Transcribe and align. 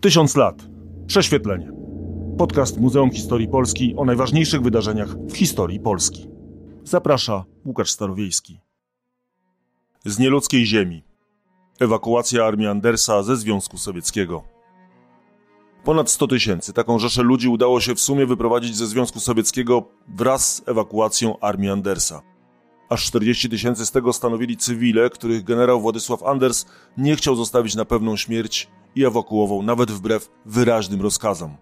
Tysiąc 0.00 0.36
lat. 0.36 0.62
Prześwietlenie. 1.06 1.72
Podcast 2.38 2.80
Muzeum 2.80 3.10
Historii 3.10 3.48
Polski 3.48 3.94
o 3.96 4.04
najważniejszych 4.04 4.62
wydarzeniach 4.62 5.08
w 5.08 5.36
historii 5.36 5.80
Polski. 5.80 6.28
Zaprasza 6.84 7.44
Łukasz 7.64 7.90
Starowiejski. 7.90 8.60
Z 10.04 10.18
nieludzkiej 10.18 10.66
ziemi. 10.66 11.02
Ewakuacja 11.80 12.44
armii 12.44 12.66
Andersa 12.66 13.22
ze 13.22 13.36
Związku 13.36 13.78
Sowieckiego. 13.78 14.42
Ponad 15.84 16.10
100 16.10 16.26
tysięcy, 16.26 16.72
taką 16.72 16.98
rzeszę 16.98 17.22
ludzi 17.22 17.48
udało 17.48 17.80
się 17.80 17.94
w 17.94 18.00
sumie 18.00 18.26
wyprowadzić 18.26 18.76
ze 18.76 18.86
Związku 18.86 19.20
Sowieckiego 19.20 19.88
wraz 20.08 20.54
z 20.54 20.68
ewakuacją 20.68 21.38
armii 21.40 21.70
Andersa. 21.70 22.22
Aż 22.88 23.04
40 23.04 23.48
tysięcy 23.48 23.86
z 23.86 23.90
tego 23.90 24.12
stanowili 24.12 24.56
cywile, 24.56 25.10
których 25.10 25.44
generał 25.44 25.80
Władysław 25.80 26.22
Anders 26.22 26.66
nie 26.96 27.16
chciał 27.16 27.36
zostawić 27.36 27.74
na 27.74 27.84
pewną 27.84 28.16
śmierć 28.16 28.68
i 28.94 29.04
ewakuował 29.04 29.62
nawet 29.62 29.90
wbrew 29.90 30.30
wyraźnym 30.46 31.00
rozkazom. 31.00 31.56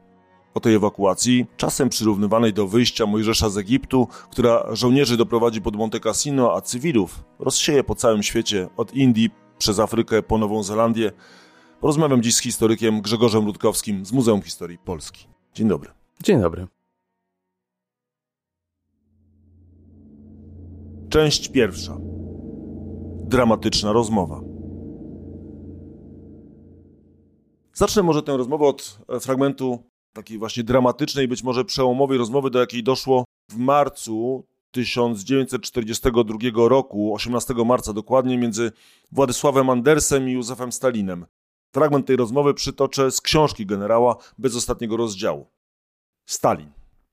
O 0.54 0.60
tej 0.60 0.74
ewakuacji, 0.74 1.46
czasem 1.56 1.88
przyrównywanej 1.88 2.52
do 2.52 2.68
wyjścia 2.68 3.06
Mojżesza 3.06 3.48
z 3.48 3.58
Egiptu, 3.58 4.08
która 4.30 4.64
żołnierzy 4.72 5.16
doprowadzi 5.16 5.62
pod 5.62 5.76
Monte 5.76 6.00
Cassino, 6.00 6.54
a 6.54 6.60
cywilów 6.60 7.24
rozsieje 7.38 7.84
po 7.84 7.94
całym 7.94 8.22
świecie, 8.22 8.68
od 8.76 8.94
Indii 8.94 9.30
przez 9.58 9.78
Afrykę 9.78 10.22
po 10.22 10.38
Nową 10.38 10.62
Zelandię, 10.62 11.12
porozmawiam 11.80 12.22
dziś 12.22 12.34
z 12.34 12.40
historykiem 12.40 13.00
Grzegorzem 13.00 13.46
Rutkowskim 13.46 14.06
z 14.06 14.12
Muzeum 14.12 14.42
Historii 14.42 14.78
Polski. 14.78 15.26
Dzień 15.54 15.68
dobry. 15.68 15.90
Dzień 16.22 16.40
dobry. 16.40 16.66
Część 21.08 21.48
pierwsza. 21.48 21.96
Dramatyczna 23.24 23.92
rozmowa. 23.92 24.47
Zacznę 27.78 28.02
może 28.02 28.22
tę 28.22 28.36
rozmowę 28.36 28.66
od 28.66 28.98
e, 29.08 29.20
fragmentu 29.20 29.82
takiej 30.12 30.38
właśnie 30.38 30.64
dramatycznej, 30.64 31.28
być 31.28 31.42
może 31.42 31.64
przełomowej 31.64 32.18
rozmowy, 32.18 32.50
do 32.50 32.58
jakiej 32.60 32.82
doszło 32.82 33.24
w 33.50 33.56
marcu 33.56 34.44
1942 34.70 36.68
roku, 36.68 37.14
18 37.14 37.54
marca 37.54 37.92
dokładnie, 37.92 38.38
między 38.38 38.72
Władysławem 39.12 39.70
Andersem 39.70 40.28
i 40.28 40.32
Józefem 40.32 40.72
Stalinem. 40.72 41.26
Fragment 41.74 42.06
tej 42.06 42.16
rozmowy 42.16 42.54
przytoczę 42.54 43.10
z 43.10 43.20
książki 43.20 43.66
generała 43.66 44.16
bez 44.38 44.56
ostatniego 44.56 44.96
rozdziału. 44.96 45.46
Stalin. 46.26 46.70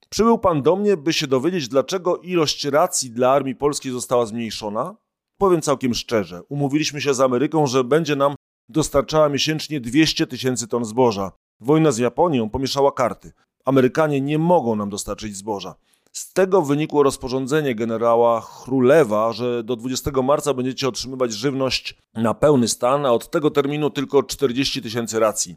Przybył 0.10 0.38
pan 0.38 0.62
do 0.62 0.76
mnie, 0.76 0.98
by 0.98 1.14
się 1.14 1.28
dowiedzieć, 1.28 1.68
dlaczego 1.68 2.18
ilość 2.18 2.66
racji 2.66 3.12
dla 3.12 3.32
armii 3.32 3.56
polskiej 3.56 3.92
została 3.92 4.26
zmniejszona? 4.26 4.96
Powiem 5.38 5.62
całkiem 5.62 5.94
szczerze, 5.94 6.42
umówiliśmy 6.50 7.02
się 7.02 7.14
z 7.14 7.20
Ameryką, 7.20 7.68
że 7.68 7.84
będzie 7.84 8.16
nam 8.16 8.36
dostarczała 8.70 9.30
miesięcznie 9.30 9.80
200 9.80 10.28
tysięcy 10.28 10.68
ton 10.68 10.86
zboża. 10.86 11.32
Wojna 11.60 11.92
z 11.92 11.98
Japonią 11.98 12.50
pomieszała 12.50 12.92
karty. 12.92 13.32
Amerykanie 13.66 14.22
nie 14.22 14.40
mogą 14.40 14.76
nam 14.76 14.90
dostarczyć 14.90 15.38
zboża. 15.38 15.76
Z 16.12 16.34
tego 16.34 16.62
wynikło 16.62 17.04
rozporządzenie 17.04 17.76
generała 17.76 18.42
Chrulewa, 18.42 19.34
że 19.34 19.64
do 19.64 19.76
20 19.76 20.12
marca 20.24 20.54
będziecie 20.54 20.88
otrzymywać 20.88 21.34
żywność 21.34 21.98
na 22.14 22.34
pełny 22.34 22.68
stan, 22.68 23.06
a 23.06 23.12
od 23.12 23.32
tego 23.32 23.52
terminu 23.52 23.90
tylko 23.90 24.24
40 24.24 24.82
tysięcy 24.82 25.20
racji. 25.20 25.56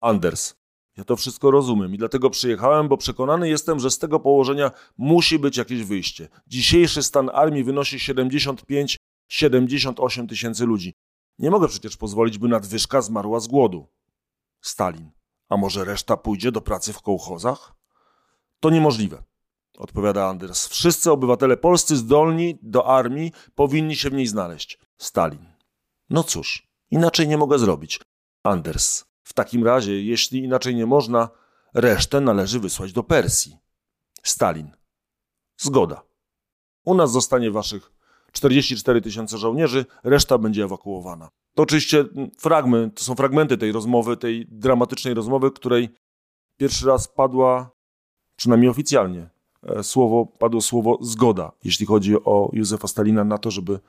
Anders. 0.00 0.54
Ja 0.96 1.04
to 1.04 1.16
wszystko 1.16 1.50
rozumiem 1.50 1.94
i 1.94 1.98
dlatego 1.98 2.30
przyjechałem, 2.30 2.88
bo 2.88 2.96
przekonany 2.96 3.48
jestem, 3.48 3.80
że 3.80 3.90
z 3.90 3.98
tego 3.98 4.20
położenia 4.20 4.70
musi 4.98 5.38
być 5.38 5.56
jakieś 5.56 5.84
wyjście. 5.84 6.28
Dzisiejszy 6.46 7.02
stan 7.02 7.30
armii 7.32 7.64
wynosi 7.64 7.98
75-78 7.98 10.28
tysięcy 10.28 10.66
ludzi. 10.66 10.94
Nie 11.38 11.50
mogę 11.50 11.68
przecież 11.68 11.96
pozwolić, 11.96 12.38
by 12.38 12.48
nadwyżka 12.48 13.02
zmarła 13.02 13.40
z 13.40 13.46
głodu. 13.46 13.86
Stalin. 14.60 15.10
A 15.48 15.56
może 15.56 15.84
reszta 15.84 16.16
pójdzie 16.16 16.52
do 16.52 16.60
pracy 16.60 16.92
w 16.92 17.02
kołchozach? 17.02 17.74
To 18.60 18.70
niemożliwe, 18.70 19.22
odpowiada 19.78 20.28
Anders. 20.28 20.68
Wszyscy 20.68 21.12
obywatele 21.12 21.56
polscy 21.56 21.96
zdolni 21.96 22.58
do 22.62 22.86
armii 22.86 23.32
powinni 23.54 23.96
się 23.96 24.10
w 24.10 24.12
niej 24.12 24.26
znaleźć. 24.26 24.78
Stalin. 24.98 25.46
No 26.10 26.24
cóż, 26.24 26.68
inaczej 26.90 27.28
nie 27.28 27.36
mogę 27.36 27.58
zrobić. 27.58 28.00
Anders. 28.42 29.04
W 29.22 29.32
takim 29.32 29.64
razie, 29.64 30.02
jeśli 30.02 30.38
inaczej 30.44 30.74
nie 30.74 30.86
można, 30.86 31.28
resztę 31.74 32.20
należy 32.20 32.60
wysłać 32.60 32.92
do 32.92 33.02
Persji. 33.02 33.58
Stalin. 34.22 34.70
Zgoda. 35.56 36.02
U 36.84 36.94
nas 36.94 37.12
zostanie 37.12 37.50
waszych 37.50 37.91
44 38.32 39.00
tysiące 39.00 39.38
żołnierzy, 39.38 39.84
reszta 40.04 40.38
będzie 40.38 40.64
ewakuowana. 40.64 41.28
To 41.54 41.62
oczywiście 41.62 42.04
fragment, 42.38 42.98
to 42.98 43.04
są 43.04 43.14
fragmenty 43.14 43.58
tej 43.58 43.72
rozmowy, 43.72 44.16
tej 44.16 44.46
dramatycznej 44.48 45.14
rozmowy, 45.14 45.50
której 45.50 45.88
pierwszy 46.56 46.86
raz 46.86 47.08
padła, 47.08 47.70
przynajmniej 48.36 48.70
oficjalnie, 48.70 49.30
e, 49.62 49.82
słowo, 49.82 50.26
padło 50.26 50.60
słowo 50.60 50.98
zgoda, 51.00 51.52
jeśli 51.64 51.86
chodzi 51.86 52.16
o 52.24 52.50
Józefa 52.52 52.88
Stalina 52.88 53.24
na 53.24 53.38
to, 53.38 53.50
żeby 53.50 53.80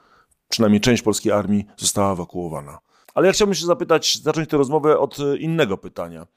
przynajmniej 0.49 0.81
część 0.81 1.03
polskiej 1.03 1.31
armii 1.31 1.65
została 1.77 2.13
ewakuowana. 2.13 2.79
Ale 3.13 3.27
ja 3.27 3.33
chciałbym 3.33 3.55
się 3.55 3.65
zapytać, 3.65 4.21
zacząć 4.21 4.49
tę 4.49 4.57
rozmowę 4.57 4.99
od 4.99 5.17
innego 5.39 5.77
pytania. 5.77 6.27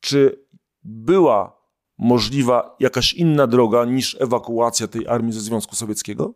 Czy 0.00 0.46
była 0.82 1.60
możliwa 1.98 2.76
jakaś 2.80 3.14
inna 3.14 3.46
droga 3.46 3.84
niż 3.84 4.16
ewakuacja 4.20 4.88
tej 4.88 5.08
armii 5.08 5.32
ze 5.32 5.40
Związku 5.40 5.76
Sowieckiego? 5.76 6.34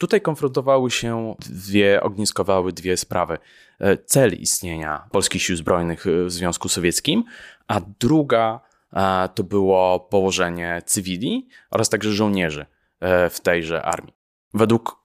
Tutaj 0.00 0.20
konfrontowały 0.20 0.90
się 0.90 1.34
dwie, 1.38 2.02
ogniskowały 2.02 2.72
dwie 2.72 2.96
sprawy. 2.96 3.38
E, 3.78 3.96
cel 3.96 4.32
istnienia 4.32 5.08
polskich 5.12 5.42
sił 5.42 5.56
zbrojnych 5.56 6.04
w 6.26 6.30
Związku 6.30 6.68
Sowieckim, 6.68 7.24
a 7.68 7.80
druga 8.00 8.60
e, 8.92 9.28
to 9.34 9.44
było 9.44 10.00
położenie 10.00 10.82
cywili 10.86 11.48
oraz 11.70 11.88
także 11.88 12.12
żołnierzy 12.12 12.66
e, 13.00 13.30
w 13.30 13.40
tejże 13.40 13.82
armii. 13.82 14.14
Według 14.54 14.96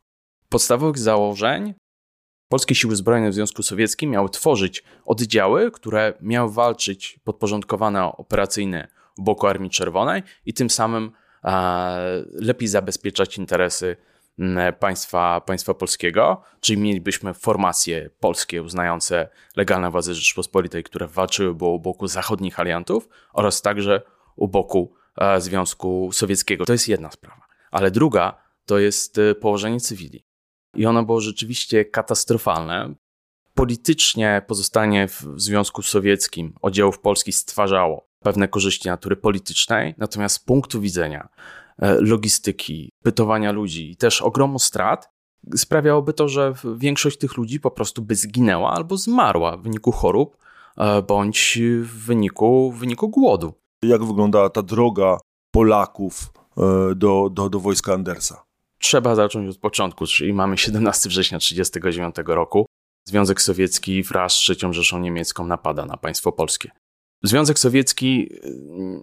podstawowych 0.50 0.98
założeń 0.98 1.74
polskie 2.50 2.76
siły 2.76 2.96
zbrojne 2.96 3.30
w 3.30 3.34
Związku 3.34 3.64
Sowieckim 3.64 4.10
miały 4.10 4.30
tworzyć 4.30 4.84
oddziały, 5.06 5.72
które 5.72 6.14
miały 6.22 6.52
walczyć 6.52 7.20
podporządkowane 7.24 8.04
operacyjne 8.04 8.88
boku 9.18 9.48
Armii 9.48 9.70
Czerwonej 9.70 10.24
i 10.46 10.54
tym 10.54 10.70
samym 10.70 11.12
lepiej 12.34 12.68
zabezpieczać 12.68 13.38
interesy 13.38 13.98
państwa, 14.80 15.42
państwa 15.42 15.74
polskiego, 15.74 16.42
czyli 16.60 16.82
mielibyśmy 16.82 17.34
formacje 17.34 18.10
polskie 18.20 18.64
uznające 18.64 19.30
legalne 19.56 19.92
władze 19.92 20.14
Rzeczypospolitej, 20.14 20.84
które 20.84 21.08
walczyły 21.08 21.50
u 21.50 21.80
boku 21.80 22.08
zachodnich 22.08 22.60
aliantów 22.60 23.10
oraz 23.34 23.62
także 23.62 24.02
u 24.36 24.48
boku 24.48 24.94
e, 25.18 25.42
Związku 25.42 26.10
Sowieckiego. 26.14 26.66
To 26.66 26.74
jest 26.74 26.88
jedna 26.88 27.12
sprawa. 27.12 27.48
Ale 27.72 27.92
druga 27.92 28.42
to 28.66 28.80
jest 28.80 29.18
e, 29.18 29.36
położenie 29.36 29.80
cywili. 29.80 30.26
I 30.76 30.86
ono 30.86 31.04
było 31.04 31.22
rzeczywiście 31.22 31.86
katastrofalne. 31.86 32.94
Politycznie 33.54 34.42
pozostanie 34.48 35.08
w 35.08 35.24
Związku 35.36 35.82
Sowieckim 35.82 36.54
oddziałów 36.62 37.00
polskich 37.00 37.36
stwarzało 37.36 38.10
pewne 38.20 38.48
korzyści 38.48 38.88
natury 38.88 39.16
politycznej, 39.16 39.96
natomiast 39.98 40.36
z 40.36 40.40
punktu 40.40 40.82
widzenia 40.82 41.30
logistyki, 42.00 42.92
pytowania 43.04 43.52
ludzi 43.52 43.92
i 43.92 43.96
też 43.96 44.22
ogromu 44.22 44.60
strat, 44.60 45.10
sprawiałoby 45.56 46.14
to, 46.14 46.30
że 46.30 46.54
większość 46.78 47.18
tych 47.18 47.38
ludzi 47.38 47.60
po 47.60 47.72
prostu 47.72 48.02
by 48.02 48.16
zginęła 48.16 48.72
albo 48.72 48.98
zmarła 48.98 49.58
w 49.58 49.62
wyniku 49.62 49.92
chorób 49.92 50.38
e, 50.78 51.02
bądź 51.02 51.60
w 51.82 52.06
wyniku, 52.06 52.72
w 52.72 52.80
wyniku 52.80 53.10
głodu. 53.10 53.54
Jak 53.84 54.04
wyglądała 54.04 54.50
ta 54.50 54.62
droga 54.62 55.18
Polaków 55.52 56.32
e, 56.58 56.96
do, 56.96 57.30
do, 57.32 57.50
do 57.50 57.60
wojska 57.60 57.94
Andersa? 57.94 58.44
Trzeba 58.80 59.16
zacząć 59.16 59.50
od 59.50 59.58
początku, 59.58 60.06
czyli 60.08 60.34
mamy 60.34 60.58
17 60.58 61.10
września 61.10 61.40
1939 61.40 62.36
roku. 62.36 62.66
Związek 63.08 63.42
Sowiecki 63.42 64.04
wraz 64.04 64.34
z 64.34 64.50
III 64.50 64.74
Rzeszą 64.74 65.00
Niemiecką 65.00 65.48
napada 65.48 65.86
na 65.86 65.98
państwo 65.98 66.32
polskie. 66.32 66.72
Związek 67.24 67.60
Sowiecki 67.60 68.30
y, 68.34 68.40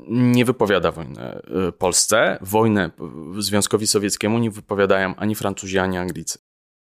nie 0.08 0.44
wypowiada 0.44 0.92
wojny 0.92 1.40
y, 1.68 1.72
Polsce. 1.72 2.38
Wojnę 2.40 2.90
Związkowi 3.38 3.86
Sowieckiemu 3.86 4.38
nie 4.38 4.50
wypowiadają 4.50 5.16
ani 5.16 5.34
Francuzi, 5.34 5.78
ani 5.78 5.98
Anglicy. 5.98 6.38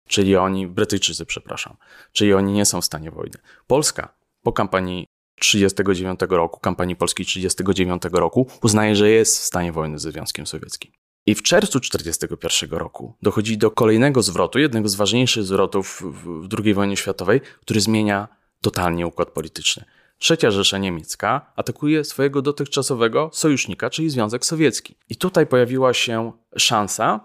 Czyli 0.08 0.36
oni, 0.36 0.68
Brytyjczycy, 0.68 1.26
przepraszam. 1.26 1.78
Czyli 2.12 2.34
oni 2.34 2.54
nie 2.54 2.66
są 2.66 2.82
w 2.82 2.86
stanie 2.86 3.12
wojny. 3.12 3.38
Polska 3.68 4.16
po 4.44 4.54
kampanii 4.54 5.08
1939 5.40 6.20
roku, 6.30 6.60
kampanii 6.60 6.96
polskiej 6.96 7.26
1939 7.26 8.20
roku, 8.20 8.48
uznaje, 8.64 8.96
że 8.96 9.10
jest 9.10 9.40
w 9.40 9.44
stanie 9.44 9.72
wojny 9.72 10.00
ze 10.00 10.12
Związkiem 10.12 10.48
Sowieckim. 10.48 10.92
I 11.26 11.36
w 11.36 11.42
czerwcu 11.42 11.80
1941 11.80 12.80
roku 12.80 13.16
dochodzi 13.22 13.58
do 13.58 13.72
kolejnego 13.72 14.22
zwrotu, 14.22 14.60
jednego 14.60 14.90
z 14.90 14.96
ważniejszych 14.96 15.44
zwrotów 15.44 16.04
w 16.06 16.48
II 16.64 16.74
wojnie 16.74 16.98
światowej, 16.98 17.42
który 17.62 17.82
zmienia 17.82 18.28
totalnie 18.62 19.08
układ 19.08 19.32
polityczny. 19.32 19.86
Trzecia 20.18 20.52
Rzesza 20.52 20.78
Niemiecka 20.78 21.52
atakuje 21.56 22.04
swojego 22.04 22.42
dotychczasowego 22.42 23.30
sojusznika, 23.34 23.90
czyli 23.90 24.10
Związek 24.10 24.46
Sowiecki. 24.46 24.96
I 25.10 25.16
tutaj 25.16 25.48
pojawiła 25.48 25.94
się 25.94 26.32
szansa 26.58 27.20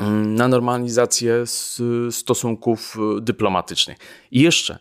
mm, 0.00 0.34
na 0.34 0.48
normalizację 0.48 1.44
stosunków 2.10 2.96
y, 3.18 3.20
dyplomatycznych. 3.20 3.98
I 4.30 4.40
jeszcze 4.40 4.78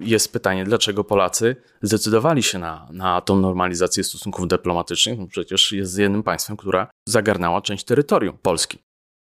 jest 0.00 0.32
pytanie, 0.32 0.64
dlaczego 0.64 1.04
Polacy 1.04 1.56
zdecydowali 1.82 2.42
się 2.42 2.58
na, 2.58 2.88
na 2.90 3.20
tą 3.20 3.40
normalizację 3.40 4.04
stosunków 4.04 4.48
dyplomatycznych? 4.48 5.18
No 5.18 5.26
przecież 5.26 5.72
jest 5.72 5.98
jednym 5.98 6.22
państwem, 6.22 6.56
która 6.56 6.90
zagarnęła 7.08 7.62
część 7.62 7.84
terytorium 7.84 8.38
Polski. 8.42 8.78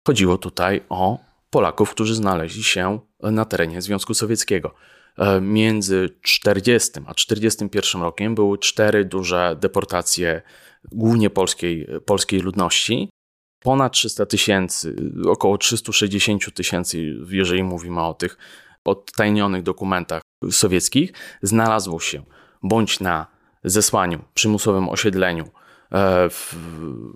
Chodziło 0.07 0.37
tutaj 0.37 0.81
o 0.89 1.19
Polaków, 1.49 1.91
którzy 1.91 2.15
znaleźli 2.15 2.63
się 2.63 2.99
na 3.19 3.45
terenie 3.45 3.81
Związku 3.81 4.13
Sowieckiego. 4.13 4.73
E, 5.17 5.41
między 5.41 6.09
40 6.21 6.91
a 7.05 7.13
41 7.13 8.01
rokiem 8.01 8.35
były 8.35 8.57
cztery 8.57 9.05
duże 9.05 9.55
deportacje, 9.59 10.41
głównie 10.91 11.29
polskiej, 11.29 11.87
polskiej 12.05 12.39
ludności. 12.39 13.09
Ponad 13.59 13.93
300 13.93 14.25
tysięcy, 14.25 14.95
około 15.25 15.57
360 15.57 16.53
tysięcy, 16.53 17.15
jeżeli 17.29 17.63
mówimy 17.63 18.01
o 18.01 18.13
tych 18.13 18.37
odtajnionych 18.85 19.63
dokumentach 19.63 20.21
sowieckich, 20.51 21.13
znalazło 21.41 21.99
się 21.99 22.23
bądź 22.63 22.99
na 22.99 23.27
zesłaniu, 23.63 24.23
przymusowym 24.33 24.89
osiedleniu 24.89 25.43
e, 25.43 26.29
w 26.29 26.55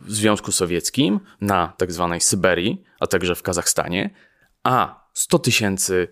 Związku 0.08 0.52
Sowieckim, 0.52 1.20
na 1.42 1.74
tak 1.78 1.92
zwanej 1.92 2.22
Syberii, 2.22 2.84
a 3.00 3.08
także 3.08 3.36
w 3.36 3.44
Kazachstanie, 3.44 4.10
a 4.64 5.08
100 5.14 5.40
tysięcy 5.40 6.08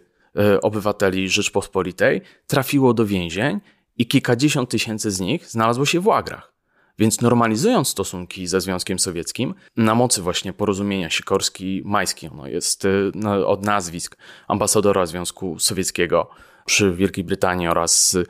obywateli 0.62 1.30
Rzeczpospolitej 1.30 2.22
trafiło 2.48 2.94
do 2.94 3.06
więzień 3.06 3.62
i 3.98 4.08
kilkadziesiąt 4.08 4.70
tysięcy 4.70 5.12
z 5.12 5.20
nich 5.20 5.48
znalazło 5.48 5.86
się 5.86 6.00
w 6.00 6.08
łagrach. 6.08 6.56
Więc 7.00 7.22
normalizując 7.22 7.88
stosunki 7.88 8.48
ze 8.48 8.62
Związkiem 8.62 9.00
Sowieckim, 9.00 9.56
na 9.78 9.96
mocy 9.96 10.22
właśnie 10.22 10.54
porozumienia 10.54 11.08
Sikorski-Majski, 11.08 12.32
ono 12.32 12.48
jest 12.48 12.86
y, 12.86 13.12
od 13.48 13.66
nazwisk 13.66 14.18
ambasadora 14.48 15.06
Związku 15.06 15.60
Sowieckiego 15.60 16.30
przy 16.66 16.94
Wielkiej 16.94 17.24
Brytanii 17.24 17.68
oraz 17.68 18.16
y, 18.16 18.26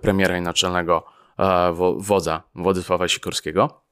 premiera 0.00 0.38
i 0.38 0.40
naczelnego 0.40 1.04
e, 1.38 1.72
wodza 1.98 2.42
Władysława 2.54 3.08
Sikorskiego, 3.08 3.82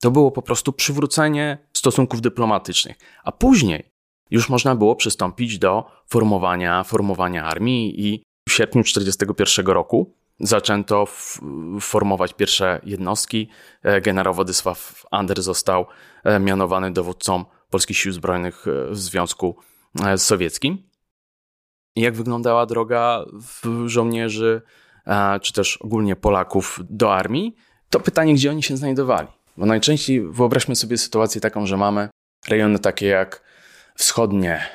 to 0.00 0.10
było 0.10 0.30
po 0.30 0.42
prostu 0.42 0.72
przywrócenie 0.72 1.58
stosunków 1.72 2.20
dyplomatycznych. 2.20 2.96
A 3.24 3.32
później 3.32 3.91
już 4.32 4.48
można 4.48 4.74
było 4.74 4.96
przystąpić 4.96 5.58
do 5.58 5.84
formowania, 6.06 6.84
formowania 6.84 7.44
armii 7.44 8.06
i 8.06 8.22
w 8.48 8.52
sierpniu 8.52 8.82
1941 8.82 9.74
roku 9.74 10.14
zaczęto 10.40 11.06
formować 11.80 12.34
pierwsze 12.34 12.80
jednostki. 12.84 13.48
E, 13.82 14.00
generał 14.00 14.34
Władysław 14.34 15.06
Ander 15.10 15.42
został 15.42 15.86
e, 16.24 16.40
mianowany 16.40 16.92
dowódcą 16.92 17.44
Polskich 17.70 17.96
Sił 17.96 18.12
Zbrojnych 18.12 18.66
e, 18.66 18.90
w 18.90 18.98
Związku 18.98 19.56
Sowieckim. 20.16 20.82
Jak 21.96 22.14
wyglądała 22.14 22.66
droga 22.66 23.24
żołnierzy, 23.86 24.62
czy 25.42 25.52
też 25.52 25.76
ogólnie 25.76 26.16
Polaków 26.16 26.80
do 26.90 27.14
armii? 27.14 27.56
To 27.90 28.00
pytanie, 28.00 28.34
gdzie 28.34 28.50
oni 28.50 28.62
się 28.62 28.76
znajdowali. 28.76 29.28
Bo 29.56 29.66
najczęściej 29.66 30.28
wyobraźmy 30.28 30.76
sobie 30.76 30.98
sytuację 30.98 31.40
taką, 31.40 31.66
że 31.66 31.76
mamy 31.76 32.08
rejony 32.48 32.78
takie 32.78 33.06
jak 33.06 33.42
wschodnie 33.94 34.66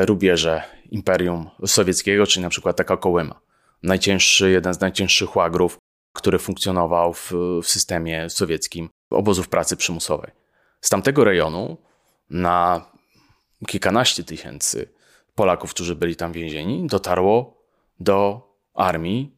rubieże 0.00 0.62
Imperium 0.90 1.50
Sowieckiego, 1.66 2.26
czyli 2.26 2.42
na 2.42 2.50
przykład 2.50 2.76
taka 2.76 2.96
Kołyma 2.96 3.40
najcięższy, 3.82 4.50
jeden 4.50 4.74
z 4.74 4.80
najcięższych 4.80 5.36
łagrów, 5.36 5.78
który 6.12 6.38
funkcjonował 6.38 7.14
w, 7.14 7.32
w 7.62 7.68
systemie 7.68 8.30
sowieckim 8.30 8.88
obozów 9.10 9.48
pracy 9.48 9.76
przymusowej. 9.76 10.30
Z 10.80 10.88
tamtego 10.88 11.24
rejonu 11.24 11.76
na 12.30 12.86
kilkanaście 13.66 14.24
tysięcy 14.24 14.88
Polaków, 15.34 15.70
którzy 15.70 15.96
byli 15.96 16.16
tam 16.16 16.32
więzieni, 16.32 16.86
dotarło 16.86 17.62
do 18.00 18.48
armii 18.74 19.36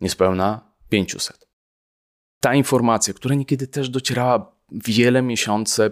niespełna 0.00 0.72
500. 0.88 1.48
Ta 2.40 2.54
informacja, 2.54 3.14
która 3.14 3.34
niekiedy 3.34 3.66
też 3.66 3.88
docierała 3.88 4.52
wiele 4.72 5.22
miesiące, 5.22 5.90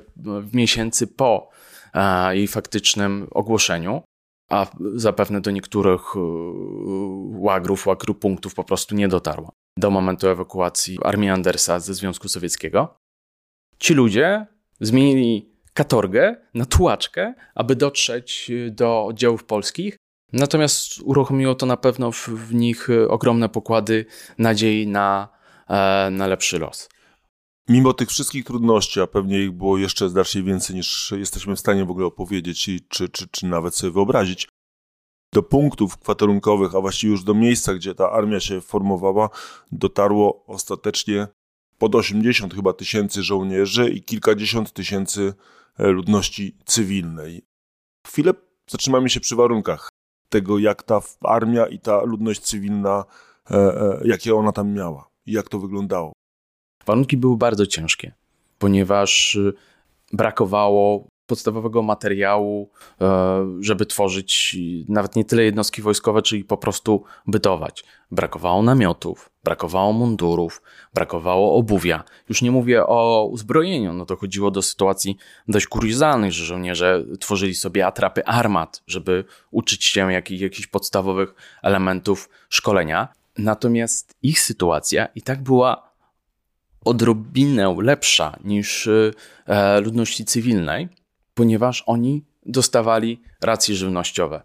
miesięcy 0.52 1.06
po 1.06 1.50
e, 1.94 2.36
jej 2.36 2.48
faktycznym 2.48 3.26
ogłoszeniu, 3.30 4.02
a 4.50 4.66
zapewne 4.94 5.40
do 5.40 5.50
niektórych 5.50 6.00
e, 6.16 6.18
łagrów, 7.38 7.86
punktów 8.20 8.54
po 8.54 8.64
prostu 8.64 8.94
nie 8.94 9.08
dotarła 9.08 9.50
do 9.78 9.90
momentu 9.90 10.28
ewakuacji 10.28 10.98
armii 11.02 11.30
Andersa 11.30 11.80
ze 11.80 11.94
Związku 11.94 12.28
Sowieckiego. 12.28 12.94
Ci 13.78 13.94
ludzie 13.94 14.46
zmienili 14.80 15.54
katorgę 15.74 16.36
na 16.54 16.64
tułaczkę, 16.64 17.34
aby 17.54 17.76
dotrzeć 17.76 18.50
do 18.70 19.04
oddziałów 19.04 19.44
polskich. 19.44 19.96
Natomiast 20.32 21.00
uruchomiło 21.02 21.54
to 21.54 21.66
na 21.66 21.76
pewno 21.76 22.12
w, 22.12 22.28
w 22.28 22.54
nich 22.54 22.88
ogromne 23.08 23.48
pokłady 23.48 24.06
nadziei 24.38 24.86
na, 24.86 25.28
e, 25.68 26.10
na 26.10 26.26
lepszy 26.26 26.58
los. 26.58 26.88
Mimo 27.68 27.92
tych 27.92 28.08
wszystkich 28.08 28.44
trudności, 28.44 29.00
a 29.00 29.06
pewnie 29.06 29.42
ich 29.42 29.52
było 29.52 29.78
jeszcze 29.78 30.08
znacznie 30.08 30.42
więcej 30.42 30.76
niż 30.76 31.12
jesteśmy 31.16 31.56
w 31.56 31.60
stanie 31.60 31.84
w 31.84 31.90
ogóle 31.90 32.06
opowiedzieć, 32.06 32.70
czy, 32.88 33.08
czy, 33.08 33.28
czy 33.28 33.46
nawet 33.46 33.74
sobie 33.74 33.92
wyobrazić, 33.92 34.48
do 35.32 35.42
punktów 35.42 35.98
kwaterunkowych, 35.98 36.74
a 36.74 36.80
właściwie 36.80 37.10
już 37.10 37.24
do 37.24 37.34
miejsca, 37.34 37.74
gdzie 37.74 37.94
ta 37.94 38.10
armia 38.10 38.40
się 38.40 38.60
formowała, 38.60 39.28
dotarło 39.72 40.44
ostatecznie 40.46 41.28
pod 41.78 41.94
80 41.94 42.54
chyba 42.54 42.72
tysięcy 42.72 43.22
żołnierzy 43.22 43.90
i 43.90 44.02
kilkadziesiąt 44.02 44.72
tysięcy 44.72 45.34
e, 45.78 45.88
ludności 45.88 46.56
cywilnej. 46.64 47.42
Chwilę 48.06 48.34
zatrzymamy 48.70 49.10
się 49.10 49.20
przy 49.20 49.36
warunkach 49.36 49.88
tego, 50.28 50.58
jak 50.58 50.82
ta 50.82 51.00
armia 51.20 51.66
i 51.66 51.78
ta 51.78 52.02
ludność 52.02 52.40
cywilna, 52.40 53.04
e, 53.50 53.54
e, 53.54 54.00
jakie 54.04 54.34
ona 54.34 54.52
tam 54.52 54.72
miała 54.72 55.10
i 55.26 55.32
jak 55.32 55.48
to 55.48 55.58
wyglądało. 55.58 56.13
Warunki 56.86 57.16
były 57.16 57.36
bardzo 57.36 57.66
ciężkie, 57.66 58.12
ponieważ 58.58 59.34
y, 59.34 59.52
brakowało 60.12 61.08
podstawowego 61.26 61.82
materiału, 61.82 62.70
e, 63.00 63.46
żeby 63.60 63.86
tworzyć 63.86 64.56
nawet 64.88 65.16
nie 65.16 65.24
tyle 65.24 65.44
jednostki 65.44 65.82
wojskowe, 65.82 66.22
czyli 66.22 66.44
po 66.44 66.56
prostu 66.56 67.04
bytować. 67.26 67.84
Brakowało 68.10 68.62
namiotów, 68.62 69.30
brakowało 69.44 69.92
mundurów, 69.92 70.62
brakowało 70.94 71.54
obuwia. 71.56 72.04
Już 72.28 72.42
nie 72.42 72.50
mówię 72.50 72.86
o 72.86 73.28
uzbrojeniu, 73.30 73.92
no 73.92 74.06
to 74.06 74.16
chodziło 74.16 74.50
do 74.50 74.62
sytuacji 74.62 75.16
dość 75.48 75.66
kuriozalnych, 75.66 76.32
że 76.32 76.44
żołnierze 76.44 77.04
tworzyli 77.20 77.54
sobie 77.54 77.86
atrapy 77.86 78.24
armat, 78.26 78.82
żeby 78.86 79.24
uczyć 79.50 79.84
się 79.84 80.12
jakich, 80.12 80.40
jakichś 80.40 80.66
podstawowych 80.66 81.34
elementów 81.62 82.28
szkolenia. 82.48 83.08
Natomiast 83.38 84.14
ich 84.22 84.40
sytuacja 84.40 85.06
i 85.14 85.22
tak 85.22 85.42
była 85.42 85.93
odrobinę 86.84 87.76
lepsza 87.80 88.36
niż 88.44 88.88
e, 89.46 89.80
ludności 89.80 90.24
cywilnej, 90.24 90.88
ponieważ 91.34 91.84
oni 91.86 92.24
dostawali 92.46 93.22
racje 93.42 93.74
żywnościowe. 93.74 94.42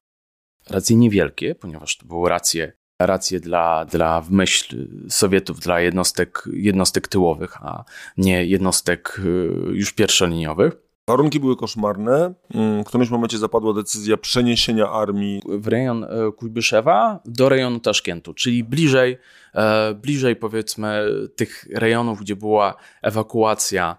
Racje 0.69 0.95
niewielkie, 0.95 1.55
ponieważ 1.55 1.97
to 1.97 2.05
były 2.05 2.29
racje, 2.29 2.73
racje 3.01 3.39
dla, 3.39 3.85
dla 3.85 4.21
w 4.21 4.31
myśl 4.31 4.87
Sowietów, 5.09 5.59
dla 5.59 5.81
jednostek, 5.81 6.43
jednostek 6.53 7.07
tyłowych, 7.07 7.57
a 7.61 7.85
nie 8.17 8.45
jednostek 8.45 9.19
y, 9.19 9.51
już 9.73 9.93
pierwszoliniowych. 9.93 10.88
Warunki 11.09 11.39
były 11.39 11.55
koszmarne. 11.55 12.33
Mm, 12.53 12.83
w 12.83 12.87
którymś 12.87 13.09
momencie 13.09 13.37
zapadła 13.37 13.73
decyzja 13.73 14.17
przeniesienia 14.17 14.89
armii 14.89 15.41
w 15.47 15.67
rejon 15.67 16.03
e, 16.03 16.07
Kujbyszewa 16.37 17.19
do 17.25 17.49
rejonu 17.49 17.79
Taszkentu, 17.79 18.33
czyli 18.33 18.63
bliżej, 18.63 19.17
e, 19.55 19.93
bliżej 19.93 20.35
powiedzmy 20.35 21.05
tych 21.35 21.67
rejonów, 21.73 22.19
gdzie 22.19 22.35
była 22.35 22.75
ewakuacja 23.01 23.97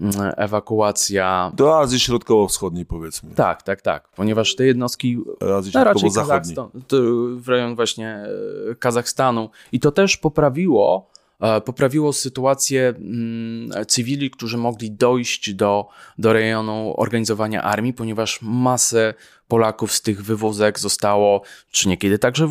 Mm, 0.00 0.32
ewakuacja. 0.36 1.52
Do 1.54 1.78
Azji 1.78 2.00
Środkowo-Wschodniej, 2.00 2.86
powiedzmy. 2.86 3.34
Tak, 3.34 3.62
tak, 3.62 3.82
tak. 3.82 4.08
Ponieważ 4.08 4.56
te 4.56 4.66
jednostki. 4.66 5.18
Azji 5.56 5.72
no, 5.74 5.84
raczej 5.84 6.10
Kazachstan, 6.14 6.68
w 7.36 7.48
rejon 7.48 7.76
właśnie 7.76 8.08
e, 8.70 8.74
Kazachstanu. 8.74 9.50
I 9.72 9.80
to 9.80 9.92
też 9.92 10.16
poprawiło. 10.16 11.07
E, 11.40 11.60
poprawiło 11.60 12.12
sytuację 12.12 12.88
mm, 12.88 13.86
cywili, 13.86 14.30
którzy 14.30 14.56
mogli 14.56 14.90
dojść 14.90 15.54
do, 15.54 15.88
do 16.18 16.32
rejonu 16.32 16.94
organizowania 16.96 17.62
armii, 17.62 17.92
ponieważ 17.92 18.38
masę 18.42 19.14
Polaków 19.48 19.92
z 19.92 20.02
tych 20.02 20.24
wywózek 20.24 20.78
zostało, 20.78 21.42
czy 21.70 21.88
niekiedy 21.88 22.18
także 22.18 22.48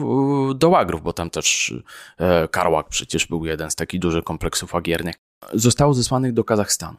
do 0.55 0.69
łagrów, 0.69 1.03
bo 1.03 1.13
tam 1.13 1.29
też 1.29 1.73
e, 2.17 2.47
Karłak 2.47 2.89
przecież 2.89 3.27
był 3.27 3.45
jeden 3.45 3.71
z 3.71 3.75
takich 3.75 3.99
dużych 3.99 4.23
kompleksów 4.23 4.73
łagiernych, 4.73 5.15
zostało 5.53 5.93
zesłanych 5.93 6.33
do 6.33 6.43
Kazachstanu. 6.43 6.97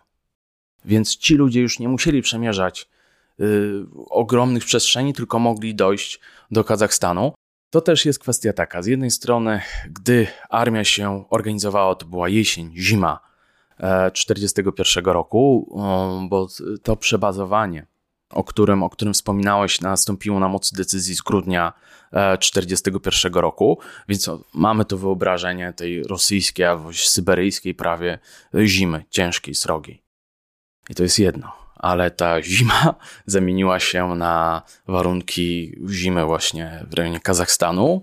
Więc 0.84 1.16
ci 1.16 1.34
ludzie 1.34 1.60
już 1.60 1.78
nie 1.78 1.88
musieli 1.88 2.22
przemierzać 2.22 2.88
y, 3.40 3.84
ogromnych 4.10 4.64
przestrzeni, 4.64 5.14
tylko 5.14 5.38
mogli 5.38 5.74
dojść 5.74 6.20
do 6.50 6.64
Kazachstanu. 6.64 7.32
To 7.70 7.80
też 7.80 8.04
jest 8.04 8.18
kwestia 8.18 8.52
taka. 8.52 8.82
Z 8.82 8.86
jednej 8.86 9.10
strony, 9.10 9.60
gdy 9.90 10.26
armia 10.50 10.84
się 10.84 11.24
organizowała, 11.30 11.94
to 11.94 12.06
była 12.06 12.28
jesień, 12.28 12.72
zima 12.76 13.20
1941 14.12 15.06
e, 15.06 15.12
roku, 15.12 15.68
bo 16.28 16.48
to 16.82 16.96
przebazowanie 16.96 17.86
o 18.30 18.44
którym, 18.44 18.82
o 18.82 18.90
którym 18.90 19.14
wspominałeś, 19.14 19.80
nastąpiło 19.80 20.40
na 20.40 20.48
mocy 20.48 20.76
decyzji 20.76 21.14
z 21.14 21.22
grudnia 21.22 21.72
1941 22.10 23.32
roku, 23.32 23.78
więc 24.08 24.30
mamy 24.54 24.84
to 24.84 24.98
wyobrażenie 24.98 25.72
tej 25.72 26.02
rosyjskiej 26.02 26.66
albo 26.66 26.92
syberyjskiej 26.92 27.74
prawie 27.74 28.18
zimy, 28.64 29.04
ciężkiej, 29.10 29.54
srogiej. 29.54 30.02
I 30.90 30.94
to 30.94 31.02
jest 31.02 31.18
jedno, 31.18 31.52
ale 31.78 32.10
ta 32.10 32.42
zima 32.42 32.94
zamieniła 33.26 33.80
się 33.80 34.14
na 34.14 34.62
warunki 34.86 35.78
zimy 35.88 36.24
właśnie 36.24 36.86
w 36.90 36.94
rejonie 36.94 37.20
Kazachstanu, 37.20 38.02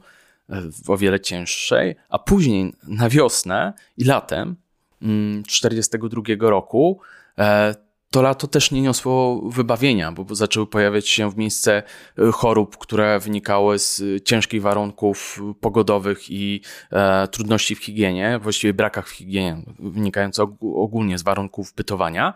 o 0.87 0.97
wiele 0.97 1.19
cięższej, 1.19 1.95
a 2.09 2.19
później 2.19 2.73
na 2.87 3.09
wiosnę 3.09 3.73
i 3.97 4.03
latem 4.03 4.55
1942 4.99 6.21
mm, 6.27 6.41
roku 6.41 6.99
e, 7.37 7.75
to 8.11 8.21
lato 8.21 8.47
też 8.47 8.71
nie 8.71 8.81
niosło 8.81 9.41
wybawienia, 9.49 10.11
bo 10.11 10.35
zaczęły 10.35 10.67
pojawiać 10.67 11.07
się 11.07 11.31
w 11.31 11.37
miejsce 11.37 11.83
e, 12.17 12.31
chorób, 12.31 12.77
które 12.77 13.19
wynikały 13.19 13.79
z 13.79 14.03
ciężkich 14.23 14.61
warunków 14.61 15.41
pogodowych 15.61 16.29
i 16.29 16.61
e, 16.91 17.27
trudności 17.27 17.75
w 17.75 17.83
higienie, 17.83 18.39
właściwie 18.39 18.73
brakach 18.73 19.07
w 19.07 19.11
higienie, 19.11 19.61
wynikające 19.79 20.43
ogólnie 20.61 21.17
z 21.17 21.23
warunków 21.23 21.73
bytowania. 21.73 22.33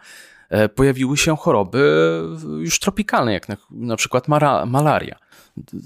E, 0.50 0.70
pojawiły 0.70 1.18
się 1.18 1.38
choroby 1.38 2.12
już 2.60 2.80
tropikalne, 2.80 3.34
jak 3.34 3.50
na, 3.50 3.58
na 3.72 3.96
przykład 3.96 4.28
mara, 4.28 4.66
malaria 4.66 5.20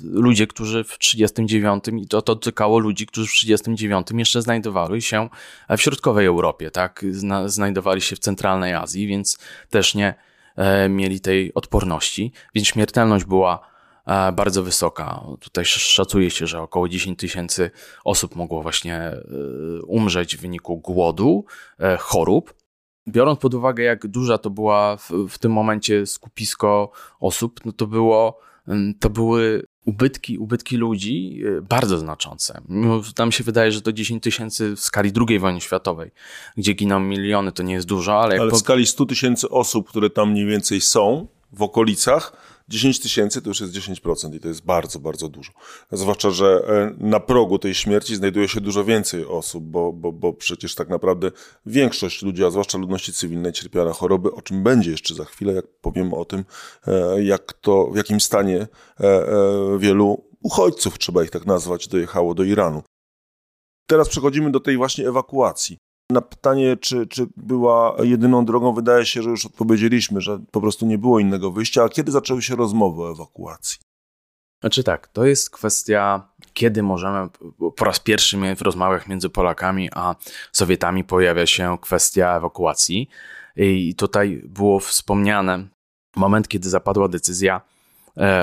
ludzie, 0.04 0.48
którzy 0.48 0.84
w 0.84 0.98
39 0.98 1.84
i 2.02 2.08
to, 2.08 2.22
to 2.22 2.36
dotykało 2.36 2.80
ludzi, 2.80 3.08
którzy 3.08 3.28
w 3.28 3.32
39 3.32 4.08
jeszcze 4.14 4.42
znajdowali 4.42 5.02
się 5.02 5.30
w 5.70 5.82
środkowej 5.82 6.26
Europie, 6.26 6.72
tak? 6.72 7.06
Zna, 7.12 7.48
znajdowali 7.48 8.02
się 8.02 8.16
w 8.16 8.20
centralnej 8.20 8.74
Azji, 8.74 9.08
więc 9.08 9.38
też 9.70 9.96
nie 9.96 10.14
e, 10.56 10.90
mieli 10.90 11.20
tej 11.20 11.54
odporności, 11.54 12.32
więc 12.56 12.68
śmiertelność 12.68 13.26
była 13.26 13.70
e, 14.06 14.32
bardzo 14.32 14.64
wysoka. 14.64 15.24
Tutaj 15.40 15.66
szacuje 15.66 16.30
się, 16.30 16.48
że 16.48 16.62
około 16.62 16.90
10 16.90 17.20
tysięcy 17.20 17.72
osób 18.04 18.36
mogło 18.36 18.62
właśnie 18.62 18.96
e, 18.98 19.22
umrzeć 19.88 20.38
w 20.38 20.42
wyniku 20.42 20.78
głodu, 20.78 21.46
chorób. 22.00 22.63
Biorąc 23.08 23.40
pod 23.40 23.54
uwagę, 23.54 23.84
jak 23.84 24.08
duża 24.08 24.38
to 24.38 24.50
była 24.50 24.98
w, 24.98 25.12
w 25.30 25.38
tym 25.38 25.52
momencie 25.52 26.06
skupisko 26.06 26.92
osób, 27.20 27.60
no 27.66 27.72
to 27.72 27.88
było 27.88 28.40
to 29.00 29.10
były 29.10 29.68
ubytki, 29.86 30.38
ubytki 30.38 30.78
ludzi 30.78 31.42
e, 31.58 31.62
bardzo 31.62 31.98
znaczące. 31.98 32.62
Tam 33.16 33.32
się 33.32 33.44
wydaje, 33.44 33.72
że 33.72 33.82
to 33.82 33.94
10 33.94 34.24
tysięcy 34.24 34.76
w 34.76 34.80
skali 34.80 35.12
II 35.30 35.40
wojny 35.40 35.62
światowej, 35.62 36.12
gdzie 36.58 36.74
giną 36.74 37.00
miliony, 37.00 37.52
to 37.52 37.64
nie 37.64 37.74
jest 37.74 37.88
dużo, 37.88 38.22
ale... 38.22 38.40
ale 38.40 38.48
w 38.48 38.52
po... 38.52 38.58
skali 38.58 38.86
100 38.86 39.06
tysięcy 39.06 39.50
osób, 39.50 39.90
które 39.90 40.10
tam 40.10 40.32
mniej 40.32 40.46
więcej 40.46 40.82
są, 40.82 41.28
w 41.54 41.62
okolicach, 41.62 42.34
10 42.74 43.00
tysięcy 43.00 43.42
to 43.42 43.50
już 43.50 43.62
jest 43.62 43.74
10% 43.74 44.36
i 44.36 44.40
to 44.40 44.48
jest 44.48 44.66
bardzo, 44.66 45.00
bardzo 45.00 45.30
dużo. 45.30 45.52
Zwłaszcza, 45.92 46.32
że 46.32 46.66
e, 46.68 47.06
na 47.08 47.20
progu 47.20 47.60
tej 47.60 47.74
śmierci 47.74 48.16
znajduje 48.16 48.48
się 48.48 48.62
dużo 48.62 48.84
więcej 48.84 49.26
osób, 49.26 49.64
bo, 49.64 49.94
bo, 49.94 50.12
bo 50.12 50.34
przecież 50.34 50.76
tak 50.76 50.90
naprawdę 50.90 51.32
większość 51.66 52.22
ludzi, 52.22 52.44
a 52.44 52.50
zwłaszcza 52.50 52.78
ludności 52.78 53.14
cywilnej, 53.14 53.54
cierpiała 53.54 53.86
na 53.86 53.94
choroby, 53.94 54.32
o 54.32 54.42
czym 54.42 54.64
będzie 54.64 54.92
jeszcze 54.92 55.16
za 55.16 55.26
chwilę, 55.26 55.54
jak 55.54 55.66
powiemy 55.82 56.16
o 56.16 56.26
tym, 56.26 56.46
e, 56.88 57.24
jak 57.24 57.54
to, 57.54 57.88
w 57.88 57.98
jakim 57.98 58.22
stanie 58.22 58.68
e, 59.00 59.78
wielu 59.80 60.24
uchodźców, 60.42 61.00
trzeba 61.00 61.24
ich 61.24 61.30
tak 61.30 61.46
nazwać, 61.46 61.88
dojechało 61.88 62.34
do 62.34 62.44
Iranu. 62.44 62.84
Teraz 63.88 64.10
przechodzimy 64.10 64.52
do 64.52 64.60
tej 64.60 64.78
właśnie 64.78 65.08
ewakuacji. 65.10 65.78
Na 66.10 66.22
pytanie, 66.22 66.78
czy, 66.78 67.08
czy 67.08 67.28
była 67.38 67.96
jedyną 68.04 68.46
drogą, 68.46 68.74
wydaje 68.74 69.06
się, 69.06 69.22
że 69.22 69.30
już 69.30 69.46
odpowiedzieliśmy, 69.46 70.22
że 70.22 70.40
po 70.52 70.62
prostu 70.62 70.86
nie 70.86 70.98
było 70.98 71.20
innego 71.20 71.52
wyjścia. 71.52 71.84
A 71.84 71.90
kiedy 71.90 72.12
zaczęły 72.12 72.42
się 72.42 72.56
rozmowy 72.56 73.02
o 73.02 73.12
ewakuacji? 73.12 73.80
Znaczy 74.62 74.84
tak, 74.84 75.08
to 75.08 75.26
jest 75.26 75.50
kwestia, 75.50 76.28
kiedy 76.54 76.84
możemy, 76.84 77.30
po 77.76 77.86
raz 77.86 78.00
pierwszy 78.00 78.56
w 78.56 78.62
rozmowach 78.62 79.08
między 79.08 79.30
Polakami 79.30 79.90
a 79.94 80.16
Sowietami 80.52 81.04
pojawia 81.04 81.46
się 81.46 81.78
kwestia 81.82 82.38
ewakuacji. 82.38 83.10
I 83.56 83.96
tutaj 83.96 84.42
było 84.46 84.80
wspomniane 84.80 85.68
moment, 86.16 86.48
kiedy 86.48 86.70
zapadła 86.70 87.08
decyzja 87.08 87.62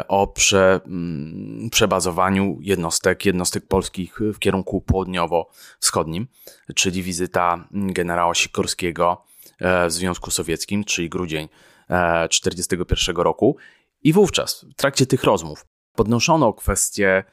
o 0.09 0.27
prze, 0.27 0.81
mm, 0.87 1.71
przebazowaniu 1.71 2.59
jednostek, 2.61 3.27
jednostek 3.27 3.67
polskich 3.67 4.19
w 4.35 4.39
kierunku 4.39 4.81
południowo-wschodnim, 4.81 6.27
czyli 6.75 7.03
wizyta 7.03 7.69
generała 7.73 8.35
Sikorskiego 8.35 9.25
e, 9.59 9.87
w 9.87 9.93
Związku 9.93 10.31
Sowieckim, 10.31 10.85
czyli 10.85 11.09
grudzień 11.09 11.49
1941 11.49 13.17
e, 13.17 13.23
roku. 13.23 13.57
I 14.03 14.13
wówczas, 14.13 14.65
w 14.65 14.75
trakcie 14.75 15.07
tych 15.07 15.25
rozmów, 15.25 15.67
podnoszono 15.95 16.53
kwestię 16.53 17.25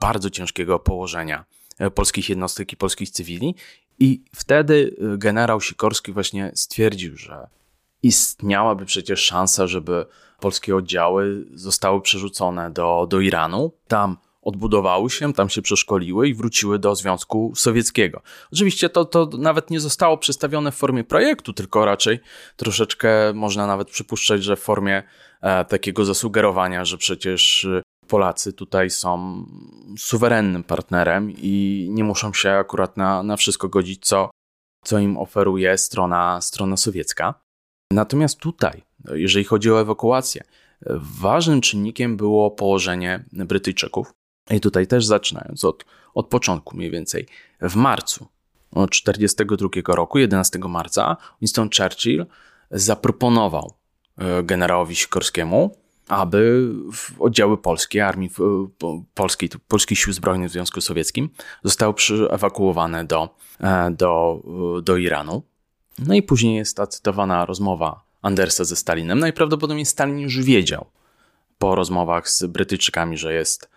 bardzo 0.00 0.30
ciężkiego 0.30 0.78
położenia 0.78 1.44
polskich 1.94 2.28
jednostek 2.28 2.72
i 2.72 2.76
polskich 2.76 3.10
cywili, 3.10 3.54
i 3.98 4.24
wtedy 4.34 4.96
generał 5.18 5.60
Sikorski 5.60 6.12
właśnie 6.12 6.52
stwierdził, 6.54 7.16
że 7.16 7.46
istniałaby 8.02 8.84
przecież 8.84 9.20
szansa, 9.20 9.66
żeby 9.66 10.06
polskie 10.44 10.76
oddziały 10.76 11.46
zostały 11.54 12.00
przerzucone 12.00 12.70
do, 12.70 13.06
do 13.10 13.20
Iranu. 13.20 13.72
Tam 13.88 14.16
odbudowały 14.42 15.10
się, 15.10 15.32
tam 15.32 15.48
się 15.48 15.62
przeszkoliły 15.62 16.28
i 16.28 16.34
wróciły 16.34 16.78
do 16.78 16.94
Związku 16.94 17.52
Sowieckiego. 17.56 18.22
Oczywiście 18.52 18.88
to, 18.88 19.04
to 19.04 19.30
nawet 19.38 19.70
nie 19.70 19.80
zostało 19.80 20.18
przedstawione 20.18 20.72
w 20.72 20.74
formie 20.74 21.04
projektu, 21.04 21.52
tylko 21.52 21.84
raczej 21.84 22.20
troszeczkę 22.56 23.32
można 23.34 23.66
nawet 23.66 23.90
przypuszczać, 23.90 24.44
że 24.44 24.56
w 24.56 24.60
formie 24.60 25.02
e, 25.42 25.64
takiego 25.64 26.04
zasugerowania, 26.04 26.84
że 26.84 26.98
przecież 26.98 27.64
e, 27.64 27.82
Polacy 28.08 28.52
tutaj 28.52 28.90
są 28.90 29.44
suwerennym 29.98 30.64
partnerem 30.64 31.32
i 31.36 31.86
nie 31.90 32.04
muszą 32.04 32.32
się 32.32 32.50
akurat 32.50 32.96
na, 32.96 33.22
na 33.22 33.36
wszystko 33.36 33.68
godzić, 33.68 34.06
co, 34.06 34.30
co 34.84 34.98
im 34.98 35.16
oferuje 35.18 35.78
strona, 35.78 36.40
strona 36.40 36.76
sowiecka. 36.76 37.43
Natomiast 37.90 38.38
tutaj, 38.38 38.82
jeżeli 39.14 39.44
chodzi 39.44 39.70
o 39.70 39.80
ewakuację, 39.80 40.44
ważnym 41.20 41.60
czynnikiem 41.60 42.16
było 42.16 42.50
położenie 42.50 43.24
Brytyjczyków. 43.32 44.14
I 44.50 44.60
tutaj 44.60 44.86
też 44.86 45.06
zaczynając 45.06 45.64
od, 45.64 45.84
od 46.14 46.26
początku 46.26 46.76
mniej 46.76 46.90
więcej, 46.90 47.26
w 47.60 47.74
marcu 47.74 48.28
1942 48.74 49.94
roku, 49.94 50.18
11 50.18 50.58
marca, 50.58 51.16
Winston 51.40 51.68
Churchill 51.76 52.26
zaproponował 52.70 53.74
e, 54.18 54.42
generałowi 54.42 54.96
Sikorskiemu, 54.96 55.76
aby 56.08 56.70
oddziały 57.18 57.58
polskie, 57.58 58.06
armii 58.06 58.30
polskiej, 59.14 59.48
polskich 59.68 59.98
sił 59.98 60.12
zbrojnych 60.12 60.48
w 60.48 60.52
Związku 60.52 60.80
Sowieckim 60.80 61.30
zostały 61.64 61.94
ewakuowane 62.30 63.04
do, 63.04 63.36
e, 63.60 63.90
do, 63.90 64.42
do 64.82 64.96
Iranu. 64.96 65.42
No 65.98 66.14
i 66.14 66.22
później 66.22 66.56
jest 66.56 66.76
ta 66.76 66.86
cytowana 66.86 67.46
rozmowa 67.46 68.04
Andersa 68.22 68.64
ze 68.64 68.76
Stalinem. 68.76 69.18
Najprawdopodobniej 69.18 69.86
Stalin 69.86 70.18
już 70.18 70.42
wiedział 70.42 70.86
po 71.58 71.74
rozmowach 71.74 72.30
z 72.30 72.46
Brytyjczykami, 72.46 73.16
że 73.16 73.34
jest 73.34 73.70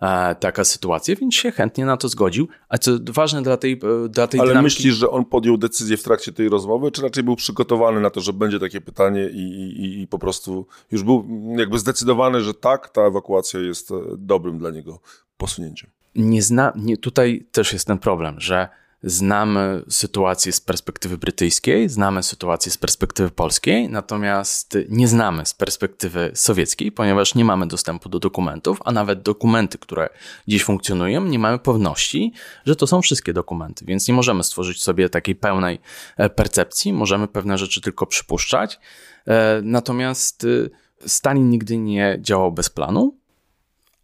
e, 0.00 0.34
taka 0.34 0.64
sytuacja, 0.64 1.16
więc 1.16 1.34
się 1.34 1.52
chętnie 1.52 1.86
na 1.86 1.96
to 1.96 2.08
zgodził. 2.08 2.48
A 2.68 2.78
co 2.78 2.90
ważne 3.10 3.42
dla 3.42 3.56
tej, 3.56 3.72
e, 3.72 4.08
dla 4.08 4.26
tej 4.26 4.40
Ale 4.40 4.48
dynamiki... 4.48 4.76
myślisz, 4.76 4.94
że 4.94 5.10
on 5.10 5.24
podjął 5.24 5.56
decyzję 5.56 5.96
w 5.96 6.02
trakcie 6.02 6.32
tej 6.32 6.48
rozmowy, 6.48 6.90
czy 6.90 7.02
raczej 7.02 7.24
był 7.24 7.36
przygotowany 7.36 8.00
na 8.00 8.10
to, 8.10 8.20
że 8.20 8.32
będzie 8.32 8.60
takie 8.60 8.80
pytanie 8.80 9.28
i, 9.32 9.42
i, 9.84 10.00
i 10.00 10.06
po 10.06 10.18
prostu 10.18 10.66
już 10.90 11.02
był 11.02 11.26
jakby 11.56 11.78
zdecydowany, 11.78 12.40
że 12.40 12.54
tak, 12.54 12.88
ta 12.88 13.02
ewakuacja 13.02 13.60
jest 13.60 13.90
e, 13.90 13.94
dobrym 14.18 14.58
dla 14.58 14.70
niego 14.70 15.00
posunięciem? 15.36 15.90
Nie 16.14 16.42
zna, 16.42 16.72
nie, 16.76 16.96
tutaj 16.96 17.46
też 17.52 17.72
jest 17.72 17.86
ten 17.86 17.98
problem, 17.98 18.40
że 18.40 18.68
znamy 19.02 19.82
sytuację 19.88 20.52
z 20.52 20.60
perspektywy 20.60 21.18
brytyjskiej, 21.18 21.88
znamy 21.88 22.22
sytuację 22.22 22.72
z 22.72 22.78
perspektywy 22.78 23.30
polskiej, 23.30 23.88
natomiast 23.88 24.78
nie 24.88 25.08
znamy 25.08 25.46
z 25.46 25.54
perspektywy 25.54 26.30
sowieckiej, 26.34 26.92
ponieważ 26.92 27.34
nie 27.34 27.44
mamy 27.44 27.66
dostępu 27.66 28.08
do 28.08 28.18
dokumentów, 28.18 28.78
a 28.84 28.92
nawet 28.92 29.22
dokumenty, 29.22 29.78
które 29.78 30.08
dziś 30.48 30.64
funkcjonują, 30.64 31.24
nie 31.24 31.38
mamy 31.38 31.58
pewności, 31.58 32.32
że 32.66 32.76
to 32.76 32.86
są 32.86 33.02
wszystkie 33.02 33.32
dokumenty, 33.32 33.84
więc 33.84 34.08
nie 34.08 34.14
możemy 34.14 34.44
stworzyć 34.44 34.82
sobie 34.82 35.08
takiej 35.08 35.34
pełnej 35.34 35.78
e, 36.16 36.30
percepcji, 36.30 36.92
możemy 36.92 37.28
pewne 37.28 37.58
rzeczy 37.58 37.80
tylko 37.80 38.06
przypuszczać. 38.06 38.78
E, 39.26 39.60
natomiast 39.64 40.44
e, 40.44 41.08
Stalin 41.08 41.50
nigdy 41.50 41.78
nie 41.78 42.18
działał 42.20 42.52
bez 42.52 42.70
planu, 42.70 43.21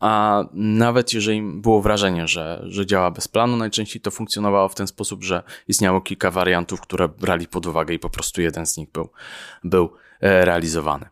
a 0.00 0.44
nawet 0.52 1.12
jeżeli 1.12 1.42
było 1.42 1.82
wrażenie, 1.82 2.28
że, 2.28 2.62
że 2.66 2.86
działa 2.86 3.10
bez 3.10 3.28
planu, 3.28 3.56
najczęściej 3.56 4.02
to 4.02 4.10
funkcjonowało 4.10 4.68
w 4.68 4.74
ten 4.74 4.86
sposób, 4.86 5.24
że 5.24 5.42
istniało 5.68 6.00
kilka 6.00 6.30
wariantów, 6.30 6.80
które 6.80 7.08
brali 7.08 7.46
pod 7.46 7.66
uwagę 7.66 7.94
i 7.94 7.98
po 7.98 8.10
prostu 8.10 8.42
jeden 8.42 8.66
z 8.66 8.76
nich 8.76 8.90
był, 8.92 9.08
był 9.64 9.90
e, 10.20 10.44
realizowany. 10.44 11.06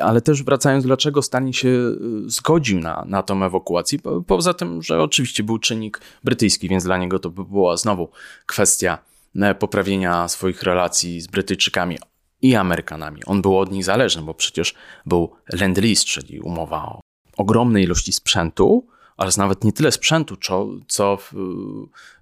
Ale 0.00 0.20
też 0.20 0.42
wracając, 0.42 0.84
dlaczego 0.84 1.22
Stalin 1.22 1.52
się 1.52 1.68
e, 1.68 1.94
zgodził 2.26 2.80
na, 2.80 3.04
na 3.06 3.22
tą 3.22 3.44
ewakuację? 3.44 3.98
Poza 4.26 4.54
tym, 4.54 4.82
że 4.82 5.02
oczywiście 5.02 5.42
był 5.42 5.58
czynnik 5.58 6.00
brytyjski, 6.24 6.68
więc 6.68 6.84
dla 6.84 6.98
niego 6.98 7.18
to 7.18 7.30
by 7.30 7.44
była 7.44 7.76
znowu 7.76 8.08
kwestia 8.46 8.98
e, 9.36 9.54
poprawienia 9.54 10.28
swoich 10.28 10.62
relacji 10.62 11.20
z 11.20 11.26
Brytyjczykami 11.26 11.98
i 12.42 12.54
Amerykanami. 12.54 13.24
On 13.24 13.42
był 13.42 13.58
od 13.58 13.72
nich 13.72 13.84
zależny, 13.84 14.22
bo 14.22 14.34
przecież 14.34 14.74
był 15.06 15.32
Lend-Lease, 15.52 16.04
czyli 16.04 16.40
umowa 16.40 16.86
o 16.86 17.00
ogromnej 17.36 17.84
ilości 17.84 18.12
sprzętu, 18.12 18.86
ale 19.16 19.30
nawet 19.36 19.64
nie 19.64 19.72
tyle 19.72 19.92
sprzętu, 19.92 20.36
co, 20.36 20.68
co 20.86 21.18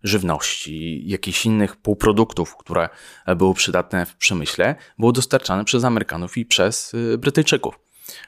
żywności, 0.03 1.03
jakichś 1.07 1.47
innych 1.47 1.77
półproduktów, 1.77 2.57
które 2.57 2.89
były 3.37 3.55
przydatne 3.55 4.07
w 4.07 4.17
przemyśle, 4.17 4.75
było 4.99 5.13
dostarczane 5.13 5.65
przez 5.65 5.85
Amerykanów 5.85 6.39
i 6.39 6.47
przez 6.47 6.95
y, 6.95 7.19
Brytyjczyków. 7.19 7.79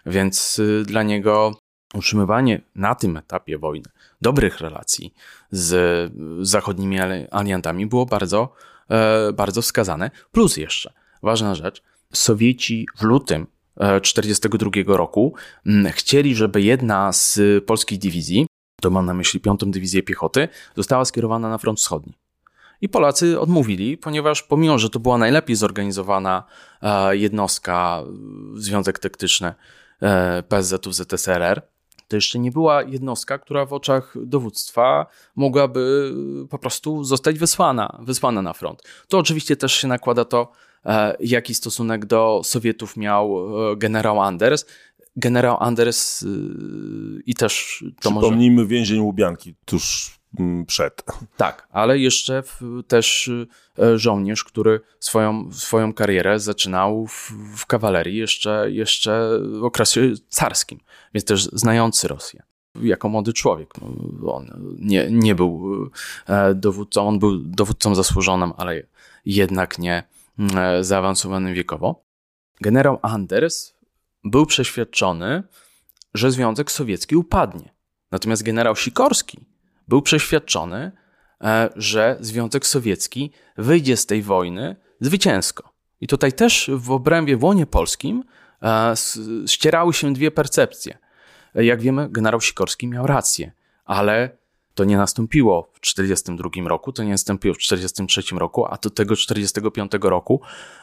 Więc 0.07 0.59
y, 0.59 0.83
dla 0.87 1.03
niego 1.03 1.55
utrzymywanie 1.95 2.61
na 2.75 2.95
tym 2.95 3.17
etapie 3.17 3.59
wojny 3.59 3.91
dobrych 4.23 4.61
relacji 4.61 5.15
z 5.51 6.13
zachodnimi 6.41 6.99
aliantami 7.31 7.87
było 7.87 8.07
bardzo, 8.07 8.53
e, 8.91 9.33
bardzo 9.33 9.63
wskazane. 9.63 10.11
Plus 10.33 10.57
jeszcze, 10.57 10.93
ważna 11.23 11.55
rzecz, 11.55 11.83
Sowieci 12.13 12.87
w 12.97 13.03
lutym 13.03 13.47
1942 13.75 14.97
roku 14.97 15.35
chcieli, 15.91 16.35
żeby 16.35 16.63
jedna 16.63 17.13
z 17.13 17.41
polskich 17.67 17.99
dywizji, 17.99 18.47
to 18.81 18.91
mam 18.91 19.07
na 19.07 19.15
myśli 19.15 19.41
piątą 19.41 19.71
dywizję 19.71 20.03
piechoty, 20.03 20.49
została 20.77 21.05
skierowana 21.05 21.49
na 21.49 21.59
front 21.59 21.79
wschodni. 21.79 22.15
I 22.81 22.89
Polacy 22.89 23.41
odmówili, 23.41 23.99
ponieważ 23.99 24.43
pomimo, 24.43 24.79
że 24.79 24.91
to 24.91 25.01
była 25.01 25.19
najlepiej 25.19 25.57
zorganizowana 25.57 26.45
e, 26.83 27.17
jednostka, 27.17 28.03
Związek 28.55 28.99
Taktyczny 28.99 29.55
e, 30.03 30.43
PSZ-ów 30.43 30.95
ZSRR, 30.95 31.63
to 32.09 32.17
jeszcze 32.17 32.39
nie 32.39 32.51
była 32.51 32.83
jednostka, 32.83 33.39
która 33.39 33.67
w 33.67 33.73
oczach 33.73 34.15
dowództwa 34.17 35.07
mogłaby 35.37 36.15
po 36.51 36.59
prostu 36.59 37.05
zostać 37.05 37.39
wysłana, 37.39 37.99
wysłana 38.03 38.43
na 38.43 38.53
front. 38.53 38.83
To 39.09 39.19
oczywiście 39.19 39.57
też 39.57 39.73
się 39.73 39.89
nakłada 39.89 40.25
to, 40.25 40.53
e, 40.53 40.74
jaki 41.21 41.55
stosunek 41.55 42.07
do 42.07 42.41
Sowietów 42.45 42.97
miał 42.97 43.47
e, 43.73 43.77
generał 43.77 44.21
Anders. 44.21 44.67
Generał 45.17 45.57
Anders 45.61 46.23
y, 46.23 46.27
i 47.27 47.35
też 47.35 47.85
to 48.01 48.11
Przypomnijmy 48.11 48.63
może... 48.63 48.69
więzień 48.69 49.01
Łubianki 49.01 49.55
tuż 49.65 50.15
przed. 50.67 51.03
Tak, 51.37 51.69
ale 51.73 51.99
jeszcze 51.99 52.43
w, 52.43 52.61
też 52.89 53.31
e, 53.79 53.99
żołnierz, 53.99 54.45
który 54.45 54.81
swoją, 55.01 55.53
swoją 55.53 55.93
karierę 55.93 56.41
zaczynał 56.41 57.07
w, 57.07 57.33
w 57.57 57.67
kawalerii 57.67 58.17
jeszcze, 58.17 58.67
jeszcze 58.71 59.31
w 59.61 59.65
okresie 59.65 60.13
carskim 60.29 60.81
więc 61.15 61.25
też 61.25 61.45
znający 61.53 62.09
Rosję. 62.09 62.43
Jako 62.83 63.09
młody 63.09 63.33
człowiek. 63.33 63.75
No, 63.81 64.35
on 64.35 64.77
nie, 64.79 65.09
nie 65.11 65.35
był 65.35 65.91
e, 66.27 66.55
dowódcą, 66.55 67.09
on 67.09 67.19
był 67.19 67.39
dowódcą 67.39 67.95
zasłużonym, 67.95 68.53
ale 68.57 68.83
jednak 69.25 69.79
nie 69.79 69.95
e, 69.97 70.05
zaawansowanym 70.81 71.55
wiekowo. 71.55 72.05
Generał 72.61 72.99
Anders 73.03 73.75
był 74.25 74.47
przeświadczony, 74.47 75.43
że 76.15 76.31
Związek 76.31 76.71
Sowiecki 76.71 77.17
upadnie. 77.17 77.75
Natomiast 78.11 78.43
generał 78.43 78.77
Sikorski 78.77 79.47
był 79.89 80.03
przeświadczony, 80.03 80.93
e, 81.41 81.71
że 81.77 82.17
Związek 82.21 82.67
Sowiecki 82.67 83.31
wyjdzie 83.57 83.97
z 83.97 84.07
tej 84.07 84.23
wojny 84.23 84.77
zwycięsko. 85.01 85.73
I 86.01 86.07
tutaj 86.07 86.33
też 86.33 86.71
w 86.75 86.91
obrębie 86.91 87.37
w 87.37 87.45
łonie 87.45 87.67
polskim 87.67 88.25
ścierały 89.47 89.93
się 89.93 90.13
dwie 90.13 90.31
percepcje. 90.31 90.99
Jak 91.55 91.81
wiemy, 91.81 92.09
generał 92.11 92.41
Sikorski 92.41 92.87
miał 92.87 93.07
rację, 93.07 93.53
ale 93.85 94.37
to 94.75 94.85
nie 94.85 94.97
nastąpiło 94.97 95.71
w 95.73 95.81
1942 95.81 96.69
roku, 96.69 96.93
to 96.93 97.03
nie 97.03 97.11
nastąpiło 97.11 97.55
w 97.55 97.59
1943 97.59 98.37
roku, 98.39 98.67
a 98.67 98.77
do 98.77 98.91
tego 98.91 99.17
1945 99.17 99.93
roku 100.03 100.41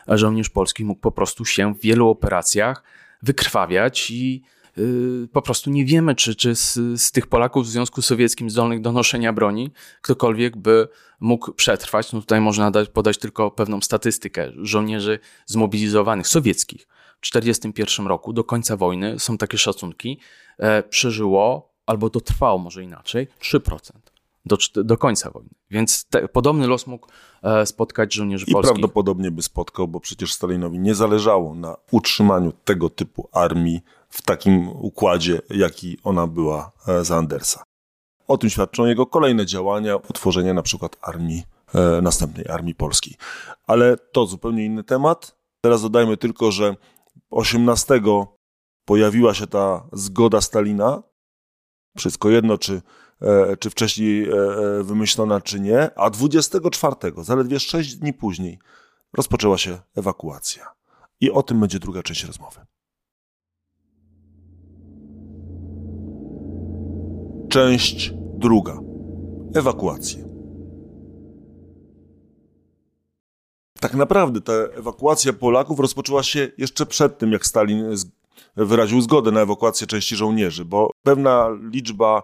żołnierz 0.08 0.50
polski 0.50 0.86
mógł 0.86 1.02
po 1.02 1.12
prostu 1.12 1.46
się 1.46 1.74
w 1.74 1.82
wielu 1.82 2.10
operacjach 2.10 2.84
wykrwawiać 3.22 4.12
i 4.12 4.44
yy, 4.78 5.28
po 5.34 5.42
prostu 5.42 5.70
nie 5.70 5.86
wiemy, 5.86 6.16
czy, 6.16 6.36
czy 6.36 6.56
z, 6.56 6.74
z, 7.02 7.12
tych 7.12 7.28
Polaków 7.28 7.66
w 7.66 7.70
Związku 7.70 8.02
Sowieckim 8.02 8.50
zdolnych 8.50 8.82
do 8.82 8.92
noszenia 8.92 9.34
broni 9.34 9.72
ktokolwiek 10.02 10.58
by 10.58 10.88
mógł 11.20 11.54
przetrwać. 11.54 12.14
No 12.14 12.22
tutaj 12.22 12.42
można 12.42 12.72
dać, 12.72 12.90
podać 12.90 13.18
tylko 13.18 13.52
pewną 13.52 13.82
statystykę 13.82 14.52
żołnierzy 14.56 15.20
zmobilizowanych 15.46 16.28
sowieckich 16.28 16.88
1941 17.22 18.08
roku, 18.08 18.34
do 18.34 18.44
końca 18.44 18.78
wojny, 18.78 19.20
są 19.20 19.38
takie 19.38 19.58
szacunki, 19.58 20.20
e, 20.58 20.84
przeżyło, 20.84 21.71
albo 21.92 22.10
dotrwało 22.10 22.58
może 22.58 22.84
inaczej, 22.84 23.28
3% 23.42 23.92
do, 24.46 24.58
do 24.76 24.98
końca 24.98 25.32
wojny. 25.32 25.50
Więc 25.72 26.06
te, 26.06 26.28
podobny 26.28 26.68
los 26.68 26.88
mógł 26.88 27.08
e, 27.44 27.66
spotkać 27.66 28.14
żołnierzy 28.14 28.46
I 28.48 28.52
polskich. 28.52 28.72
I 28.72 28.74
prawdopodobnie 28.74 29.32
by 29.32 29.42
spotkał, 29.42 29.88
bo 29.88 30.00
przecież 30.00 30.34
Stalinowi 30.34 30.80
nie 30.80 30.96
zależało 30.96 31.56
na 31.56 31.76
utrzymaniu 31.92 32.54
tego 32.66 32.90
typu 32.90 33.30
armii 33.32 33.82
w 34.10 34.22
takim 34.22 34.70
układzie, 34.70 35.42
jaki 35.50 35.98
ona 36.04 36.28
była 36.28 36.72
e, 36.88 37.06
za 37.06 37.18
Andersa. 37.18 37.64
O 38.28 38.38
tym 38.38 38.50
świadczą 38.50 38.86
jego 38.86 39.06
kolejne 39.06 39.46
działania, 39.46 39.96
utworzenie 39.96 40.54
na 40.54 40.62
przykład 40.62 40.98
armii, 41.02 41.44
e, 41.76 42.02
następnej 42.02 42.48
armii 42.48 42.76
polskiej. 42.76 43.14
Ale 43.68 43.98
to 43.98 44.26
zupełnie 44.26 44.66
inny 44.66 44.84
temat. 44.84 45.36
Teraz 45.62 45.82
dodajmy 45.82 46.18
tylko, 46.18 46.52
że 46.52 46.76
18 47.30 48.02
pojawiła 48.86 49.34
się 49.34 49.48
ta 49.48 49.84
zgoda 49.94 50.42
Stalina, 50.42 51.04
wszystko 51.98 52.30
jedno, 52.30 52.58
czy, 52.58 52.82
e, 53.22 53.58
czy 53.58 53.70
wcześniej 53.70 54.30
e, 54.30 54.34
e, 54.34 54.84
wymyślona, 54.84 55.42
czy 55.42 55.60
nie, 55.60 56.00
a 56.00 56.10
24, 56.10 56.96
zaledwie 57.18 57.60
6 57.60 57.96
dni 57.96 58.14
później, 58.14 58.60
rozpoczęła 59.14 59.58
się 59.58 59.80
ewakuacja. 59.96 60.72
I 61.20 61.32
o 61.32 61.44
tym 61.44 61.60
będzie 61.60 61.80
druga 61.80 62.04
część 62.04 62.24
rozmowy. 62.24 62.60
Część 67.50 68.14
druga. 68.38 68.80
Ewakuacje. 69.56 70.32
tak 73.82 73.94
naprawdę 73.94 74.42
ta 74.42 74.54
ewakuacja 74.54 75.34
Polaków 75.34 75.80
rozpoczęła 75.80 76.24
się 76.24 76.52
jeszcze 76.58 76.86
przed 76.86 77.18
tym, 77.18 77.32
jak 77.32 77.46
Stalin 77.46 77.86
wyraził 78.56 79.02
zgodę 79.02 79.32
na 79.32 79.42
ewakuację 79.42 79.88
części 79.88 80.16
żołnierzy, 80.16 80.66
bo 80.66 80.92
pewna 81.04 81.50
liczba 81.72 82.24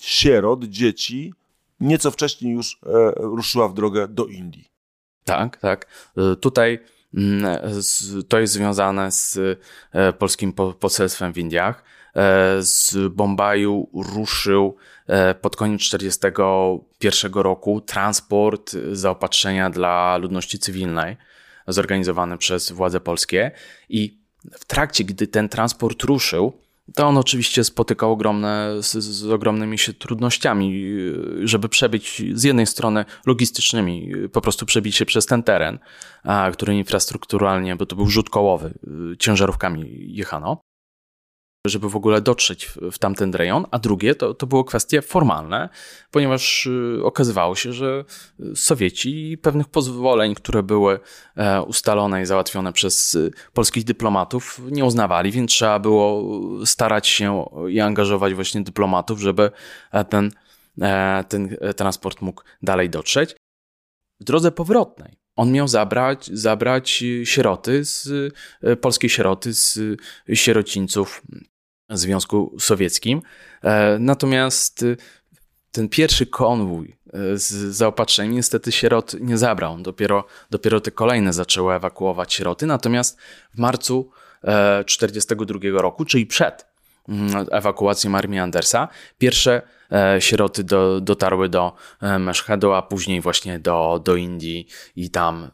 sierot, 0.00 0.64
dzieci 0.64 1.32
nieco 1.80 2.10
wcześniej 2.10 2.54
już 2.54 2.80
e, 2.86 3.12
ruszyła 3.16 3.68
w 3.68 3.74
drogę 3.74 4.08
do 4.08 4.26
Indii. 4.26 4.68
Tak, 5.24 5.56
tak. 5.56 5.86
E, 6.16 6.36
tutaj 6.36 6.78
mm, 7.14 7.58
to 8.28 8.38
jest 8.38 8.52
związane 8.52 9.12
z 9.12 9.38
e, 9.92 10.12
polskim 10.12 10.52
poselstwem 10.80 11.32
w 11.32 11.38
Indiach. 11.38 11.84
Z 12.58 12.94
Bombaju 13.12 13.90
ruszył 13.94 14.76
pod 15.40 15.56
koniec 15.56 15.80
1941 15.80 17.32
roku 17.32 17.80
transport 17.80 18.72
zaopatrzenia 18.92 19.70
dla 19.70 20.16
ludności 20.16 20.58
cywilnej 20.58 21.16
zorganizowany 21.68 22.38
przez 22.38 22.72
władze 22.72 23.00
polskie 23.00 23.50
i 23.88 24.18
w 24.52 24.64
trakcie, 24.64 25.04
gdy 25.04 25.26
ten 25.26 25.48
transport 25.48 26.02
ruszył, 26.02 26.52
to 26.94 27.06
on 27.06 27.18
oczywiście 27.18 27.64
spotykał 27.64 28.12
ogromne, 28.12 28.72
z, 28.80 28.92
z, 28.92 29.30
ogromnymi 29.30 29.78
się 29.78 29.92
trudnościami, 29.92 30.84
żeby 31.44 31.68
przebyć 31.68 32.22
z 32.34 32.44
jednej 32.44 32.66
strony 32.66 33.04
logistycznymi, 33.26 34.12
po 34.32 34.40
prostu 34.40 34.66
przebić 34.66 34.96
się 34.96 35.06
przez 35.06 35.26
ten 35.26 35.42
teren, 35.42 35.78
a, 36.24 36.50
który 36.52 36.74
infrastrukturalnie, 36.74 37.76
bo 37.76 37.86
to 37.86 37.96
był 37.96 38.06
rzut 38.06 38.30
kołowy, 38.30 38.74
ciężarówkami 39.18 40.06
jechano 40.14 40.60
żeby 41.68 41.90
w 41.90 41.96
ogóle 41.96 42.20
dotrzeć 42.20 42.66
w, 42.92 42.98
tamten 42.98 43.34
rejon, 43.34 43.66
a 43.70 43.78
drugie 43.78 44.14
to, 44.14 44.34
to 44.34 44.46
było 44.46 44.64
kwestie 44.64 45.02
formalne, 45.02 45.68
ponieważ 46.10 46.66
y, 46.66 47.00
okazywało 47.04 47.54
się, 47.54 47.72
że 47.72 48.04
Sowieci 48.54 49.38
pewnych 49.42 49.68
pozwoleń, 49.68 50.34
które 50.34 50.62
były 50.62 51.00
e, 51.36 51.62
ustalone 51.62 52.22
i 52.22 52.26
załatwione 52.26 52.72
przez 52.72 53.14
y, 53.14 53.30
polskich 53.52 53.84
dyplomatów, 53.84 54.60
nie 54.70 54.84
uznawali, 54.84 55.32
więc 55.32 55.50
trzeba 55.50 55.78
było 55.78 56.24
starać 56.66 57.08
się 57.08 57.48
i 57.68 57.80
angażować 57.80 58.34
właśnie 58.34 58.62
dyplomatów, 58.62 59.20
żeby 59.20 59.50
e, 59.92 60.04
ten, 60.04 60.30
e, 60.80 61.24
ten 61.28 61.56
transport 61.76 62.20
mógł 62.20 62.42
dalej 62.62 62.90
dotrzeć. 62.90 63.36
W 64.20 64.24
drodze 64.24 64.52
powrotnej 64.52 65.16
on 65.36 65.52
miał 65.52 65.68
zabrać, 65.68 66.30
zabrać 66.32 67.04
sieroty 67.24 67.84
z 67.84 68.32
polskiej 68.80 69.10
sieroty 69.10 69.54
z 69.54 69.78
sierocińców 70.34 71.22
Związku 71.90 72.56
Sowieckim. 72.58 73.22
E, 73.62 73.98
natomiast 74.00 74.82
y, 74.82 74.96
ten 75.72 75.88
pierwszy 75.88 76.26
konwój 76.26 76.96
e, 77.12 77.38
z 77.38 77.52
zaopatrzeniem 77.52 78.34
niestety 78.34 78.72
sierot 78.72 79.16
nie 79.20 79.38
zabrał. 79.38 79.78
Dopiero, 79.78 80.24
dopiero 80.50 80.80
te 80.80 80.90
kolejne 80.90 81.32
zaczęły 81.32 81.74
ewakuować 81.74 82.34
sieroty. 82.34 82.66
Natomiast 82.66 83.18
w 83.54 83.58
marcu 83.58 84.10
1942 84.40 85.58
e, 85.68 85.82
roku, 85.82 86.04
czyli 86.04 86.26
przed 86.26 86.66
mm, 87.08 87.46
ewakuacją 87.50 88.14
armii 88.14 88.38
Andersa. 88.38 88.88
Pierwsze 89.18 89.62
sieroty 90.18 90.64
do, 90.64 91.00
dotarły 91.00 91.48
do 91.48 91.72
Meszhedu, 92.18 92.72
a 92.72 92.82
później 92.82 93.20
właśnie 93.20 93.58
do, 93.58 94.00
do 94.04 94.16
Indii 94.16 94.68
i 94.96 95.10
tam 95.10 95.50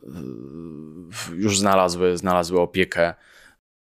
już 1.34 1.58
znalazły, 1.58 2.16
znalazły 2.16 2.60
opiekę 2.60 3.14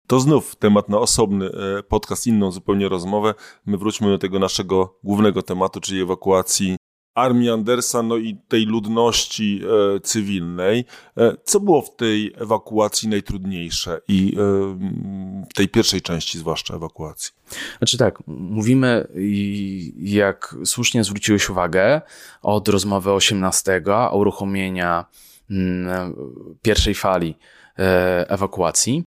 to 0.07 0.21
znów 0.21 0.57
temat 0.57 0.89
na 0.89 0.99
osobny 0.99 1.51
podcast, 1.89 2.27
inną 2.27 2.53
zupełnie 2.53 2.89
rozmowę. 2.89 3.35
My 3.67 3.79
wróćmy 3.79 4.09
do 4.09 4.19
tego 4.19 4.39
naszego 4.39 4.99
głównego 5.05 5.43
tematu, 5.43 5.81
czyli 5.81 6.01
ewakuacji 6.01 6.77
armii 7.15 7.51
Andersa, 7.51 8.03
no 8.03 8.17
i 8.17 8.37
tej 8.49 8.67
ludności 8.67 9.61
e, 9.97 10.01
cywilnej. 10.01 10.85
E, 11.17 11.37
co 11.45 11.61
było 11.61 11.83
w 11.83 11.97
tej 11.97 12.35
ewakuacji 12.37 13.09
najtrudniejsze 13.09 14.01
i 14.09 14.37
e, 14.39 15.49
tej 15.55 15.69
pierwszej 15.69 16.03
części 16.03 16.39
zwłaszcza 16.39 16.75
ewakuacji? 16.75 17.33
Znaczy 17.79 17.99
tak, 17.99 18.19
mówimy 18.27 19.09
jak 19.97 20.57
słusznie 20.65 21.05
zwróciłeś 21.05 21.51
uwagę 21.51 22.01
od 22.43 22.69
rozmowy 22.69 23.13
18, 23.13 23.83
o 24.11 24.19
uruchomienia 24.19 25.05
mm, 25.51 26.15
pierwszej 26.63 26.95
fali 26.95 27.35
e, 27.79 28.31
ewakuacji. 28.31 29.05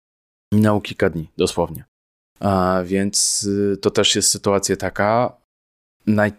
Minęło 0.54 0.82
kilka 0.82 1.10
dni, 1.10 1.30
dosłownie. 1.38 1.84
A 2.40 2.82
więc 2.86 3.44
y, 3.44 3.78
to 3.78 3.92
też 3.92 4.16
jest 4.16 4.30
sytuacja 4.30 4.78
taka, 4.78 5.38
naj, 6.08 6.32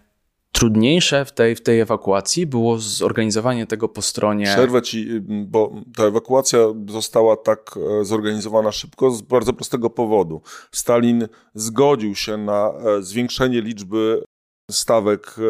trudniejsze 0.53 1.25
w 1.25 1.33
tej, 1.33 1.57
w 1.57 1.63
tej 1.63 1.81
ewakuacji 1.81 2.47
było 2.47 2.79
zorganizowanie 2.79 3.67
tego 3.67 3.89
po 3.89 4.03
stronie. 4.03 4.45
Przerwę 4.45 4.83
ci, 4.83 5.21
bo 5.47 5.73
ta 5.97 6.05
ewakuacja 6.05 6.59
została 6.89 7.37
tak 7.37 7.75
e, 8.01 8.05
zorganizowana 8.05 8.73
szybko 8.73 9.11
z 9.11 9.23
bardzo 9.23 9.53
prostego 9.53 9.91
powodu. 9.91 10.43
Stalin 10.73 11.29
zgodził 11.55 12.15
się 12.15 12.37
na 12.37 12.73
e, 12.99 13.03
zwiększenie 13.03 13.63
liczby 13.63 14.23
stawek 14.73 15.37
e, 15.39 15.43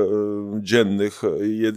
dziennych 0.62 1.22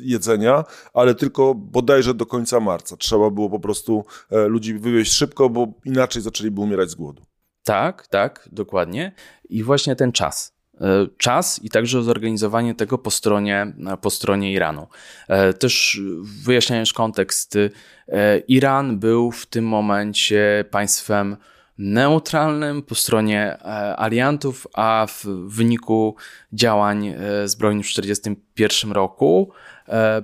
jedzenia, 0.01 0.63
ale 0.93 1.15
tylko 1.15 1.55
bodajże 1.55 2.13
do 2.13 2.25
końca 2.25 2.59
marca. 2.59 2.97
Trzeba 2.97 3.29
było 3.29 3.49
po 3.49 3.59
prostu 3.59 4.05
ludzi 4.47 4.73
wywieźć 4.73 5.13
szybko, 5.13 5.49
bo 5.49 5.67
inaczej 5.85 6.21
zaczęliby 6.21 6.61
umierać 6.61 6.89
z 6.89 6.95
głodu. 6.95 7.23
Tak, 7.63 8.07
tak, 8.07 8.49
dokładnie. 8.51 9.11
I 9.49 9.63
właśnie 9.63 9.95
ten 9.95 10.11
czas. 10.11 10.53
E, 10.81 11.07
czas 11.17 11.63
i 11.63 11.69
także 11.69 12.03
zorganizowanie 12.03 12.75
tego 12.75 12.97
po 12.97 13.11
stronie, 13.11 13.73
po 14.01 14.09
stronie 14.09 14.53
Iranu. 14.53 14.87
E, 15.27 15.53
też 15.53 16.01
wyjaśniając 16.43 16.93
kontekst, 16.93 17.55
e, 17.55 18.39
Iran 18.47 18.99
był 18.99 19.31
w 19.31 19.45
tym 19.45 19.65
momencie 19.65 20.65
państwem 20.71 21.37
neutralnym 21.77 22.81
po 22.81 22.95
stronie 22.95 23.57
aliantów, 23.97 24.67
a 24.73 25.07
w 25.09 25.25
wyniku 25.47 26.15
działań 26.53 27.13
zbrojnych 27.45 27.85
w 27.85 27.89
1941 27.89 28.91
roku 28.91 29.51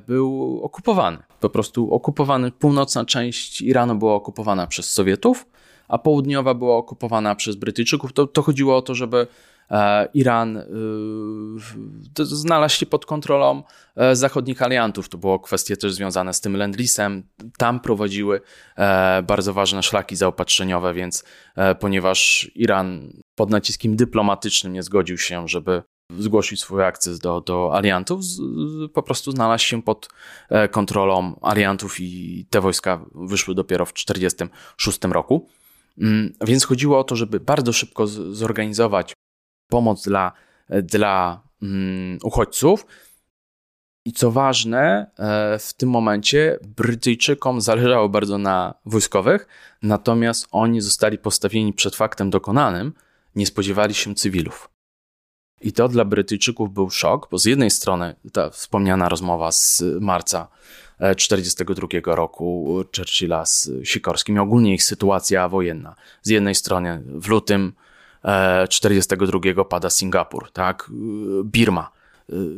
był 0.08 0.60
okupowany. 0.64 1.18
Po 1.40 1.50
prostu 1.50 1.94
okupowany, 1.94 2.52
północna 2.52 3.06
część 3.06 3.62
Iranu 3.62 3.96
była 3.96 4.14
okupowana 4.14 4.68
przez 4.68 4.94
Sowietów, 4.94 5.46
a 5.88 5.98
południowa 5.98 6.54
była 6.54 6.78
okupowana 6.78 7.36
przez 7.36 7.56
Brytyjczyków. 7.56 8.14
To, 8.14 8.28
to 8.28 8.42
chodziło 8.42 8.78
o 8.78 8.82
to, 8.82 8.96
żeby 8.96 9.28
E, 9.28 9.28
Iran 10.14 10.58
e, 10.58 10.64
znalazł 12.18 12.76
się 12.76 12.86
pod 12.86 13.06
kontrolą 13.06 13.64
e, 13.96 14.16
zachodnich 14.16 14.62
aliantów. 14.62 15.10
To 15.10 15.18
było 15.18 15.40
kwestie 15.40 15.78
też 15.78 15.94
związane 15.94 16.34
z 16.34 16.42
tym 16.42 16.58
Lendlisem. 16.58 17.24
Tam 17.58 17.80
prowadziły 17.80 18.42
bardzo 19.24 19.54
ważne 19.54 19.84
szlaki 19.84 20.16
zaopatrzeniowe, 20.16 20.94
więc 20.94 21.24
ponieważ 21.80 22.52
Iran 22.56 23.14
pod 23.36 23.50
naciskiem 23.50 23.96
dyplomatycznym 23.96 24.74
nie 24.74 24.84
zgodził 24.84 25.18
się, 25.18 25.48
żeby 25.48 25.84
zgłosić 26.18 26.62
swój 26.62 26.84
akces 26.84 27.20
do, 27.20 27.42
do 27.42 27.76
aliantów, 27.76 28.22
po 28.94 29.04
prostu 29.04 29.32
znalazł 29.32 29.64
się 29.64 29.82
pod 29.82 30.10
kontrolą 30.72 31.40
aliantów 31.42 32.00
i 32.00 32.46
te 32.50 32.62
wojska 32.62 33.06
wyszły 33.16 33.56
dopiero 33.56 33.86
w 33.86 33.94
1946 33.94 35.00
roku. 35.14 35.48
Mm, 36.02 36.34
więc 36.46 36.66
chodziło 36.66 37.00
o 37.00 37.04
to, 37.04 37.16
żeby 37.16 37.40
bardzo 37.40 37.74
szybko 37.74 38.08
zorganizować 38.08 39.14
pomoc 39.70 40.04
dla, 40.04 40.32
dla 40.70 41.42
um, 41.62 42.18
uchodźców. 42.24 42.86
I 44.06 44.14
co 44.14 44.32
ważne, 44.32 45.12
e, 45.20 45.60
w 45.60 45.74
tym 45.74 45.90
momencie 45.90 46.60
Brytyjczykom 46.78 47.62
zależało 47.62 48.10
bardzo 48.10 48.38
na 48.38 48.74
wojskowych, 48.86 49.48
natomiast 49.82 50.48
oni 50.52 50.82
zostali 50.82 51.18
postawieni 51.18 51.74
przed 51.74 51.96
faktem 51.96 52.30
dokonanym, 52.30 52.94
nie 53.36 53.46
spodziewali 53.46 53.94
się 53.94 54.16
cywilów. 54.16 54.70
I 55.62 55.74
to 55.74 55.88
dla 55.88 56.06
Brytyjczyków 56.06 56.74
był 56.74 56.90
szok, 56.90 57.28
bo 57.32 57.38
z 57.38 57.46
jednej 57.46 57.72
strony 57.72 58.16
ta 58.34 58.50
wspomniana 58.50 59.10
rozmowa 59.10 59.52
z 59.52 59.84
marca 60.02 60.48
1942 60.98 61.88
e, 62.14 62.16
roku 62.16 62.76
Churchilla 62.98 63.46
z 63.46 63.72
Sikorskim 63.84 64.36
i 64.36 64.40
ogólnie 64.40 64.74
ich 64.74 64.84
sytuacja 64.84 65.50
wojenna. 65.50 65.96
Z 66.22 66.30
jednej 66.30 66.56
strony 66.56 67.04
w 67.06 67.28
lutym 67.28 67.74
42 68.70 69.66
pada 69.66 69.90
Singapur, 69.90 70.52
tak? 70.52 70.92
Birma. 71.44 71.92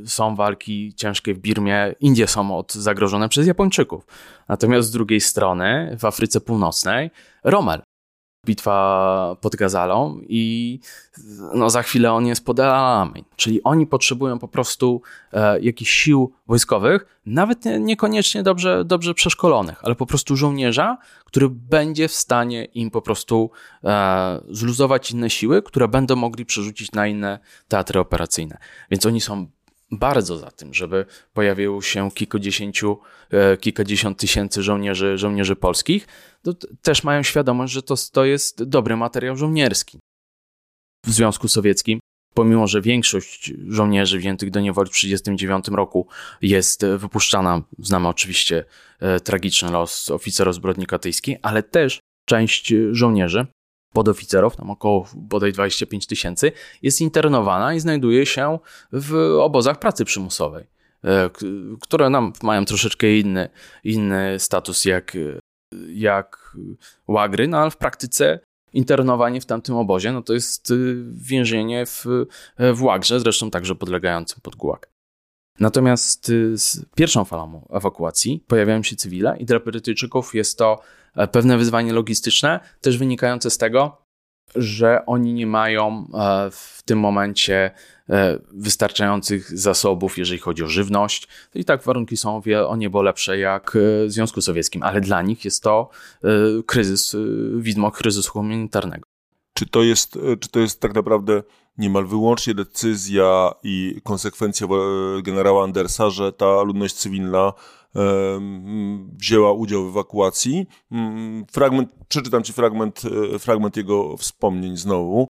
Są 0.06 0.36
walki 0.36 0.94
ciężkie 0.94 1.34
w 1.34 1.40
Birmie, 1.40 1.96
Indie 2.00 2.28
są 2.28 2.58
od, 2.58 2.74
zagrożone 2.74 3.30
przez 3.30 3.48
Japończyków. 3.48 4.06
Natomiast 4.48 4.88
z 4.88 4.92
drugiej 4.92 5.22
strony 5.22 5.98
w 6.00 6.06
Afryce 6.06 6.42
Północnej 6.42 7.12
Rommel, 7.44 7.82
bitwa 8.46 9.38
pod 9.42 9.56
Gazalą 9.56 10.20
i 10.22 10.80
no, 11.54 11.70
za 11.70 11.84
chwilę 11.84 12.14
on 12.14 12.26
jest 12.26 12.46
pod 12.46 12.60
Alamein. 12.60 13.26
Czyli 13.36 13.64
oni 13.64 13.88
potrzebują 13.88 14.40
po 14.40 14.48
prostu 14.48 15.02
e, 15.34 15.60
jakichś 15.60 15.92
sił 15.92 16.34
wojskowych, 16.48 17.22
nawet 17.26 17.66
niekoniecznie 17.80 18.44
dobrze, 18.44 18.86
dobrze 18.86 19.14
przeszkolonych, 19.14 19.86
ale 19.86 19.96
po 19.96 20.06
prostu 20.06 20.36
żołnierza, 20.36 20.98
który 21.26 21.50
będzie 21.50 22.08
w 22.08 22.14
stanie 22.14 22.66
im 22.66 22.92
po 22.92 23.02
prostu 23.02 23.52
e, 23.84 24.42
zluzować 24.50 25.12
inne 25.12 25.30
siły, 25.30 25.62
które 25.62 25.88
będą 25.88 26.16
mogli 26.16 26.46
przerzucić 26.46 26.92
na 26.92 27.08
inne 27.08 27.40
teatry 27.68 28.00
operacyjne. 28.00 28.58
Więc 28.92 29.06
oni 29.06 29.22
są 29.22 29.48
bardzo 29.92 30.38
za 30.38 30.52
tym, 30.52 30.74
żeby 30.74 31.06
pojawiło 31.34 31.82
się 31.82 32.12
kilkudziesięciu, 32.12 33.00
e, 33.30 33.58
kilkadziesiąt 33.58 34.18
tysięcy 34.18 34.64
żołnierzy, 34.64 35.18
żołnierzy 35.18 35.56
polskich, 35.56 36.08
też 36.82 37.04
mają 37.04 37.24
świadomość, 37.24 37.74
że 37.74 37.84
to, 37.84 37.96
to 38.12 38.26
jest 38.26 38.64
dobry 38.64 38.98
materiał 38.98 39.36
żołnierski. 39.36 40.00
W 41.06 41.12
Związku 41.12 41.48
Sowieckim, 41.48 42.00
pomimo 42.34 42.68
że 42.68 42.82
większość 42.82 43.54
żołnierzy 43.68 44.18
wziętych 44.20 44.52
do 44.52 44.60
niewoli 44.60 44.90
w 44.90 44.94
1939 44.94 45.78
roku 45.78 46.08
jest 46.42 46.86
wypuszczana, 46.86 47.62
znamy 47.80 48.08
oczywiście 48.08 48.66
e, 49.00 49.20
tragiczny 49.20 49.72
los 49.72 50.12
oficera 50.12 50.54
zbrodni 50.54 50.86
katyjskiej, 50.86 51.38
ale 51.42 51.64
też 51.64 52.00
część 52.30 52.74
żołnierzy 52.92 53.48
podoficerów, 53.94 54.56
tam 54.56 54.70
około 54.70 55.08
bodaj 55.16 55.54
25 55.54 56.08
tysięcy, 56.08 56.52
jest 56.82 57.02
internowana 57.02 57.74
i 57.74 57.80
znajduje 57.80 58.26
się 58.26 58.60
w 58.92 59.16
obozach 59.40 59.80
pracy 59.80 60.06
przymusowej, 60.06 60.68
e, 61.04 61.30
które 61.82 62.10
nam 62.10 62.34
mają 62.44 62.66
troszeczkę 62.66 63.18
inny, 63.18 63.50
inny 63.84 64.40
status 64.40 64.86
jak, 64.86 65.18
jak 65.94 66.58
łagry, 67.08 67.48
no 67.48 67.58
ale 67.58 67.72
w 67.72 67.78
praktyce 67.78 68.40
internowanie 68.74 69.42
w 69.42 69.46
tamtym 69.46 69.76
obozie, 69.76 70.12
no 70.12 70.22
to 70.22 70.34
jest 70.34 70.72
y, 70.72 70.96
więzienie 71.12 71.86
w, 71.86 72.06
w 72.74 72.84
łagrze, 72.84 73.20
zresztą 73.20 73.52
także 73.52 73.76
podlegającym 73.76 74.40
pod 74.42 74.56
gułak. 74.56 74.90
Natomiast 75.60 76.30
y, 76.30 76.58
z 76.58 76.86
pierwszą 76.96 77.26
falą 77.26 77.68
ewakuacji 77.70 78.44
pojawiają 78.48 78.84
się 78.84 78.96
cywile 78.96 79.36
i 79.40 79.46
dla 79.46 79.60
Brytyjczyków 79.60 80.36
jest 80.36 80.58
to 80.58 80.80
e, 80.80 80.82
pewne 81.32 81.58
wyzwanie 81.58 81.94
logistyczne, 81.94 82.60
też 82.82 82.98
wynikające 82.98 83.50
z 83.50 83.58
tego, 83.58 83.98
że 84.56 85.06
oni 85.06 85.34
nie 85.34 85.48
mają 85.48 86.08
e, 86.14 86.52
w 86.52 86.84
tym 86.86 87.00
momencie 87.00 87.72
e, 88.10 88.40
wystarczających 88.52 89.60
zasobów, 89.60 90.18
jeżeli 90.18 90.40
chodzi 90.40 90.64
o 90.64 90.68
żywność. 90.68 91.28
I 91.56 91.66
tak 91.66 91.84
warunki 91.84 92.18
są 92.18 92.42
o 92.68 92.76
niebo 92.76 93.02
lepsze 93.02 93.38
jak 93.38 93.78
w 94.08 94.12
Związku 94.12 94.42
Sowieckim, 94.42 94.84
ale 94.84 95.02
dla 95.02 95.22
nich 95.22 95.46
jest 95.46 95.64
to 95.64 95.90
kryzys, 96.66 97.16
widmo 97.58 97.92
kryzysu 97.92 98.32
humanitarnego. 98.32 99.11
Czy 99.54 99.66
to 99.66 99.84
jest, 99.84 100.20
czy 100.40 100.50
to 100.50 100.60
jest 100.60 100.80
tak 100.80 100.96
naprawdę 100.96 101.44
niemal 101.78 102.06
wyłącznie 102.06 102.54
decyzja 102.54 103.52
i 103.64 104.02
konsekwencja 104.04 104.68
generała 105.24 105.64
Andersa, 105.64 106.10
że 106.10 106.34
ta 106.34 106.62
ludność 106.62 106.96
cywilna 106.96 107.54
wzięła 109.14 109.52
udział 109.54 109.86
w 109.86 109.90
ewakuacji. 109.90 110.66
Mm, 110.92 111.46
fragment, 111.52 111.90
przeczytam 112.08 112.44
ci 112.44 112.54
fragment, 112.54 113.02
e, 113.36 113.40
fragment 113.40 113.78
jego 113.78 114.18
wspomnień 114.18 114.78
znowu. 114.78 115.28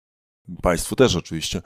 Państwu 0.62 0.96
też 0.96 1.16
oczywiście. 1.16 1.62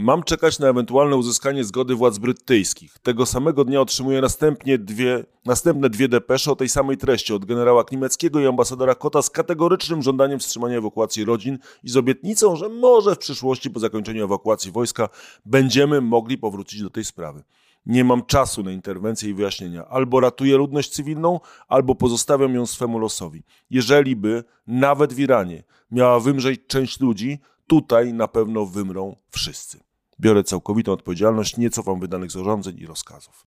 Mam 0.00 0.22
czekać 0.22 0.58
na 0.58 0.68
ewentualne 0.68 1.16
uzyskanie 1.16 1.64
zgody 1.64 1.94
władz 1.94 2.18
brytyjskich. 2.18 2.98
Tego 2.98 3.26
samego 3.26 3.64
dnia 3.64 3.80
otrzymuję 3.80 4.20
następnie 4.20 4.78
dwie, 4.78 5.24
następne 5.44 5.90
dwie 5.90 6.08
depesze 6.08 6.52
o 6.52 6.56
tej 6.56 6.68
samej 6.68 6.96
treści 6.96 7.32
od 7.32 7.44
generała 7.44 7.84
Klimeckiego 7.84 8.40
i 8.40 8.46
ambasadora 8.46 8.94
Kota 8.94 9.22
z 9.22 9.30
kategorycznym 9.30 10.02
żądaniem 10.02 10.38
wstrzymania 10.38 10.78
ewakuacji 10.78 11.24
rodzin 11.24 11.58
i 11.82 11.88
z 11.88 11.96
obietnicą, 11.96 12.56
że 12.56 12.68
może 12.68 13.14
w 13.14 13.18
przyszłości 13.18 13.70
po 13.70 13.80
zakończeniu 13.80 14.24
ewakuacji 14.24 14.72
wojska 14.72 15.08
będziemy 15.44 16.00
mogli 16.00 16.38
powrócić 16.38 16.82
do 16.82 16.90
tej 16.90 17.04
sprawy. 17.04 17.42
Nie 17.86 18.04
mam 18.04 18.26
czasu 18.26 18.62
na 18.62 18.72
interwencję 18.72 19.30
i 19.30 19.34
wyjaśnienia. 19.34 19.84
Albo 19.88 20.20
ratuję 20.20 20.56
ludność 20.56 20.90
cywilną, 20.90 21.40
albo 21.68 21.94
pozostawiam 21.94 22.54
ją 22.54 22.66
swemu 22.66 22.98
losowi. 22.98 23.42
Jeżeli 23.70 24.16
by, 24.16 24.44
nawet 24.66 25.12
w 25.12 25.18
Iranie, 25.18 25.64
miała 25.90 26.20
wymrzeć 26.20 26.60
część 26.66 27.00
ludzi, 27.00 27.38
tutaj 27.66 28.12
na 28.12 28.28
pewno 28.28 28.66
wymrą 28.66 29.16
wszyscy. 29.30 29.87
Biorę 30.20 30.44
całkowitą 30.44 30.92
odpowiedzialność, 30.92 31.56
nie 31.56 31.70
cofam 31.70 32.00
wydanych 32.00 32.30
zarządzeń 32.30 32.78
i 32.78 32.86
rozkazów. 32.86 33.46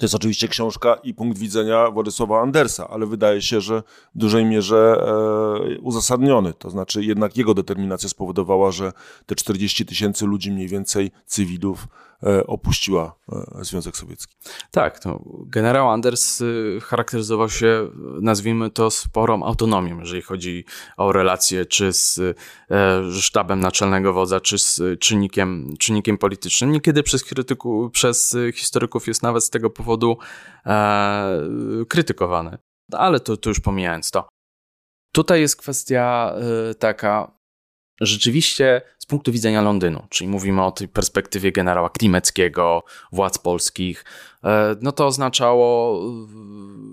To 0.00 0.04
jest 0.04 0.14
oczywiście 0.14 0.48
książka 0.48 0.94
i 0.94 1.14
punkt 1.14 1.38
widzenia 1.38 1.90
Władysława 1.90 2.40
Andersa, 2.42 2.88
ale 2.88 3.06
wydaje 3.06 3.42
się, 3.42 3.60
że 3.60 3.82
w 4.14 4.18
dużej 4.18 4.44
mierze 4.44 5.04
e, 5.76 5.78
uzasadniony. 5.80 6.52
To 6.52 6.70
znaczy, 6.70 7.04
jednak 7.04 7.36
jego 7.36 7.54
determinacja 7.54 8.08
spowodowała, 8.08 8.70
że 8.70 8.92
te 9.26 9.34
40 9.34 9.86
tysięcy 9.86 10.26
ludzi, 10.26 10.52
mniej 10.52 10.68
więcej 10.68 11.10
cywilów, 11.26 11.86
opuściła 12.46 13.14
e, 13.32 13.64
Związek 13.64 13.96
Sowiecki. 13.96 14.36
Tak, 14.70 15.00
generał 15.46 15.90
Anders 15.90 16.40
y, 16.40 16.78
charakteryzował 16.82 17.48
się, 17.48 17.90
nazwijmy 18.20 18.70
to, 18.70 18.90
sporą 18.90 19.42
autonomią, 19.42 19.98
jeżeli 19.98 20.22
chodzi 20.22 20.64
o 20.96 21.12
relacje 21.12 21.66
czy 21.66 21.92
z 21.92 22.18
e, 22.18 22.34
sztabem 23.20 23.60
naczelnego 23.60 24.12
wodza, 24.12 24.40
czy 24.40 24.58
z 24.58 24.82
czynnikiem, 25.00 25.74
czynnikiem 25.78 26.18
politycznym. 26.18 26.72
Niekiedy 26.72 27.02
przez, 27.02 27.24
krytyku, 27.24 27.90
przez 27.90 28.36
historyków 28.54 29.06
jest 29.06 29.22
nawet 29.22 29.44
z 29.44 29.50
tego 29.50 29.70
powodu 29.70 30.18
e, 30.66 31.38
krytykowany. 31.88 32.58
Ale 32.92 33.20
to, 33.20 33.36
to 33.36 33.50
już 33.50 33.60
pomijając 33.60 34.10
to. 34.10 34.28
Tutaj 35.12 35.40
jest 35.40 35.56
kwestia 35.56 36.34
taka, 36.78 37.39
rzeczywiście 38.00 38.82
z 38.98 39.06
punktu 39.06 39.32
widzenia 39.32 39.62
Londynu, 39.62 40.06
czyli 40.08 40.30
mówimy 40.30 40.64
o 40.64 40.72
tej 40.72 40.88
perspektywie 40.88 41.52
generała 41.52 41.90
Klimeckiego, 41.90 42.82
władz 43.12 43.38
polskich, 43.38 44.04
no 44.82 44.92
to 44.92 45.06
oznaczało 45.06 46.00
e, 46.02 46.26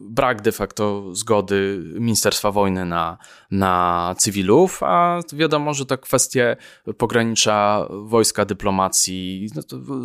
brak 0.10 0.42
de 0.42 0.52
facto 0.52 1.16
zgody 1.16 1.84
Ministerstwa 2.00 2.52
Wojny 2.52 2.86
na, 2.86 3.18
na 3.52 4.16
cywilów, 4.18 4.84
a 4.84 5.20
wiadomo, 5.34 5.74
że 5.74 5.86
to 5.86 5.98
kwestie 5.98 6.58
pogranicza 6.98 7.88
wojska, 7.90 8.46
dyplomacji. 8.46 9.50
No 9.56 9.62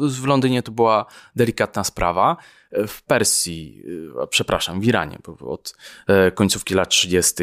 w 0.09 0.27
Londynie 0.27 0.63
to 0.63 0.73
była 0.73 1.07
delikatna 1.37 1.85
sprawa. 1.85 2.37
W 2.89 3.03
Persji, 3.03 3.83
e, 4.23 4.27
przepraszam, 4.27 4.81
w 4.81 4.85
Iranie, 4.85 5.19
bo 5.27 5.51
od 5.51 5.77
końcówki 6.35 6.75
lat 6.75 6.89
30. 6.89 7.35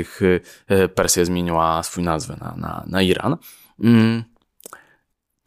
Persja 0.95 1.25
zmieniła 1.25 1.83
swój 1.83 2.03
nazwę 2.03 2.38
na, 2.41 2.55
na, 2.57 2.83
na 2.88 3.01
Iran. 3.01 3.38
Mm. 3.83 4.23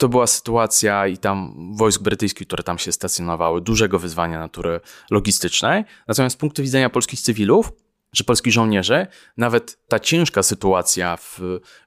To 0.03 0.09
była 0.09 0.27
sytuacja 0.27 1.07
i 1.07 1.19
tam 1.19 1.55
wojsk 1.77 2.03
brytyjskich, 2.03 2.47
które 2.47 2.63
tam 2.63 2.79
się 2.79 2.93
stacjonowały, 2.93 3.61
dużego 3.61 3.99
wyzwania 3.99 4.39
natury 4.39 4.81
logistycznej. 5.11 5.85
Natomiast 6.09 6.37
z 6.37 6.39
punktu 6.39 6.63
widzenia 6.63 6.91
polskich 6.91 7.21
cywilów, 7.21 7.73
że 8.13 8.25
polskich 8.25 8.53
żołnierzy, 8.53 9.07
nawet 9.37 9.79
ta 9.89 9.99
ciężka 10.01 10.43
sytuacja 10.43 11.17
w, 11.17 11.41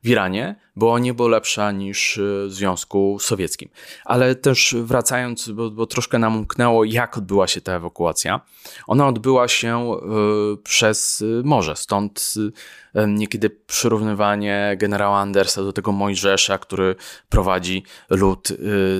w 0.03 0.09
Iranie 0.09 0.55
była 0.75 0.99
niebo 0.99 1.27
lepsza 1.27 1.71
niż 1.71 2.19
w 2.21 2.51
Związku 2.51 3.17
Sowieckim. 3.19 3.69
Ale 4.05 4.35
też 4.35 4.75
wracając, 4.79 5.49
bo, 5.49 5.71
bo 5.71 5.85
troszkę 5.85 6.19
nam 6.19 6.37
umknęło, 6.37 6.83
jak 6.83 7.17
odbyła 7.17 7.47
się 7.47 7.61
ta 7.61 7.73
ewakuacja. 7.73 8.41
Ona 8.87 9.07
odbyła 9.07 9.47
się 9.47 9.93
y, 10.53 10.57
przez 10.63 11.23
morze, 11.43 11.75
stąd 11.75 12.33
y, 12.95 13.07
niekiedy 13.07 13.49
przyrównywanie 13.49 14.75
generała 14.77 15.19
Andersa 15.19 15.63
do 15.63 15.73
tego 15.73 15.91
Mojżesza, 15.91 16.57
który 16.57 16.95
prowadzi 17.29 17.83
lud 18.09 18.51
y, 18.51 18.55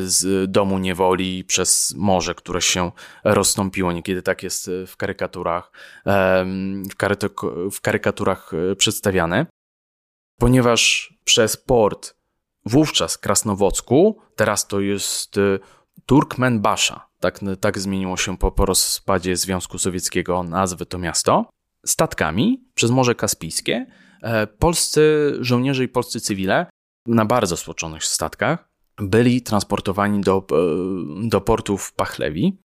z 0.10 0.52
domu 0.52 0.80
niewoli 0.80 1.44
przez 1.44 1.94
morze, 1.98 2.36
które 2.36 2.62
się 2.62 2.92
rozstąpiło. 3.24 3.92
Niekiedy 3.92 4.22
tak 4.22 4.44
jest 4.44 4.72
w 4.88 4.98
karykaturach, 4.98 5.72
w, 7.72 7.82
karykaturach 7.82 8.52
przedstawiane, 8.78 9.46
ponieważ 10.38 11.14
przez 11.24 11.58
port 11.58 12.16
wówczas 12.66 13.18
Krasnowocku, 13.18 14.20
teraz 14.36 14.68
to 14.68 14.80
jest 14.80 15.38
e, 15.38 15.60
Turkmenbasza, 16.06 17.08
tak, 17.20 17.40
tak 17.60 17.80
zmieniło 17.80 18.18
się 18.18 18.38
po, 18.38 18.52
po 18.52 18.66
rozpadzie 18.66 19.38
Związku 19.38 19.78
Sowieckiego 19.78 20.44
nazwy 20.44 20.86
to 20.86 20.98
miasto, 20.98 21.50
statkami 21.86 22.64
przez 22.74 22.92
Morze 22.92 23.16
Kaspijskie 23.16 23.86
e, 24.22 24.48
polscy 24.48 25.34
żołnierze 25.40 25.84
i 25.84 25.88
polscy 25.88 26.20
cywile 26.20 26.66
na 27.06 27.26
bardzo 27.26 27.58
stłoczonych 27.58 28.04
statkach 28.04 28.70
byli 28.98 29.42
transportowani 29.42 30.22
do, 30.22 30.46
do 31.24 31.42
portu 31.42 31.78
w 31.78 31.94
Pachlewi. 31.94 32.58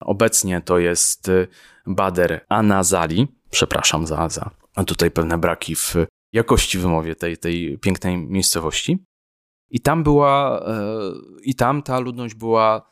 Obecnie 0.00 0.60
to 0.60 0.78
jest 0.78 1.30
Bader 1.86 2.44
Anazali, 2.48 3.28
Przepraszam 3.50 4.06
za, 4.06 4.28
za 4.28 4.50
tutaj 4.86 5.10
pewne 5.10 5.38
braki 5.38 5.74
w 5.76 5.94
jakości 6.36 6.78
wymowie 6.78 7.14
tej, 7.14 7.38
tej 7.38 7.78
pięknej 7.78 8.18
miejscowości. 8.18 9.04
I 9.70 9.80
tam 9.80 10.02
była, 10.02 10.60
e, 10.66 10.90
i 11.42 11.54
tam 11.54 11.82
ta 11.82 11.98
ludność 11.98 12.34
była 12.34 12.76
e, 12.76 12.82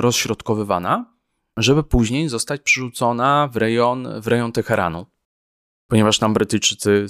rozśrodkowywana, 0.00 1.14
żeby 1.56 1.82
później 1.82 2.28
zostać 2.28 2.60
przerzucona 2.60 3.48
w 3.52 3.56
rejon, 3.56 4.20
w 4.20 4.26
rejon 4.26 4.52
Teheranu. 4.52 5.06
Ponieważ 5.88 6.18
tam 6.18 6.34
Brytyjczycy 6.34 7.06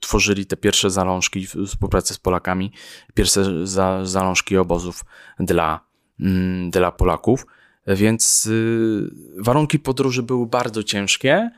tworzyli 0.00 0.46
te 0.46 0.56
pierwsze 0.56 0.90
zalążki 0.90 1.46
w 1.46 1.54
współpracy 1.66 2.14
z 2.14 2.18
Polakami, 2.18 2.72
pierwsze 3.14 3.66
za, 3.66 4.06
zalążki 4.06 4.56
obozów 4.56 5.04
dla, 5.38 5.80
mm, 6.20 6.70
dla 6.70 6.92
Polaków. 6.92 7.46
Więc 7.86 8.46
y, 8.46 9.10
warunki 9.38 9.78
podróży 9.78 10.22
były 10.22 10.46
bardzo 10.46 10.82
ciężkie, 10.82 11.50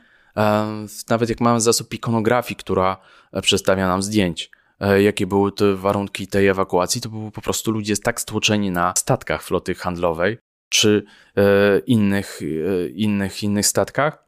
nawet 1.09 1.29
jak 1.29 1.41
mamy 1.41 1.61
zasób 1.61 1.93
ikonografii, 1.93 2.55
która 2.55 2.97
e, 3.33 3.41
przedstawia 3.41 3.87
nam 3.87 4.03
zdjęć, 4.03 4.51
e, 4.79 5.01
jakie 5.01 5.27
były 5.27 5.51
te 5.51 5.75
warunki 5.75 6.27
tej 6.27 6.47
ewakuacji, 6.47 7.01
to 7.01 7.09
były 7.09 7.31
po 7.31 7.41
prostu 7.41 7.71
ludzie 7.71 7.97
tak 7.97 8.21
stłoczeni 8.21 8.71
na 8.71 8.93
statkach 8.97 9.43
floty 9.43 9.75
handlowej 9.75 10.37
czy 10.69 11.05
e, 11.37 11.79
innych, 11.79 12.39
innych, 12.95 13.43
innych 13.43 13.67
statkach, 13.67 14.23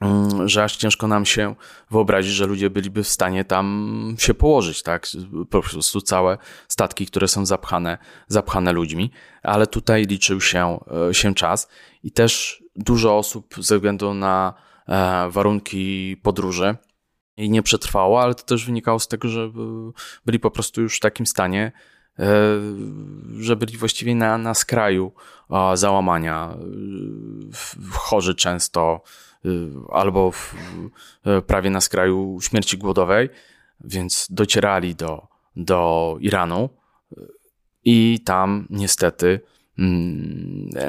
mm, 0.00 0.48
że 0.48 0.64
aż 0.64 0.76
ciężko 0.76 1.08
nam 1.08 1.26
się 1.26 1.54
wyobrazić, 1.90 2.32
że 2.32 2.46
ludzie 2.46 2.70
byliby 2.70 3.02
w 3.02 3.08
stanie 3.08 3.44
tam 3.44 4.16
się 4.18 4.34
położyć, 4.34 4.82
tak? 4.82 5.06
Po 5.50 5.62
prostu 5.62 6.00
całe 6.00 6.38
statki, 6.68 7.06
które 7.06 7.28
są 7.28 7.46
zapchane, 7.46 7.98
zapchane 8.28 8.72
ludźmi, 8.72 9.10
ale 9.42 9.66
tutaj 9.66 10.04
liczył 10.04 10.40
się, 10.40 10.78
się 11.12 11.34
czas 11.34 11.68
i 12.02 12.12
też 12.12 12.62
dużo 12.76 13.18
osób 13.18 13.54
ze 13.58 13.76
względu 13.76 14.14
na 14.14 14.54
E, 14.54 14.71
warunki 15.30 16.16
podróży 16.22 16.76
i 17.36 17.50
nie 17.50 17.62
przetrwało, 17.62 18.22
ale 18.22 18.34
to 18.34 18.42
też 18.42 18.66
wynikało 18.66 18.98
z 18.98 19.08
tego, 19.08 19.28
że 19.28 19.50
byli 20.26 20.38
po 20.40 20.50
prostu 20.50 20.82
już 20.82 20.96
w 20.96 21.00
takim 21.00 21.26
stanie, 21.26 21.72
e, 22.18 22.24
że 23.38 23.56
byli 23.56 23.76
właściwie 23.76 24.14
na, 24.14 24.38
na 24.38 24.54
skraju 24.54 25.12
załamania. 25.74 26.56
Chorzy 27.92 28.34
często, 28.34 29.02
e, 29.44 29.48
albo 29.92 30.30
w, 30.30 30.54
prawie 31.46 31.70
na 31.70 31.80
skraju 31.80 32.38
śmierci 32.40 32.78
głodowej, 32.78 33.28
więc 33.80 34.26
docierali 34.30 34.94
do, 34.94 35.26
do 35.56 36.16
Iranu 36.20 36.68
i 37.84 38.20
tam 38.24 38.66
niestety 38.70 39.40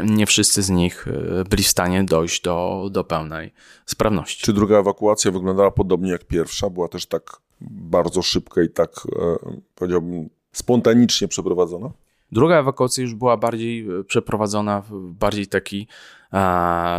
nie 0.06 0.26
wszyscy 0.26 0.64
z 0.64 0.70
nich 0.70 1.08
e, 1.08 1.44
byli 1.50 1.64
w 1.64 1.68
stanie 1.68 2.04
dojść 2.04 2.42
do, 2.42 2.88
do 2.92 3.04
pełnej 3.04 3.54
sprawności. 3.86 4.44
Czy 4.44 4.54
druga 4.54 4.80
ewakuacja 4.80 5.32
wyglądała 5.32 5.72
podobnie 5.72 6.12
jak 6.12 6.26
pierwsza? 6.26 6.70
Była 6.70 6.88
też 6.88 7.06
tak 7.06 7.38
bardzo 7.62 8.22
szybka 8.22 8.64
i 8.64 8.70
tak, 8.70 8.90
e, 8.90 9.36
powiedziałbym, 9.76 10.30
spontanicznie 10.52 11.28
przeprowadzona? 11.28 11.90
Druga 12.32 12.60
ewakuacja 12.60 13.02
już 13.02 13.16
była 13.16 13.38
bardziej 13.38 13.88
e, 14.00 14.04
przeprowadzona 14.04 14.82
w 14.82 15.12
bardziej 15.12 15.48
taki 15.48 15.88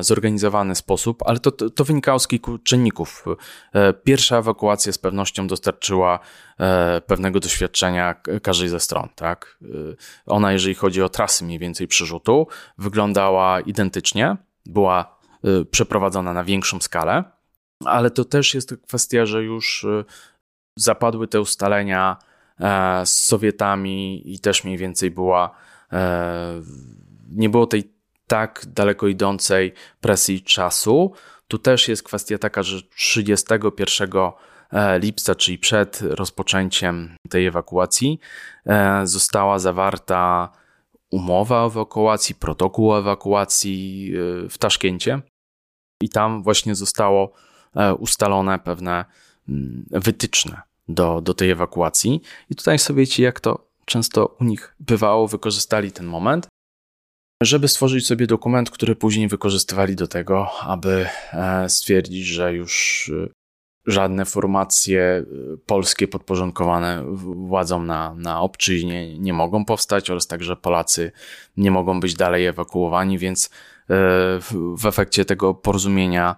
zorganizowany 0.00 0.74
sposób, 0.74 1.22
ale 1.26 1.38
to, 1.38 1.50
to, 1.50 1.70
to, 1.70 1.84
wynikało 1.84 2.18
z 2.18 2.28
kilku 2.28 2.58
czynników. 2.58 3.24
E, 3.72 3.92
pierwsza 3.92 4.38
ewakuacja 4.38 4.92
z 4.92 4.98
pewnością 4.98 5.46
dostarczyła 5.46 6.18
e, 6.58 7.00
pewnego 7.00 7.40
doświadczenia 7.40 8.14
każdej 8.42 8.68
ze 8.68 8.80
stron. 8.80 9.08
Tak? 9.14 9.58
E, 9.62 9.66
ona, 10.26 10.52
jeżeli 10.52 10.74
chodzi 10.74 11.02
o 11.02 11.08
trasy 11.08 11.44
mniej 11.44 11.58
więcej 11.58 11.88
przerzutu, 11.88 12.46
wyglądała 12.78 13.60
identycznie, 13.60 14.36
była 14.66 15.14
przeprowadzona 15.70 16.32
na 16.32 16.44
większą 16.44 16.80
skalę, 16.80 17.24
ale 17.84 18.10
to 18.10 18.24
też 18.24 18.54
jest 18.54 18.74
kwestia, 18.86 19.26
że 19.26 19.42
już 19.42 19.86
zapadły 20.76 21.28
te 21.28 21.40
ustalenia 21.40 22.16
z 23.04 23.10
Sowietami 23.10 24.32
i 24.34 24.38
też 24.38 24.64
mniej 24.64 24.78
więcej 24.78 25.10
była 25.10 25.50
nie 27.28 27.48
było 27.48 27.66
tej 27.66 27.93
tak 28.26 28.64
daleko 28.66 29.08
idącej 29.08 29.72
presji 30.00 30.42
czasu. 30.42 31.12
Tu 31.48 31.58
też 31.58 31.88
jest 31.88 32.02
kwestia 32.02 32.38
taka, 32.38 32.62
że 32.62 32.82
31 32.82 34.10
lipca, 35.00 35.34
czyli 35.34 35.58
przed 35.58 36.00
rozpoczęciem 36.02 37.16
tej 37.28 37.46
ewakuacji, 37.46 38.20
została 39.04 39.58
zawarta 39.58 40.48
umowa 41.10 41.62
o 41.62 41.66
ewakuacji, 41.66 42.34
protokół 42.34 42.92
o 42.92 42.98
ewakuacji 42.98 44.12
w 44.50 44.58
Taszkencie. 44.58 45.20
I 46.02 46.08
tam 46.08 46.42
właśnie 46.42 46.74
zostało 46.74 47.32
ustalone 47.98 48.58
pewne 48.58 49.04
mm, 49.48 49.86
wytyczne 49.90 50.62
do, 50.88 51.20
do 51.20 51.34
tej 51.34 51.50
ewakuacji. 51.50 52.20
I 52.50 52.54
tutaj 52.54 52.78
Sowieci, 52.78 53.22
jak 53.22 53.40
to 53.40 53.70
często 53.84 54.36
u 54.40 54.44
nich 54.44 54.74
bywało, 54.80 55.28
wykorzystali 55.28 55.92
ten 55.92 56.06
moment, 56.06 56.48
żeby 57.44 57.68
stworzyć 57.68 58.06
sobie 58.06 58.26
dokument, 58.26 58.70
który 58.70 58.96
później 58.96 59.28
wykorzystywali 59.28 59.96
do 59.96 60.08
tego, 60.08 60.48
aby 60.60 61.06
e, 61.32 61.68
stwierdzić, 61.68 62.26
że 62.26 62.54
już 62.54 63.10
e, 63.24 63.28
żadne 63.86 64.24
formacje 64.24 65.00
e, 65.02 65.24
polskie 65.66 66.08
podporządkowane 66.08 67.04
władzom 67.46 67.86
na, 67.86 68.14
na 68.14 68.40
obczyźnie 68.40 69.18
nie 69.18 69.32
mogą 69.32 69.64
powstać 69.64 70.10
oraz 70.10 70.26
także 70.26 70.56
Polacy 70.56 71.12
nie 71.56 71.70
mogą 71.70 72.00
być 72.00 72.14
dalej 72.14 72.46
ewakuowani, 72.46 73.18
więc 73.18 73.50
w 74.76 74.86
efekcie 74.86 75.24
tego 75.24 75.54
porozumienia 75.54 76.36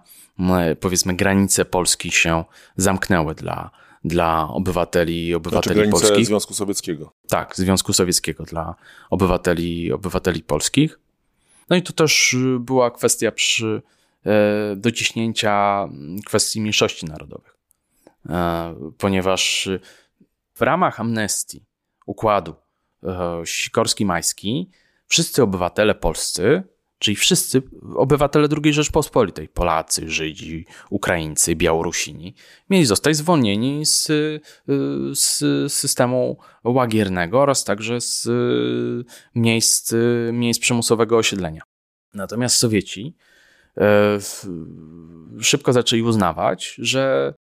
powiedzmy 0.79 1.15
granice 1.15 1.65
Polski 1.65 2.11
się 2.11 2.43
zamknęły 2.75 3.35
dla, 3.35 3.71
dla 4.07 4.49
obywateli 4.49 5.27
i 5.27 5.35
obywateli 5.35 5.75
znaczy 5.75 5.91
polskich. 5.91 6.25
Związku 6.25 6.53
Sowieckiego. 6.53 7.11
Tak, 7.27 7.55
Związku 7.55 7.93
Sowieckiego 7.93 8.43
dla 8.43 8.75
obywateli 9.09 9.91
obywateli 9.91 10.43
polskich. 10.43 10.99
No 11.69 11.75
i 11.75 11.83
to 11.83 11.93
też 11.93 12.35
była 12.59 12.91
kwestia 12.91 13.31
przy 13.31 13.81
e, 14.25 14.75
dociśnięcia 14.75 15.87
kwestii 16.25 16.61
mniejszości 16.61 17.05
narodowych, 17.05 17.57
e, 18.29 18.75
ponieważ 18.97 19.69
w 20.53 20.61
ramach 20.61 20.99
amnestii 20.99 21.63
układu 22.05 22.55
e, 23.03 23.07
Sikorski-Majski 23.45 24.65
wszyscy 25.07 25.43
obywatele 25.43 25.95
polscy 25.95 26.63
Czyli 26.99 27.15
wszyscy 27.15 27.61
obywatele 27.95 28.47
II 28.63 28.73
Rzeczpospolitej, 28.73 29.49
Polacy, 29.49 30.09
Żydzi, 30.09 30.65
Ukraińcy, 30.89 31.55
Białorusini, 31.55 32.35
mieli 32.69 32.85
zostać 32.85 33.15
zwolnieni 33.15 33.85
z, 33.85 34.07
z 35.13 35.43
systemu 35.73 36.37
łagiernego 36.63 37.41
oraz 37.41 37.63
także 37.63 38.01
z 38.01 38.27
miejsc, 39.35 39.93
miejsc 40.33 40.59
przymusowego 40.59 41.17
osiedlenia. 41.17 41.61
Natomiast 42.13 42.57
Sowieci 42.57 43.15
e, 43.77 44.17
szybko 45.41 45.73
zaczęli 45.73 46.01
uznawać, 46.01 46.75
że 46.77 47.33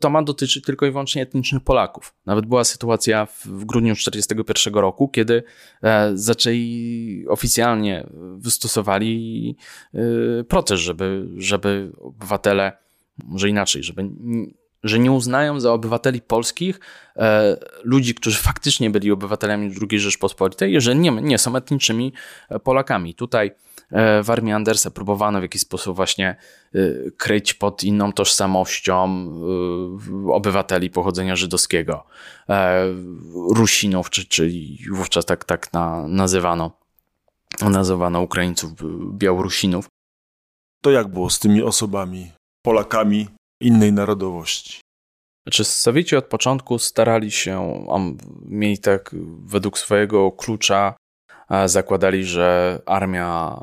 to 0.00 0.10
ma 0.10 0.22
dotyczyć 0.22 0.64
tylko 0.64 0.86
i 0.86 0.90
wyłącznie 0.90 1.22
etnicznych 1.22 1.64
Polaków. 1.64 2.14
Nawet 2.26 2.46
była 2.46 2.64
sytuacja 2.64 3.26
w, 3.26 3.46
w 3.46 3.64
grudniu 3.64 3.94
1941 3.94 4.74
roku, 4.74 5.08
kiedy 5.08 5.42
e, 5.82 6.10
zaczęli 6.14 7.24
oficjalnie 7.28 8.06
wystosowali 8.36 9.56
e, 9.94 9.98
protest, 10.44 10.82
żeby, 10.82 11.28
żeby 11.36 11.92
obywatele, 11.98 12.72
może 13.24 13.48
inaczej, 13.48 13.82
żeby 13.82 14.10
że 14.84 14.98
nie 14.98 15.12
uznają 15.12 15.60
za 15.60 15.72
obywateli 15.72 16.20
polskich 16.20 16.80
e, 17.16 17.56
ludzi, 17.82 18.14
którzy 18.14 18.38
faktycznie 18.38 18.90
byli 18.90 19.10
obywatelami 19.10 19.74
II 19.90 20.00
Rzeczpospolitej, 20.00 20.80
że 20.80 20.94
nie, 20.94 21.10
nie 21.10 21.38
są 21.38 21.56
etnicznymi 21.56 22.12
e, 22.48 22.58
Polakami. 22.58 23.14
Tutaj 23.14 23.50
w 24.22 24.30
armii 24.30 24.52
Andersa 24.52 24.90
próbowano 24.90 25.38
w 25.38 25.42
jakiś 25.42 25.62
sposób 25.62 25.96
właśnie 25.96 26.36
e, 26.74 26.78
kryć 27.16 27.54
pod 27.54 27.84
inną 27.84 28.12
tożsamością 28.12 29.26
e, 30.28 30.32
obywateli 30.32 30.90
pochodzenia 30.90 31.36
żydowskiego, 31.36 32.04
e, 32.48 32.84
Rusinów, 33.54 34.10
czy, 34.10 34.26
czyli 34.26 34.78
wówczas 34.92 35.24
tak, 35.24 35.44
tak 35.44 35.72
na, 35.72 36.08
nazywano, 36.08 36.70
nazywano 37.62 38.20
Ukraińców, 38.20 38.72
Białorusinów. 39.12 39.88
To 40.82 40.90
jak 40.90 41.08
było 41.08 41.30
z 41.30 41.38
tymi 41.38 41.62
osobami, 41.62 42.32
Polakami, 42.62 43.28
innej 43.62 43.92
narodowości. 43.92 44.80
Znaczy, 45.46 45.64
Sowieci 45.64 46.16
od 46.16 46.24
początku 46.24 46.78
starali 46.78 47.30
się, 47.30 47.86
mieli 48.42 48.78
tak 48.78 49.14
według 49.44 49.78
swojego 49.78 50.32
klucza, 50.32 50.94
zakładali, 51.66 52.24
że 52.24 52.78
armia 52.86 53.60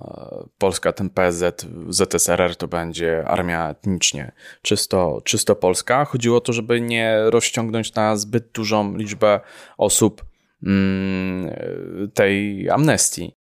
polska, 0.58 0.94
ten 0.94 1.10
PZ, 1.10 1.66
ZSRR 1.90 2.56
to 2.56 2.68
będzie 2.68 3.28
armia 3.28 3.70
etnicznie 3.70 4.32
czysto, 4.62 5.22
czysto 5.24 5.56
polska. 5.56 6.06
Chodziło 6.06 6.38
o 6.38 6.42
to, 6.42 6.54
żeby 6.54 6.82
nie 6.82 7.18
rozciągnąć 7.26 7.94
na 7.94 8.18
zbyt 8.18 8.52
dużą 8.52 8.98
liczbę 8.98 9.40
osób 9.78 10.26
mm, 10.64 11.56
tej 12.14 12.70
amnestii. 12.70 13.36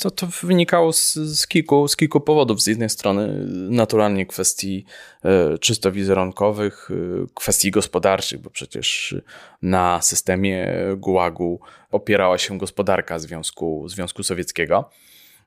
To, 0.00 0.10
to 0.10 0.26
wynikało 0.42 0.92
z, 0.92 1.14
z, 1.14 1.46
kilku, 1.46 1.88
z 1.88 1.96
kilku 1.96 2.20
powodów. 2.20 2.62
Z 2.62 2.66
jednej 2.66 2.90
strony 2.90 3.46
naturalnie 3.70 4.26
kwestii 4.26 4.84
e, 5.24 5.58
czysto 5.58 5.92
wizerunkowych, 5.92 6.90
e, 6.90 7.26
kwestii 7.34 7.70
gospodarczych, 7.70 8.40
bo 8.40 8.50
przecież 8.50 9.16
na 9.62 10.02
systemie 10.02 10.68
gułagu 10.96 11.60
opierała 11.90 12.38
się 12.38 12.58
gospodarka 12.58 13.18
Związku, 13.18 13.88
Związku 13.88 14.22
Sowieckiego. 14.22 14.90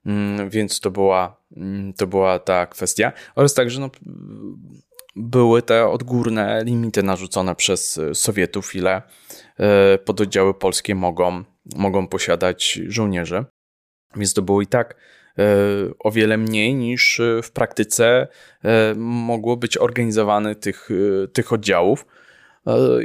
Mm, 0.05 0.49
więc 0.49 0.79
to 0.79 0.91
była, 0.91 1.37
mm, 1.57 1.93
to 1.93 2.07
była 2.07 2.39
ta 2.39 2.65
kwestia. 2.65 3.11
Oraz 3.35 3.53
także 3.53 3.79
no, 3.79 3.89
były 5.15 5.61
te 5.61 5.87
odgórne 5.87 6.63
limity 6.65 7.03
narzucone 7.03 7.55
przez 7.55 7.99
Sowietów, 8.13 8.75
ile 8.75 9.01
e, 9.57 9.97
pododdziały 9.97 10.53
polskie 10.53 10.95
mogą, 10.95 11.43
mogą 11.75 12.07
posiadać 12.07 12.79
żołnierzy. 12.87 13.45
Więc 14.15 14.33
to 14.33 14.41
było 14.41 14.61
i 14.61 14.67
tak 14.67 14.95
e, 15.37 15.43
o 15.99 16.11
wiele 16.11 16.37
mniej 16.37 16.75
niż 16.75 17.19
e, 17.19 17.41
w 17.41 17.51
praktyce 17.51 18.27
e, 18.63 18.95
mogło 18.97 19.57
być 19.57 19.77
organizowane 19.77 20.55
tych, 20.55 20.89
tych 21.33 21.53
oddziałów. 21.53 22.05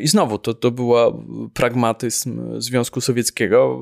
I 0.01 0.09
znowu 0.09 0.39
to, 0.39 0.55
to 0.55 0.71
była 0.71 1.13
pragmatyzm 1.55 2.61
Związku 2.61 3.01
Sowieckiego, 3.01 3.81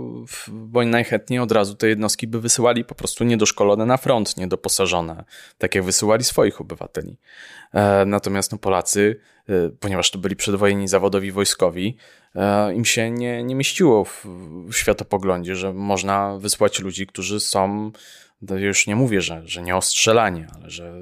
bo 0.53 0.81
oni 0.81 0.91
najchętniej 0.91 1.41
od 1.41 1.53
razu 1.53 1.75
te 1.75 1.89
jednostki 1.89 2.27
by 2.27 2.41
wysyłali 2.41 2.85
po 2.85 2.95
prostu 2.95 3.25
niedoszkolone 3.25 3.87
na 3.87 3.97
front, 3.97 4.37
niedoposażone, 4.37 5.25
tak 5.59 5.75
jak 5.75 5.85
wysyłali 5.85 6.25
swoich 6.25 6.61
obywateli. 6.61 7.17
Natomiast 8.07 8.53
no, 8.53 8.59
Polacy, 8.59 9.21
ponieważ 9.81 10.11
to 10.11 10.19
byli 10.19 10.37
przedwojenni 10.37 10.89
zawodowi 10.89 11.33
wojskowi, 11.33 11.97
E, 12.35 12.75
im 12.75 12.85
się 12.85 13.11
nie, 13.11 13.43
nie 13.43 13.55
mieściło 13.55 14.05
w, 14.05 14.27
w 14.69 14.73
światopoglądzie, 14.73 15.57
że 15.57 15.73
można 15.73 16.39
wysłać 16.39 16.81
ludzi, 16.81 17.07
którzy 17.07 17.41
są 17.41 17.93
już 18.57 18.87
nie 18.87 18.97
mówię, 18.97 19.21
że, 19.21 19.43
że 19.45 19.63
nie 19.63 19.77
ostrzelanie, 19.77 20.47
ale 20.55 20.71
że 20.71 20.93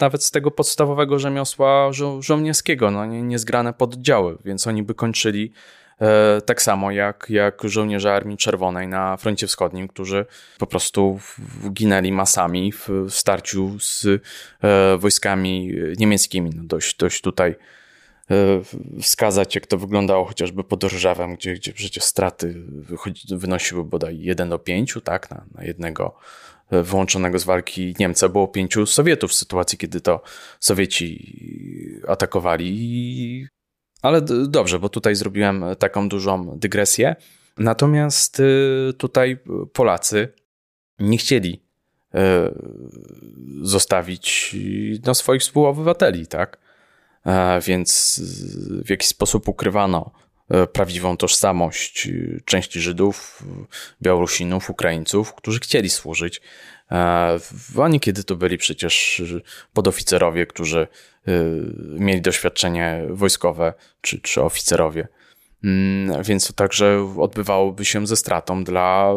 nawet 0.00 0.24
z 0.24 0.30
tego 0.30 0.50
podstawowego 0.50 1.18
rzemiosła 1.18 1.92
żo 1.92 2.22
żołnierskiego, 2.22 2.90
no 2.90 3.06
nie, 3.06 3.22
niezgrane 3.22 3.72
poddziały, 3.72 4.38
więc 4.44 4.66
oni 4.66 4.82
by 4.82 4.94
kończyli 4.94 5.52
e, 6.00 6.40
tak 6.40 6.62
samo 6.62 6.90
jak, 6.90 7.26
jak 7.28 7.62
żołnierze 7.64 8.14
Armii 8.14 8.36
Czerwonej 8.36 8.88
na 8.88 9.16
froncie 9.16 9.46
wschodnim, 9.46 9.88
którzy 9.88 10.26
po 10.58 10.66
prostu 10.66 11.20
ginęli 11.70 12.12
masami 12.12 12.72
w, 12.72 12.88
w 12.88 13.10
starciu 13.10 13.76
z 13.80 14.06
e, 14.62 14.98
wojskami 14.98 15.74
niemieckimi. 15.98 16.50
No 16.54 16.62
dość, 16.64 16.96
dość 16.96 17.20
tutaj 17.20 17.54
wskazać, 19.02 19.54
jak 19.54 19.66
to 19.66 19.78
wyglądało 19.78 20.24
chociażby 20.24 20.64
pod 20.64 20.84
Rżawem, 20.84 21.34
gdzie, 21.34 21.54
gdzie 21.54 21.72
przecież 21.72 22.04
straty 22.04 22.54
wynosiły 23.30 23.84
bodaj 23.84 24.20
1 24.20 24.48
do 24.48 24.58
5, 24.58 24.98
tak, 25.04 25.30
na, 25.30 25.44
na 25.54 25.64
jednego 25.64 26.16
e, 26.70 26.82
wyłączonego 26.82 27.38
z 27.38 27.44
walki 27.44 27.94
Niemca 27.98 28.28
było 28.28 28.48
pięciu 28.48 28.86
Sowietów 28.86 29.30
w 29.30 29.34
sytuacji, 29.34 29.78
kiedy 29.78 30.00
to 30.00 30.22
Sowieci 30.60 32.00
atakowali. 32.08 33.46
Ale 34.02 34.22
dobrze, 34.48 34.78
bo 34.78 34.88
tutaj 34.88 35.14
zrobiłem 35.14 35.64
taką 35.78 36.08
dużą 36.08 36.58
dygresję. 36.58 37.16
Natomiast 37.58 38.40
e, 38.40 38.44
tutaj 38.92 39.38
Polacy 39.72 40.28
nie 40.98 41.18
chcieli 41.18 41.64
zostawić 43.62 44.56
no, 45.06 45.14
swoich 45.14 45.40
współobywateli, 45.40 46.26
tak? 46.26 46.63
E, 47.26 47.60
więc 47.60 48.20
w 48.84 48.90
jakiś 48.90 49.08
sposób 49.08 49.48
ukrywano 49.48 50.10
e, 50.48 50.66
prawdziwą 50.66 51.16
tożsamość 51.16 52.06
e, 52.06 52.10
części 52.44 52.80
Żydów, 52.80 53.42
Białorusinów, 54.02 54.70
Ukraińców, 54.70 55.34
którzy 55.34 55.60
chcieli 55.60 55.90
służyć. 55.90 56.40
A 57.78 57.88
niekiedy 57.90 58.24
to 58.24 58.36
byli 58.36 58.58
przecież 58.58 59.22
podoficerowie, 59.72 60.46
którzy 60.46 60.86
mieli 61.98 62.20
doświadczenie 62.20 63.02
wojskowe, 63.10 63.74
czy, 64.00 64.20
czy 64.20 64.42
oficerowie 64.42 65.08
Mm, 65.64 66.22
więc 66.22 66.46
to 66.46 66.52
także 66.52 67.14
odbywałoby 67.18 67.84
się 67.84 68.06
ze 68.06 68.16
stratą 68.16 68.64
dla 68.64 69.12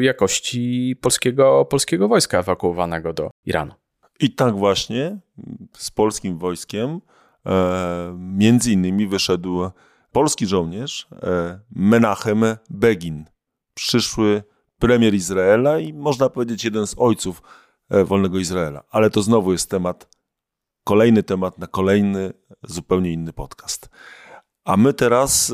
jakości 0.00 0.96
polskiego, 1.00 1.64
polskiego 1.64 2.08
wojska 2.08 2.38
ewakuowanego 2.38 3.12
do 3.12 3.30
Iranu. 3.46 3.74
I 4.20 4.34
tak 4.34 4.56
właśnie 4.56 5.18
z 5.76 5.90
polskim 5.90 6.38
wojskiem 6.38 7.00
między 8.16 8.72
innymi 8.72 9.06
wyszedł 9.06 9.70
polski 10.12 10.46
żołnierz 10.46 11.08
e, 11.12 11.60
Menachem 11.70 12.44
Begin, 12.70 13.24
przyszły 13.74 14.42
premier 14.78 15.14
Izraela 15.14 15.78
i 15.78 15.92
można 15.92 16.28
powiedzieć 16.28 16.64
jeden 16.64 16.86
z 16.86 16.94
ojców 16.98 17.42
e, 17.90 18.04
wolnego 18.04 18.38
Izraela. 18.38 18.84
Ale 18.90 19.10
to 19.10 19.22
znowu 19.22 19.52
jest 19.52 19.70
temat, 19.70 20.16
kolejny 20.84 21.22
temat 21.22 21.58
na 21.58 21.66
kolejny, 21.66 22.32
zupełnie 22.62 23.12
inny 23.12 23.32
podcast. 23.32 23.90
A 24.64 24.76
my 24.76 24.94
teraz 24.94 25.52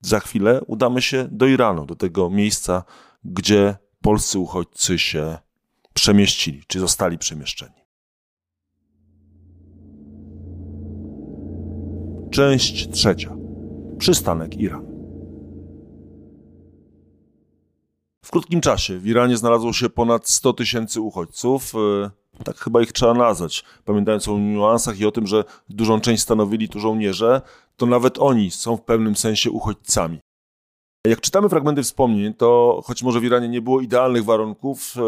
za 0.00 0.20
chwilę 0.20 0.60
udamy 0.66 1.02
się 1.02 1.28
do 1.30 1.46
Iranu, 1.46 1.86
do 1.86 1.96
tego 1.96 2.30
miejsca, 2.30 2.84
gdzie 3.24 3.76
polscy 4.02 4.38
uchodźcy 4.38 4.98
się 4.98 5.38
przemieścili, 5.94 6.62
czy 6.66 6.80
zostali 6.80 7.18
przemieszczeni. 7.18 7.79
Część 12.30 12.90
trzecia. 12.90 13.36
Przystanek 13.98 14.56
Iran. 14.56 14.86
W 18.24 18.30
krótkim 18.30 18.60
czasie 18.60 18.98
w 18.98 19.06
Iranie 19.06 19.36
znalazło 19.36 19.72
się 19.72 19.90
ponad 19.90 20.28
100 20.28 20.52
tysięcy 20.52 21.00
uchodźców. 21.00 21.72
E, 21.74 22.10
tak 22.44 22.56
chyba 22.56 22.82
ich 22.82 22.92
trzeba 22.92 23.14
nazwać. 23.14 23.64
Pamiętając 23.84 24.28
o 24.28 24.38
niuansach 24.38 25.00
i 25.00 25.06
o 25.06 25.10
tym, 25.10 25.26
że 25.26 25.44
dużą 25.68 26.00
część 26.00 26.22
stanowili 26.22 26.68
tu 26.68 26.80
żołnierze, 26.80 27.42
to 27.76 27.86
nawet 27.86 28.18
oni 28.18 28.50
są 28.50 28.76
w 28.76 28.82
pewnym 28.82 29.16
sensie 29.16 29.50
uchodźcami. 29.50 30.18
Jak 31.06 31.20
czytamy 31.20 31.48
fragmenty 31.48 31.82
wspomnień, 31.82 32.34
to 32.34 32.80
choć 32.84 33.02
może 33.02 33.20
w 33.20 33.24
Iranie 33.24 33.48
nie 33.48 33.62
było 33.62 33.80
idealnych 33.80 34.24
warunków, 34.24 34.94
e, 34.96 35.00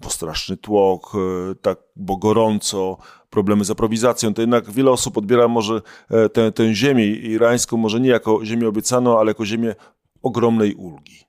bo 0.00 0.10
straszny 0.10 0.56
tłok, 0.56 1.12
e, 1.14 1.54
tak, 1.54 1.78
bo 1.96 2.16
gorąco, 2.16 2.96
problemy 3.30 3.64
z 3.64 3.70
aprowizacją, 3.70 4.34
to 4.34 4.40
jednak 4.40 4.70
wiele 4.70 4.90
osób 4.90 5.18
odbiera 5.18 5.48
może 5.48 5.82
e, 6.10 6.28
tę, 6.28 6.52
tę 6.52 6.74
ziemię 6.74 7.06
irańską, 7.06 7.76
może 7.76 8.00
nie 8.00 8.10
jako 8.10 8.44
ziemię 8.44 8.68
obiecaną, 8.68 9.18
ale 9.18 9.30
jako 9.30 9.46
ziemię 9.46 9.74
ogromnej 10.22 10.74
ulgi. 10.74 11.24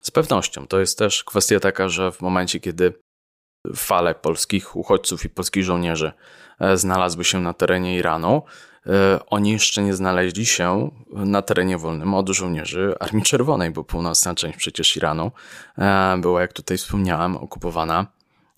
Z 0.00 0.10
pewnością. 0.10 0.66
To 0.66 0.80
jest 0.80 0.98
też 0.98 1.24
kwestia 1.24 1.60
taka, 1.60 1.88
że 1.88 2.12
w 2.12 2.20
momencie, 2.20 2.60
kiedy 2.60 2.92
fale 3.76 4.14
polskich 4.14 4.76
uchodźców 4.76 5.24
i 5.24 5.28
polskich 5.28 5.64
żołnierzy 5.64 6.12
e, 6.60 6.76
znalazły 6.76 7.24
się 7.24 7.40
na 7.40 7.54
terenie 7.54 7.96
Iranu, 7.96 8.42
E, 8.86 9.20
oni 9.26 9.52
jeszcze 9.52 9.82
nie 9.82 9.94
znaleźli 9.94 10.46
się 10.46 10.90
na 11.12 11.42
terenie 11.42 11.78
wolnym 11.78 12.14
od 12.14 12.28
żołnierzy 12.28 12.94
Armii 13.00 13.24
Czerwonej, 13.24 13.70
bo 13.70 13.84
północna 13.84 14.34
część 14.34 14.58
przecież 14.58 14.96
Iranu 14.96 15.30
była, 16.18 16.40
jak 16.40 16.52
tutaj 16.52 16.78
wspomniałem, 16.78 17.36
okupowana 17.36 18.06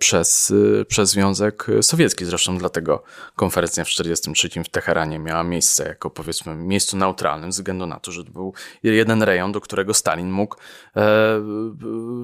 przez, 0.03 0.53
e, 0.80 0.84
przez 0.84 1.11
Związek 1.11 1.66
Sowiecki. 1.82 2.24
Zresztą 2.24 2.59
dlatego 2.59 3.03
konferencja 3.36 3.84
w 3.84 3.88
1943 3.88 4.64
w 4.64 4.68
Teheranie 4.68 5.18
miała 5.18 5.44
miejsce 5.44 5.84
jako 5.84 6.11
powiedzmy 6.11 6.55
miejscu 6.55 6.96
neutralnym, 6.96 7.53
ze 7.53 7.62
względu 7.62 7.86
na 7.86 8.00
to, 8.00 8.12
że 8.12 8.24
to 8.24 8.30
był 8.30 8.55
jeden 8.82 9.22
rejon, 9.22 9.53
do 9.53 9.61
którego 9.61 9.94
Stalin 9.94 10.30
mógł 10.30 10.57
e, 10.96 11.03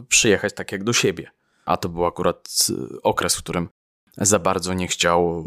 przyjechać 0.08 0.54
tak 0.54 0.72
jak 0.72 0.84
do 0.84 0.92
siebie. 0.92 1.30
A 1.64 1.76
to 1.76 1.88
był 1.88 2.06
akurat 2.06 2.48
okres, 3.02 3.36
w 3.36 3.38
którym 3.38 3.68
za 4.20 4.38
bardzo 4.38 4.74
nie 4.74 4.88
chciał 4.88 5.44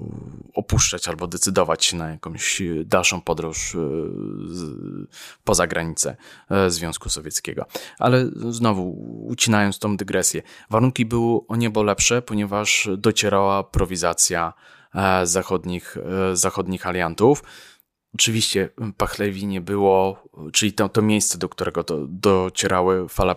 opuszczać 0.54 1.08
albo 1.08 1.28
decydować 1.28 1.86
się 1.86 1.98
na 1.98 2.10
jakąś 2.10 2.62
dalszą 2.86 3.22
podróż 3.22 3.76
e, 3.76 3.80
poza 5.44 5.68
granicę 5.68 6.16
e, 6.50 6.70
Związku 6.70 7.10
Sowieckiego. 7.10 7.66
Ale 8.00 8.26
znowu, 8.50 8.92
ucinając 9.28 9.80
tą 9.80 9.98
dygresję, 9.98 10.42
warunki 10.70 11.06
były 11.06 11.40
o 11.48 11.56
niebo 11.56 11.84
lepsze, 11.84 12.22
ponieważ 12.22 12.90
docierała 12.98 13.64
prowizacja 13.64 14.54
e, 14.96 15.28
zachodnich, 15.28 15.98
zachodnich 16.34 16.88
aliantów. 16.88 17.44
Oczywiście 18.16 18.70
Pachlewi 18.98 19.48
nie 19.48 19.62
było, 19.62 20.24
czyli 20.54 20.74
to, 20.74 20.90
to 20.90 21.02
miejsce, 21.02 21.38
do 21.38 21.50
którego 21.50 21.84
to, 21.84 21.98
docierały 22.08 23.10
fala 23.10 23.36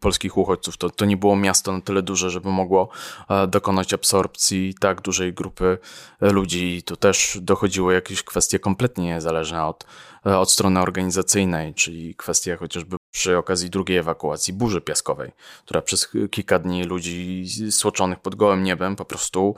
polskich 0.00 0.36
uchodźców, 0.36 0.76
to, 0.76 0.90
to 0.90 1.04
nie 1.04 1.16
było 1.16 1.36
miasto 1.36 1.72
na 1.72 1.80
tyle 1.80 2.02
duże, 2.02 2.30
żeby 2.30 2.48
mogło 2.48 2.88
e, 3.28 3.46
dokonać 3.46 3.94
absorpcji 3.94 4.74
tak 4.80 5.00
dużej 5.00 5.32
grupy 5.32 5.78
e, 6.20 6.30
ludzi. 6.30 6.82
Tu 6.82 6.96
też 6.96 7.38
dochodziły 7.40 7.94
jakieś 7.94 8.22
kwestie 8.22 8.58
kompletnie 8.58 9.04
niezależne 9.04 9.64
od, 9.64 9.86
e, 10.26 10.38
od 10.38 10.50
strony 10.50 10.80
organizacyjnej, 10.80 11.74
czyli 11.74 12.14
kwestia 12.14 12.56
chociażby 12.56 12.96
przy 13.10 13.38
okazji 13.38 13.70
drugiej 13.70 13.98
ewakuacji 13.98 14.52
burzy 14.52 14.80
piaskowej, 14.80 15.32
która 15.64 15.82
przez 15.82 16.08
kilka 16.30 16.58
dni 16.58 16.84
ludzi 16.84 17.46
stłoczonych 17.70 18.18
pod 18.18 18.34
gołym 18.34 18.62
niebem 18.62 18.96
po 18.96 19.04
prostu 19.04 19.54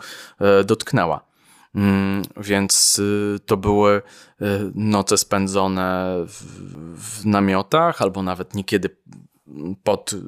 dotknęła. 0.64 1.31
Mm, 1.74 2.22
więc 2.36 2.98
y, 2.98 3.38
to 3.46 3.56
były 3.56 3.96
y, 3.96 4.02
noce 4.74 5.18
spędzone 5.18 6.16
w, 6.28 6.42
w 7.20 7.26
namiotach, 7.26 8.02
albo 8.02 8.22
nawet 8.22 8.54
niekiedy 8.54 8.96
pod 9.82 10.12
y, 10.12 10.18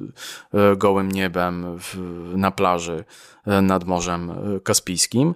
gołym 0.77 1.11
niebem 1.11 1.79
w, 1.79 1.97
na 2.35 2.51
plaży 2.51 3.03
nad 3.61 3.83
Morzem 3.83 4.31
Kaspijskim. 4.63 5.35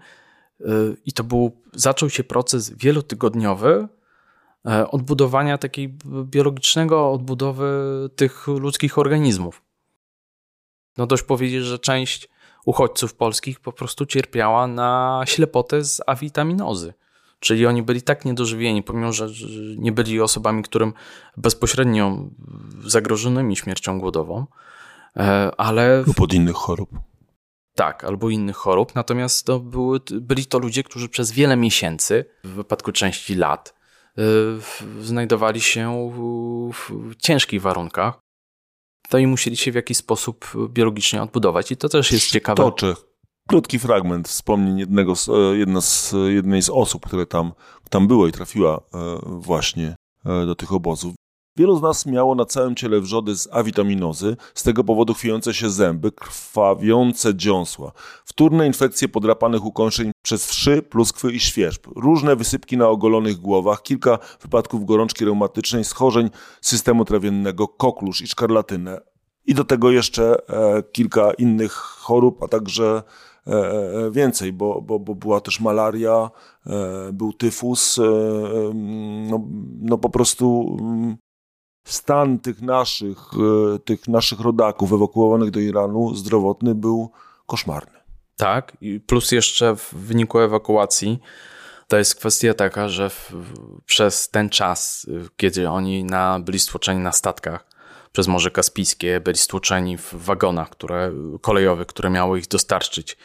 I 1.05 1.14
to 1.14 1.24
był, 1.24 1.62
zaczął 1.74 2.10
się 2.10 2.24
proces 2.24 2.70
wielotygodniowy 2.70 3.88
odbudowania 4.91 5.57
takiej 5.57 5.97
biologicznego 6.24 7.12
odbudowy 7.12 7.70
tych 8.16 8.47
ludzkich 8.47 8.97
organizmów. 8.97 9.62
No 10.97 11.07
dość 11.07 11.24
powiedzieć, 11.24 11.64
że 11.64 11.80
część 11.80 12.30
uchodźców 12.66 13.14
polskich 13.14 13.60
po 13.60 13.72
prostu 13.72 14.05
cierpiała 14.05 14.68
na 14.68 15.22
ślepotę 15.26 15.84
z 15.84 16.01
awitaminozy. 16.07 16.93
Czyli 17.39 17.66
oni 17.66 17.84
byli 17.84 18.01
tak 18.01 18.26
niedożywieni, 18.26 18.84
pomimo 18.84 19.14
że 19.14 19.28
nie 19.78 19.91
byli 19.91 20.22
osobami, 20.22 20.64
którym 20.64 20.93
bezpośrednio 21.38 22.18
zagrożonymi 22.86 23.55
śmiercią 23.55 23.99
głodową, 23.99 24.45
e, 25.18 25.51
ale. 25.57 26.03
Lub 26.07 26.22
od 26.22 26.34
innych 26.34 26.55
chorób. 26.55 26.89
Tak, 27.76 28.03
albo 28.03 28.30
innych 28.30 28.55
chorób. 28.55 28.95
Natomiast 28.95 29.45
to 29.45 29.60
były, 29.60 29.99
byli 30.12 30.45
to 30.45 30.60
ludzie, 30.60 30.84
którzy 30.84 31.10
przez 31.10 31.32
wiele 31.32 31.55
miesięcy, 31.55 32.26
w 32.43 32.47
wypadku 32.49 32.91
części 32.91 33.36
lat, 33.36 33.76
e, 34.18 34.22
znajdowali 35.01 35.62
się 35.62 36.12
w 36.74 37.16
ciężkich 37.16 37.62
warunkach 37.62 38.28
to 39.10 39.18
i 39.18 39.28
musieli 39.28 39.57
w 39.72 39.76
jakiś 39.76 39.97
sposób 39.97 40.51
biologicznie 40.70 41.24
odbudować. 41.24 41.72
I 41.72 41.78
to 41.78 41.89
też 41.89 42.12
jest 42.12 42.32
ciekawe. 42.32 42.64
Toczę 42.64 42.95
krótki 43.49 43.80
fragment 43.80 44.28
wspomnień 44.28 44.80
jednego 44.80 45.16
z, 45.16 45.30
e, 45.30 45.57
jedna 45.57 45.82
z, 45.82 46.16
jednej 46.28 46.62
z 46.62 46.70
osób, 46.70 47.05
które 47.05 47.26
tam, 47.26 47.51
tam 47.89 48.07
było 48.07 48.28
i 48.28 48.32
trafiła 48.32 48.78
e, 48.78 49.20
właśnie 49.26 49.95
e, 50.26 50.45
do 50.45 50.55
tych 50.55 50.74
obozów. 50.74 51.16
Wielu 51.60 51.78
z 51.78 51.82
nas 51.82 52.05
miało 52.05 52.36
na 52.36 52.45
całym 52.45 52.76
ciele 52.76 52.99
wrzody 52.99 53.36
z 53.36 53.47
awitaminozy, 53.51 54.38
z 54.53 54.64
tego 54.64 54.84
powodu 54.84 55.14
chwiejące 55.14 55.53
się 55.53 55.70
zęby, 55.70 56.12
krwawiące 56.12 57.36
dziąsła, 57.36 57.91
wtórne 58.26 58.68
infekcje 58.68 59.07
podrapanych 59.07 59.66
ukończeń 59.66 60.12
przez 60.22 60.45
wszy, 60.45 60.82
pluskwy 60.82 61.32
i 61.32 61.39
świerzb, 61.39 61.82
różne 61.95 62.36
wysypki 62.36 62.78
na 62.78 62.88
ogolonych 62.88 63.36
głowach, 63.36 63.82
kilka 63.82 64.20
wypadków 64.41 64.86
gorączki 64.86 65.26
reumatycznej, 65.26 65.84
schorzeń 65.84 66.30
systemu 66.62 67.05
trawiennego, 67.05 67.68
koklusz 67.68 68.22
i 68.22 68.28
szkarlatynę. 68.28 69.01
I 69.45 69.53
do 69.53 69.64
tego 69.64 69.91
jeszcze 69.91 70.49
e, 70.49 70.84
kilka 70.84 71.34
innych 71.34 71.72
chorób, 71.74 72.43
a 72.43 72.47
także 72.47 73.03
e, 73.47 73.51
e 73.51 74.12
więcej, 74.12 74.53
bo, 74.53 74.82
bo, 74.82 74.99
bo 74.99 75.16
była 75.16 75.41
też 75.41 75.60
malaria, 75.60 76.30
e, 76.68 77.10
był 77.14 77.34
tyfus, 77.34 77.99
e, 77.99 78.03
no, 79.30 79.47
no 79.82 79.97
po 79.97 80.10
prostu 80.10 80.78
stan 81.91 82.39
tych 82.39 82.61
naszych, 82.61 83.17
e, 83.75 83.79
tych 83.79 84.07
naszych 84.07 84.39
rodaków 84.39 84.93
ewakuowanych 84.93 85.51
do 85.51 85.59
Iranu 85.59 86.15
zdrowotny 86.15 86.75
był 86.75 87.11
koszmarny. 87.45 87.99
Tak, 88.37 88.77
plus 89.07 89.31
jeszcze 89.31 89.75
w 89.75 89.93
wyniku 89.93 90.39
ewakuacji 90.39 91.19
to 91.87 91.97
jest 91.97 92.15
kwestia 92.15 92.53
taka, 92.53 92.89
że 92.89 93.09
w, 93.09 93.33
przez 93.85 94.29
ten 94.29 94.49
czas, 94.49 95.07
kiedy 95.37 95.69
oni 95.69 96.03
na, 96.03 96.39
byli 96.39 96.59
stłoczeni 96.59 96.99
na 96.99 97.11
statkach 97.11 97.65
przez 98.11 98.27
Morze 98.27 98.51
Kaspijskie, 98.51 99.19
byli 99.19 99.37
stłoczeni 99.37 99.97
w 99.97 100.13
wagonach 100.13 100.69
które, 100.69 101.11
kolejowych, 101.41 101.87
które 101.87 102.09
miały 102.09 102.39
ich 102.39 102.47
dostarczyć 102.47 103.17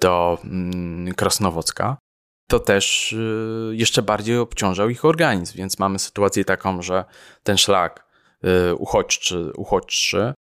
do 0.00 0.38
mm, 0.44 1.14
Krasnowocka, 1.14 1.96
to 2.50 2.58
też 2.58 3.12
y, 3.12 3.72
jeszcze 3.72 4.02
bardziej 4.02 4.38
obciążał 4.38 4.88
ich 4.88 5.04
organizm. 5.04 5.56
Więc 5.56 5.78
mamy 5.78 5.98
sytuację 5.98 6.44
taką, 6.44 6.82
że 6.82 7.04
ten 7.42 7.58
szlak 7.58 7.98
y, 7.98 8.09
uchodźczy, 8.78 9.52
uchodźczy 9.56 10.34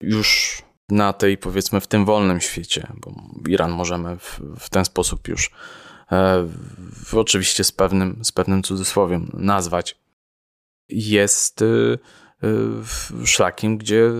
już 0.00 0.62
na 0.88 1.12
tej, 1.12 1.38
powiedzmy, 1.38 1.80
w 1.80 1.86
tym 1.86 2.04
wolnym 2.04 2.40
świecie, 2.40 2.86
bo 2.96 3.14
Iran 3.48 3.70
możemy 3.70 4.18
w, 4.18 4.40
w 4.58 4.70
ten 4.70 4.84
sposób 4.84 5.28
już 5.28 5.50
e, 6.12 6.48
w, 7.06 7.14
oczywiście 7.14 7.64
z 7.64 7.72
pewnym, 7.72 8.24
z 8.24 8.32
pewnym 8.32 8.62
cudzysłowiem 8.62 9.30
nazwać 9.34 9.98
jest 10.88 11.62
y, 11.62 11.98
y, 13.22 13.26
szlakiem, 13.26 13.78
gdzie 13.78 14.10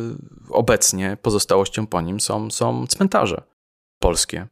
obecnie 0.50 1.16
pozostałością 1.22 1.86
po 1.86 2.00
nim 2.00 2.20
są, 2.20 2.50
są 2.50 2.86
cmentarze 2.86 3.42
polskie 3.98 4.46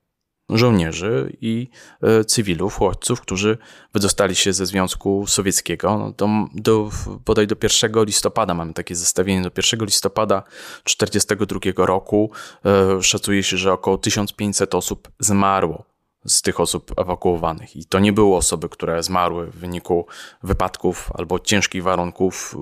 żołnierzy 0.54 1.36
i 1.40 1.68
e, 2.02 2.24
cywilów, 2.24 2.76
uchodźców, 2.76 3.20
którzy 3.20 3.58
wydostali 3.94 4.34
się 4.34 4.52
ze 4.52 4.66
Związku 4.66 5.26
Sowieckiego. 5.26 5.98
No 5.98 6.10
do, 6.10 6.28
do, 6.54 6.90
bodaj 7.24 7.46
do 7.46 7.56
1 7.62 8.04
listopada 8.04 8.54
mamy 8.54 8.74
takie 8.74 8.94
zestawienie. 8.94 9.42
Do 9.42 9.50
1 9.56 9.86
listopada 9.86 10.42
1942 10.84 11.86
roku 11.86 12.30
e, 12.64 13.02
szacuje 13.02 13.42
się, 13.42 13.56
że 13.56 13.72
około 13.72 13.98
1500 13.98 14.74
osób 14.74 15.08
zmarło 15.18 15.84
z 16.26 16.42
tych 16.42 16.60
osób 16.60 16.92
ewakuowanych. 16.96 17.76
I 17.76 17.84
to 17.84 17.98
nie 17.98 18.12
były 18.12 18.36
osoby, 18.36 18.68
które 18.68 19.02
zmarły 19.02 19.46
w 19.46 19.56
wyniku 19.56 20.06
wypadków 20.42 21.10
albo 21.14 21.38
ciężkich 21.38 21.82
warunków 21.82 22.56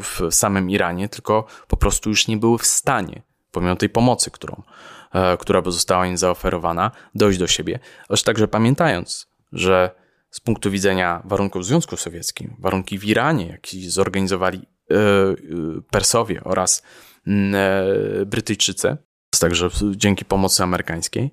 w 0.00 0.34
samym 0.34 0.70
Iranie, 0.70 1.08
tylko 1.08 1.44
po 1.68 1.76
prostu 1.76 2.08
już 2.10 2.28
nie 2.28 2.36
były 2.36 2.58
w 2.58 2.66
stanie, 2.66 3.22
pomimo 3.52 3.76
tej 3.76 3.88
pomocy, 3.88 4.30
którą 4.30 4.62
E, 5.03 5.03
która 5.38 5.62
by 5.62 5.72
została 5.72 6.06
im 6.06 6.16
zaoferowana, 6.16 6.90
dojść 7.14 7.38
do 7.38 7.46
siebie, 7.46 7.78
lecz 8.10 8.22
także 8.22 8.48
pamiętając, 8.48 9.26
że 9.52 9.90
z 10.30 10.40
punktu 10.40 10.70
widzenia 10.70 11.22
warunków 11.24 11.62
w 11.62 11.64
Związku 11.64 11.96
Sowieckim, 11.96 12.56
warunki 12.58 12.98
w 12.98 13.04
Iranie, 13.04 13.46
jakie 13.46 13.90
zorganizowali 13.90 14.58
e, 14.58 14.94
e, 14.94 15.36
Persowie 15.90 16.44
oraz 16.44 16.82
Brytyjczycy, 18.26 18.96
także 19.40 19.68
dzięki 19.96 20.24
pomocy 20.24 20.62
amerykańskiej, 20.62 21.30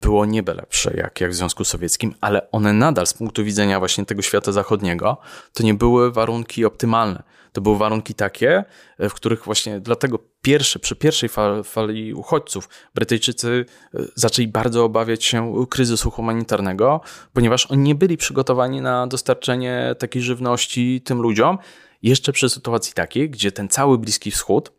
było 0.00 0.24
niebe 0.24 0.54
lepsze 0.54 0.96
jak, 0.96 1.20
jak 1.20 1.30
w 1.30 1.34
Związku 1.34 1.64
Sowieckim, 1.64 2.14
ale 2.20 2.50
one 2.50 2.72
nadal 2.72 3.06
z 3.06 3.14
punktu 3.14 3.44
widzenia 3.44 3.78
właśnie 3.78 4.04
tego 4.04 4.22
świata 4.22 4.52
zachodniego, 4.52 5.18
to 5.52 5.62
nie 5.62 5.74
były 5.74 6.12
warunki 6.12 6.64
optymalne. 6.64 7.22
To 7.52 7.60
były 7.60 7.78
warunki 7.78 8.14
takie, 8.14 8.64
w 8.98 9.12
których 9.12 9.44
właśnie 9.44 9.80
dlatego 9.80 10.18
pierwsze, 10.42 10.78
przy 10.78 10.96
pierwszej 10.96 11.28
fali, 11.64 12.14
uchodźców 12.14 12.68
Brytyjczycy 12.94 13.64
e, 13.94 14.02
zaczęli 14.14 14.48
bardzo 14.48 14.84
obawiać 14.84 15.24
się 15.24 15.66
kryzysu 15.70 16.10
humanitarnego, 16.10 17.00
ponieważ 17.32 17.66
oni 17.66 17.82
nie 17.82 17.94
byli 17.94 18.16
przygotowani 18.16 18.80
na 18.80 19.06
dostarczenie 19.06 19.94
takiej 19.98 20.22
żywności 20.22 21.00
tym 21.04 21.22
ludziom, 21.22 21.58
jeszcze 22.02 22.32
przy 22.32 22.48
sytuacji 22.48 22.94
takiej, 22.94 23.30
gdzie 23.30 23.52
ten 23.52 23.68
cały 23.68 23.98
Bliski 23.98 24.30
Wschód 24.30 24.72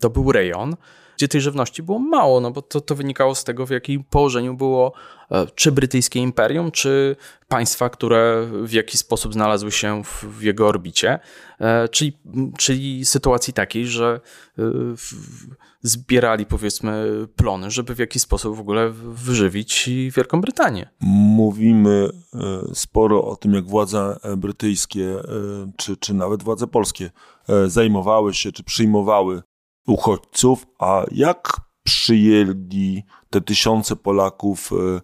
to 0.00 0.10
był 0.10 0.32
rejon, 0.32 0.76
gdzie 1.16 1.28
tej 1.28 1.40
żywności 1.40 1.82
było 1.82 1.98
mało, 1.98 2.40
no 2.40 2.50
bo 2.50 2.62
to, 2.62 2.80
to 2.80 2.94
wynikało 2.94 3.34
z 3.34 3.44
tego, 3.44 3.66
w 3.66 3.70
jakim 3.70 4.04
położeniu 4.04 4.54
było 4.54 4.92
e, 5.30 5.46
czy 5.54 5.72
brytyjskie 5.72 6.20
imperium, 6.20 6.70
czy 6.70 7.16
państwa, 7.48 7.90
które 7.90 8.46
w 8.62 8.72
jakiś 8.72 9.00
sposób 9.00 9.32
znalazły 9.32 9.72
się 9.72 10.04
w, 10.04 10.24
w 10.24 10.42
jego 10.42 10.68
orbicie, 10.68 11.18
e, 11.60 11.88
czyli, 11.88 12.18
czyli 12.58 13.04
sytuacji 13.04 13.52
takiej, 13.52 13.86
że 13.86 14.20
e, 14.58 14.62
zbierali 15.82 16.46
powiedzmy 16.46 17.06
plony, 17.36 17.70
żeby 17.70 17.94
w 17.94 17.98
jakiś 17.98 18.22
sposób 18.22 18.56
w 18.56 18.60
ogóle 18.60 18.90
wyżywić 18.90 19.90
Wielką 20.16 20.40
Brytanię. 20.40 20.88
Mówimy 21.00 22.08
sporo 22.74 23.24
o 23.24 23.36
tym, 23.36 23.54
jak 23.54 23.64
władze 23.64 24.16
brytyjskie, 24.36 25.16
czy, 25.76 25.96
czy 25.96 26.14
nawet 26.14 26.42
władze 26.42 26.66
polskie 26.66 27.10
zajmowały 27.66 28.34
się, 28.34 28.52
czy 28.52 28.64
przyjmowały 28.64 29.42
uchodźców, 29.86 30.66
a 30.78 31.04
jak 31.10 31.60
przyjęli 31.82 33.02
te 33.30 33.40
tysiące 33.40 33.96
Polaków, 33.96 34.72
e, 34.72 35.00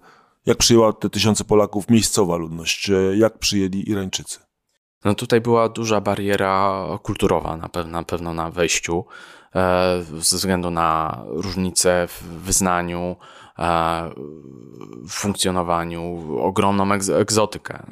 jak 0.47 0.59
przyjęła 0.59 0.93
te 0.93 1.11
tysiące 1.11 1.45
Polaków 1.45 1.91
miejscowa 1.91 2.37
ludność, 2.37 2.91
jak 3.16 3.39
przyjęli 3.39 3.91
Irańczycy? 3.91 4.39
No 5.05 5.14
tutaj 5.14 5.41
była 5.41 5.68
duża 5.68 6.01
bariera 6.01 6.85
kulturowa 7.03 7.57
na 7.57 7.68
pewno 7.68 7.93
na, 7.93 8.05
pewno 8.05 8.35
na 8.35 8.51
wejściu, 8.51 9.05
e, 9.05 9.39
ze 10.18 10.36
względu 10.36 10.70
na 10.70 11.22
różnice 11.26 12.07
w 12.09 12.22
wyznaniu, 12.22 13.16
e, 13.59 14.11
w 15.09 15.12
funkcjonowaniu, 15.12 16.36
ogromną 16.38 16.92
egzotykę. 16.92 17.86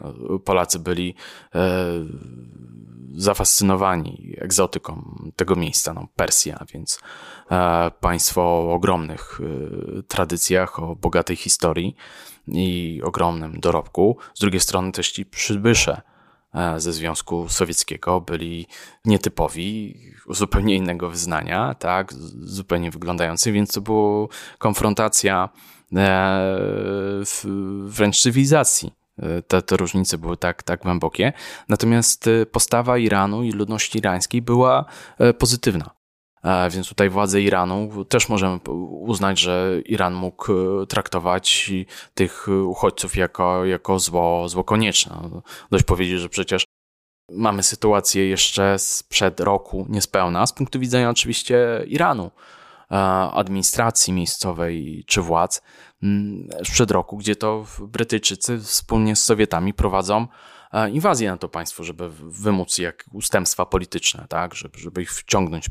Polacy 0.45 0.79
byli 0.79 1.15
zafascynowani 3.19 4.35
egzotyką 4.39 5.19
tego 5.37 5.57
miejsca, 5.57 5.95
no 5.95 6.09
Persja, 6.17 6.65
więc 6.75 7.01
e, 7.51 7.91
państwo 8.01 8.43
o 8.43 8.73
ogromnych 8.73 9.41
e, 9.41 10.03
tradycjach, 10.03 10.79
o 10.79 10.97
bogatej 10.97 11.37
historii 11.37 11.97
i 12.49 13.01
ogromnym 13.05 13.61
dorobku. 13.61 14.17
Z 14.35 14.41
drugiej 14.41 14.61
strony 14.61 14.93
też 14.93 15.13
ci 15.13 15.27
przybysze 15.27 15.93
e, 15.93 16.18
ze 16.77 16.93
Związku 16.93 17.49
Sowieckiego 17.49 18.21
byli 18.21 18.67
nietypowi, 19.05 20.01
zupełnie 20.31 20.77
innego 20.77 21.11
wyznania, 21.11 21.75
tak, 21.75 22.13
zupełnie 22.41 22.91
wyglądający, 22.91 23.53
więc 23.53 23.73
to 23.73 23.81
była 23.81 24.27
konfrontacja 24.59 25.49
wręcz 27.85 28.23
cywilizacji 28.23 28.93
te, 29.49 29.63
te 29.63 29.77
różnice 29.77 30.19
były 30.19 30.37
tak, 30.37 30.63
tak 30.63 30.83
głębokie. 30.83 31.33
Natomiast 31.69 32.31
postawa 32.53 32.99
Iranu 32.99 33.43
i 33.43 33.53
ludności 33.53 33.99
irańskiej 33.99 34.43
była 34.43 34.85
e, 35.19 35.35
pozytywna. 35.35 35.98
E, 36.49 36.71
więc 36.71 36.89
tutaj 36.89 37.11
władze 37.11 37.43
Iranu 37.43 38.05
też 38.05 38.29
możemy 38.29 38.59
uznać, 39.01 39.39
że 39.41 39.81
Iran 39.85 40.15
mógł 40.15 40.53
e, 40.53 40.87
traktować 40.87 41.71
tych 42.15 42.49
uchodźców 42.67 43.17
jako, 43.17 43.65
jako 43.65 43.99
zło, 43.99 44.49
zło 44.49 44.65
konieczne. 44.65 45.29
No, 45.33 45.43
dość 45.71 45.85
powiedzieć, 45.85 46.21
że 46.21 46.29
przecież 46.29 46.65
mamy 47.33 47.63
sytuację 47.63 48.29
jeszcze 48.29 48.79
sprzed 48.79 49.41
roku 49.41 49.87
niespełna, 49.89 50.47
z 50.47 50.53
punktu 50.53 50.81
widzenia 50.81 51.11
oczywiście 51.11 51.85
Iranu, 51.87 52.31
administracji 53.33 54.13
miejscowej 54.13 55.05
czy 55.07 55.23
władz, 55.23 55.63
sprzed 56.65 56.91
roku, 56.91 57.17
gdzie 57.17 57.37
to 57.37 57.65
Brytyjczycy 57.81 58.59
wspólnie 58.59 59.17
z 59.17 59.25
Sowietami 59.25 59.75
prowadzą 59.75 60.23
e, 60.23 60.27
inwazję 60.93 61.31
na 61.31 61.37
to 61.37 61.49
państwo, 61.49 61.85
żeby 61.85 62.09
wymóc 62.21 62.79
jak 62.79 63.05
ustępstwa 63.13 63.67
polityczne, 63.67 64.27
tak, 64.29 64.55
żeby, 64.55 64.79
żeby 64.79 65.03
ich 65.03 65.13
wciągnąć 65.13 65.67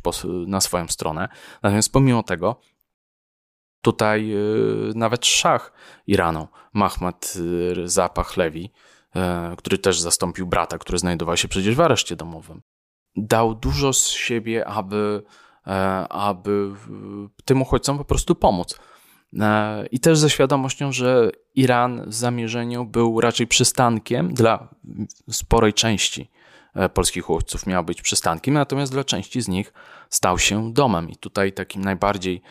na 0.48 0.62
swoją 0.62 0.88
stronę. 0.88 1.30
Natomiast 1.64 1.92
pomimo 1.92 2.24
tego, 2.24 2.62
tutaj 3.82 4.34
e, 4.34 4.38
nawet 4.96 5.26
szach 5.26 5.74
Iranu, 6.08 6.48
Mahmad 6.74 7.34
Reza 7.74 8.10
Pahlavi, 8.10 8.72
e, 9.16 9.56
który 9.58 9.78
też 9.78 10.00
zastąpił 10.00 10.48
brata, 10.48 10.78
który 10.78 10.98
znajdował 10.98 11.38
się 11.38 11.48
przecież 11.48 11.76
w 11.76 11.82
areszcie 11.82 12.16
domowym, 12.16 12.62
dał 13.16 13.56
dużo 13.56 13.94
z 13.94 14.08
siebie, 14.08 14.68
aby, 14.68 15.24
aby 16.10 16.74
tym 17.46 17.62
uchodźcom 17.62 17.98
po 17.98 18.06
prostu 18.06 18.36
pomóc. 18.36 18.80
E, 19.34 19.86
I 19.86 20.00
też 20.00 20.18
ze 20.20 20.30
świadomością, 20.30 20.92
że 20.92 21.32
Iran 21.56 22.10
w 22.10 22.14
zamierzeniu 22.14 22.86
był 22.86 23.22
raczej 23.22 23.48
przystankiem 23.48 24.34
dla 24.34 24.76
sporej 25.32 25.74
części 25.74 26.32
e, 26.76 26.90
polskich 26.90 27.30
uchodźców, 27.30 27.68
miał 27.68 27.84
być 27.84 28.02
przystankiem, 28.02 28.54
natomiast 28.54 28.92
dla 28.92 29.04
części 29.04 29.42
z 29.42 29.48
nich 29.48 29.74
stał 30.10 30.40
się 30.40 30.74
domem. 30.74 31.10
I 31.10 31.16
tutaj 31.16 31.54
takim 31.54 31.84
najbardziej 31.84 32.42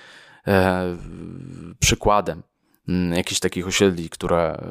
e, 0.47 0.97
przykładem 1.79 2.43
jakichś 3.12 3.41
takich 3.41 3.66
osiedli, 3.66 4.11
które, 4.11 4.64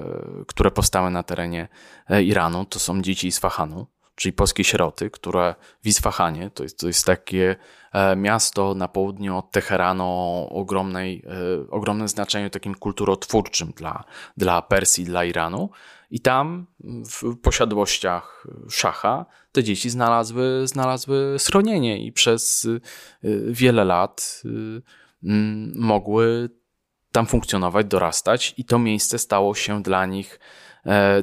które 0.47 0.72
powstały 0.72 1.12
na 1.12 1.24
terenie 1.24 1.68
Iranu, 2.24 2.66
to 2.66 2.80
są 2.80 3.01
dzieci 3.01 3.32
z 3.32 3.39
Fahanu, 3.39 3.88
czyli 4.16 4.34
polskie 4.34 4.63
sieroty, 4.63 5.09
które 5.09 5.55
w 5.84 5.88
Isfahanie, 5.88 6.49
to 6.49 6.63
jest, 6.63 6.80
to 6.80 6.88
jest 6.88 7.05
takie 7.05 7.55
e, 7.91 8.16
miasto 8.16 8.76
na 8.76 8.88
południu 8.88 9.38
od 9.38 9.51
Teheranu 9.51 10.03
o 10.03 10.49
ogromnej, 10.49 11.24
e, 11.26 11.70
ogromnym 11.72 12.07
znaczeniu 12.07 12.49
takim 12.49 12.76
kulturotwórczym 12.76 13.74
dla, 13.76 14.03
dla 14.38 14.61
Persji, 14.61 15.05
dla 15.05 15.26
Iranu. 15.26 15.70
I 16.11 16.20
tam 16.20 16.68
w 16.84 17.38
posiadłościach 17.38 18.47
szacha 18.70 19.26
te 19.51 19.63
dzieci 19.63 19.89
znalazły, 19.89 20.68
znalazły 20.68 21.36
schronienie 21.39 22.05
i 22.05 22.11
przez 22.11 22.66
e, 22.66 23.30
wiele 23.51 23.84
lat 23.84 24.43
mogły 25.76 26.49
tam 27.11 27.26
funkcjonować, 27.26 27.86
dorastać 27.86 28.53
i 28.57 28.66
to 28.66 28.80
miejsce 28.80 29.20
stało 29.20 29.55
się 29.55 29.84
dla 29.84 30.05
nich, 30.05 30.39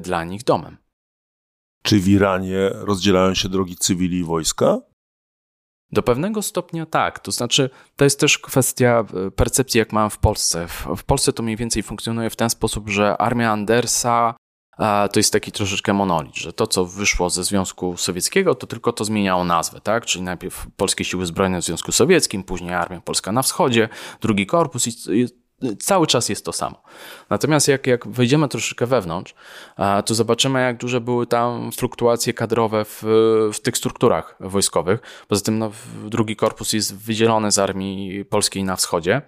dla 0.01 0.25
nich 0.25 0.45
domem. 0.45 0.82
Czy 1.83 2.01
w 2.01 2.09
Iranie 2.09 2.71
rozdzielają 2.73 3.35
się 3.35 3.49
drogi 3.49 3.77
cywili 3.77 4.19
i 4.19 4.25
wojska? 4.25 4.79
Do 5.93 6.03
pewnego 6.03 6.43
stopnia 6.43 6.87
tak. 6.87 7.19
To 7.19 7.33
znaczy, 7.33 7.71
to 7.97 8.05
jest 8.05 8.21
też 8.21 8.39
kwestia 8.39 9.05
e, 9.27 9.31
percepcji, 9.31 9.79
jak 9.79 9.93
mam 9.93 10.11
w 10.11 10.19
Polsce. 10.19 10.69
W, 10.97 11.05
Polsce 11.05 11.33
to 11.33 11.43
mniej 11.43 11.57
więcej 11.57 11.83
funkcjonuje 11.83 12.31
w 12.31 12.37
ten 12.37 12.51
sposób, 12.51 12.89
że 12.89 13.17
armia 13.17 13.51
Andersa 13.51 14.35
to 15.13 15.21
jest 15.21 15.33
taki 15.33 15.53
troszeczkę 15.53 15.93
monolit, 15.93 16.37
że 16.37 16.53
to, 16.53 16.67
co 16.67 16.87
wyszło 16.87 17.31
ze 17.31 17.45
Związku 17.45 17.97
Sowieckiego, 17.97 18.55
to 18.55 18.67
tylko 18.67 18.93
to 18.93 19.05
zmieniało 19.05 19.45
nazwę, 19.45 19.81
tak? 19.81 20.07
Czyli 20.07 20.25
najpierw 20.25 20.67
Polskie 20.77 21.05
Siły 21.05 21.27
Zbrojne 21.27 21.61
w 21.63 21.65
Związku 21.65 21.93
Sowieckim, 21.93 22.45
później 22.45 22.75
Armia 22.75 23.01
Polska 23.01 23.33
na 23.33 23.43
Wschodzie, 23.43 23.89
drugi 24.21 24.47
korpus 24.47 25.09
i 25.09 25.27
cały 25.79 26.07
czas 26.07 26.29
jest 26.29 26.45
to 26.45 26.53
samo. 26.53 26.83
Natomiast 27.31 27.69
jak, 27.69 27.87
jak 27.87 28.09
wejdziemy 28.09 28.49
troszeczkę 28.49 28.87
wewnątrz, 28.87 29.35
to 30.07 30.15
zobaczymy, 30.15 30.61
jak 30.61 30.77
duże 30.77 31.01
były 31.01 31.27
tam 31.27 31.73
fluktuacje 31.73 32.35
kadrowe 32.35 32.85
w, 32.85 33.03
w 33.53 33.61
tych 33.61 33.77
strukturach 33.77 34.37
wojskowych. 34.41 35.01
Poza 35.29 35.45
tym 35.45 35.59
no, 35.59 35.71
drugi 36.07 36.37
korpus 36.37 36.73
jest 36.73 36.97
wydzielony 36.97 37.51
z 37.53 37.59
armii 37.59 38.25
polskiej 38.25 38.65
na 38.65 38.77
wschodzie. 38.77 39.23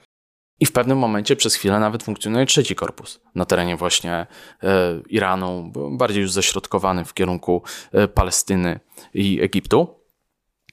I 0.61 0.67
w 0.67 0.73
pewnym 0.73 0.99
momencie 0.99 1.37
przez 1.37 1.55
chwilę 1.55 1.81
nawet 1.81 2.03
funkcjonuje 2.03 2.47
trzeci 2.47 2.75
korpus 2.75 3.21
na 3.35 3.45
terenie 3.45 3.77
właśnie 3.77 4.27
e, 4.63 5.01
Iranu, 5.09 5.73
bardziej 5.91 6.23
już 6.23 6.33
ześrodkowany 6.33 7.05
w 7.05 7.15
kierunku 7.15 7.63
e, 7.93 8.09
Palestyny 8.09 8.81
i 9.15 9.41
Egiptu. 9.43 10.04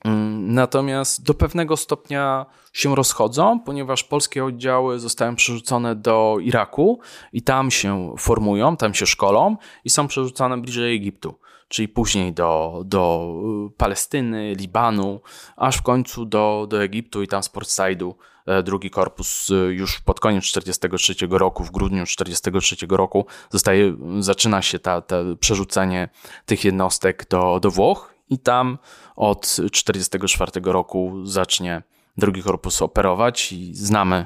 Mm, 0.05 0.53
natomiast 0.53 1.23
do 1.23 1.33
pewnego 1.33 1.77
stopnia 1.77 2.45
się 2.73 2.95
rozchodzą, 2.95 3.59
ponieważ 3.59 4.03
polskie 4.03 4.45
oddziały 4.45 4.99
zostają 4.99 5.35
przerzucone 5.35 5.95
do 5.95 6.37
Iraku 6.41 6.99
i 7.33 7.41
tam 7.41 7.71
się 7.71 8.13
formują, 8.17 8.77
tam 8.77 8.93
się 8.93 9.05
szkolą 9.05 9.57
i 9.85 9.89
są 9.89 10.07
przerzucane 10.07 10.57
bliżej 10.57 10.95
Egiptu, 10.95 11.39
czyli 11.67 11.87
później 11.87 12.33
do, 12.33 12.81
do 12.85 13.33
y, 13.67 13.77
Palestyny, 13.77 14.53
Libanu, 14.53 15.21
aż 15.57 15.77
w 15.77 15.81
końcu 15.81 16.25
do, 16.25 16.67
do 16.69 16.83
Egiptu 16.83 17.23
i 17.23 17.27
tam 17.27 17.43
z 17.43 17.49
Portside'u 17.49 18.13
e, 18.45 18.63
drugi 18.63 18.89
korpus 18.89 19.49
y, 19.49 19.53
już 19.53 19.99
pod 19.99 20.19
koniec 20.19 20.43
1943 20.43 21.27
roku, 21.29 21.63
w 21.63 21.71
grudniu 21.71 22.05
1943 22.05 22.87
roku 22.89 23.25
zostaje, 23.49 23.95
zaczyna 24.19 24.61
się 24.61 24.79
ta, 24.79 25.01
ta 25.01 25.15
przerzucenie 25.39 26.09
tych 26.45 26.65
jednostek 26.65 27.27
do, 27.29 27.59
do 27.59 27.71
Włoch 27.71 28.10
i 28.31 28.39
tam 28.39 28.77
od 29.15 29.41
1944 29.41 30.51
roku 30.63 31.13
zacznie 31.23 31.83
drugi 32.17 32.43
korpus 32.43 32.81
operować 32.81 33.51
i 33.51 33.75
znamy 33.75 34.25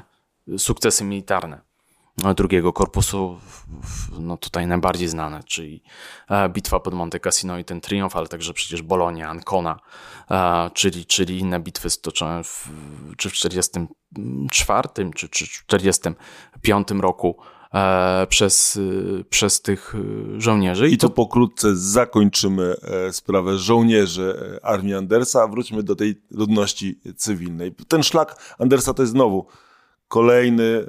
sukcesy 0.58 1.04
militarne 1.04 1.60
drugiego 2.36 2.72
korpusu, 2.72 3.40
no 4.18 4.36
tutaj 4.36 4.66
najbardziej 4.66 5.08
znane, 5.08 5.42
czyli 5.42 5.82
e, 6.30 6.48
bitwa 6.48 6.80
pod 6.80 6.94
Monte 6.94 7.20
Cassino 7.20 7.58
i 7.58 7.64
ten 7.64 7.80
triumf, 7.80 8.16
ale 8.16 8.26
także 8.26 8.54
przecież 8.54 8.82
Bolonia, 8.82 9.28
Ancona, 9.28 9.80
e, 10.30 10.70
czyli, 10.74 11.06
czyli 11.06 11.38
inne 11.38 11.60
bitwy 11.60 11.90
stoczone 11.90 12.44
w, 12.44 12.68
czy 13.16 13.30
w 13.30 13.32
1944 13.32 15.10
czy, 15.14 15.28
czy 15.28 15.44
1945 15.66 16.88
roku 17.00 17.36
przez, 18.28 18.78
e, 19.20 19.24
przez 19.24 19.62
tych 19.62 19.94
e, 19.94 20.40
żołnierzy. 20.40 20.88
I 20.88 20.98
to 20.98 21.10
pokrótce 21.10 21.76
zakończymy 21.76 22.74
sprawę 23.10 23.58
żołnierzy 23.58 24.58
armii 24.62 24.94
Andersa, 24.94 25.42
a 25.42 25.48
wróćmy 25.48 25.82
do 25.82 25.96
tej 25.96 26.22
ludności 26.30 27.00
cywilnej. 27.16 27.74
Ten 27.88 28.02
szlak 28.02 28.54
Andersa 28.58 28.94
to 28.94 29.02
jest 29.02 29.12
znowu 29.12 29.46
kolejny, 30.08 30.86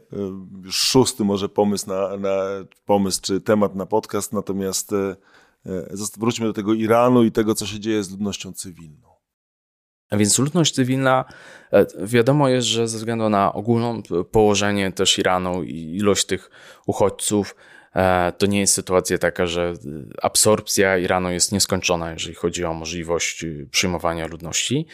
już 0.63 0.75
szósty 0.75 1.23
może 1.23 1.49
pomysł 1.49 1.89
na, 1.89 2.17
na 2.17 2.35
pomysł 2.85 3.21
czy 3.21 3.41
temat 3.41 3.75
na 3.75 3.85
podcast, 3.85 4.33
natomiast 4.33 4.91
wróćmy 6.17 6.45
do 6.45 6.53
tego 6.53 6.73
Iranu 6.73 7.23
i 7.23 7.31
tego, 7.31 7.55
co 7.55 7.65
się 7.65 7.79
dzieje 7.79 8.03
z 8.03 8.11
ludnością 8.11 8.53
cywilną. 8.53 9.06
A 10.09 10.17
więc 10.17 10.39
ludność 10.39 10.73
cywilna, 10.73 11.25
e, 11.73 11.85
wiadomo 12.05 12.49
jest, 12.49 12.67
że 12.67 12.87
ze 12.87 12.97
względu 12.97 13.29
na 13.29 13.53
ogólne 13.53 14.01
położenie 14.31 14.91
też 14.91 15.19
Iranu 15.19 15.63
i 15.63 15.95
ilość 15.95 16.25
tych 16.25 16.49
uchodźców, 16.85 17.55
e, 17.95 18.33
to 18.37 18.45
nie 18.45 18.59
jest 18.59 18.73
sytuacja 18.73 19.17
taka, 19.17 19.47
że 19.47 19.73
absorpcja 20.21 20.97
Iranu 20.97 21.31
jest 21.31 21.51
nieskończona, 21.51 22.11
jeżeli 22.11 22.35
chodzi 22.35 22.65
o 22.65 22.73
możliwość 22.73 23.45
przyjmowania 23.71 24.27
ludności. 24.27 24.87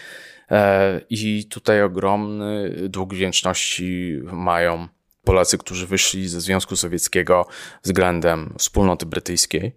E, 0.52 1.02
I 1.10 1.46
tutaj 1.46 1.82
ogromny 1.82 2.76
dług 2.90 3.14
wdzięczności 3.14 4.20
mają 4.24 4.88
Polacy, 5.24 5.58
którzy 5.58 5.88
wyszli 5.88 6.30
ze 6.30 6.42
Związku 6.42 6.76
Sowieckiego 6.76 7.46
względem 7.84 8.54
wspólnoty 8.58 9.06
brytyjskiej, 9.06 9.76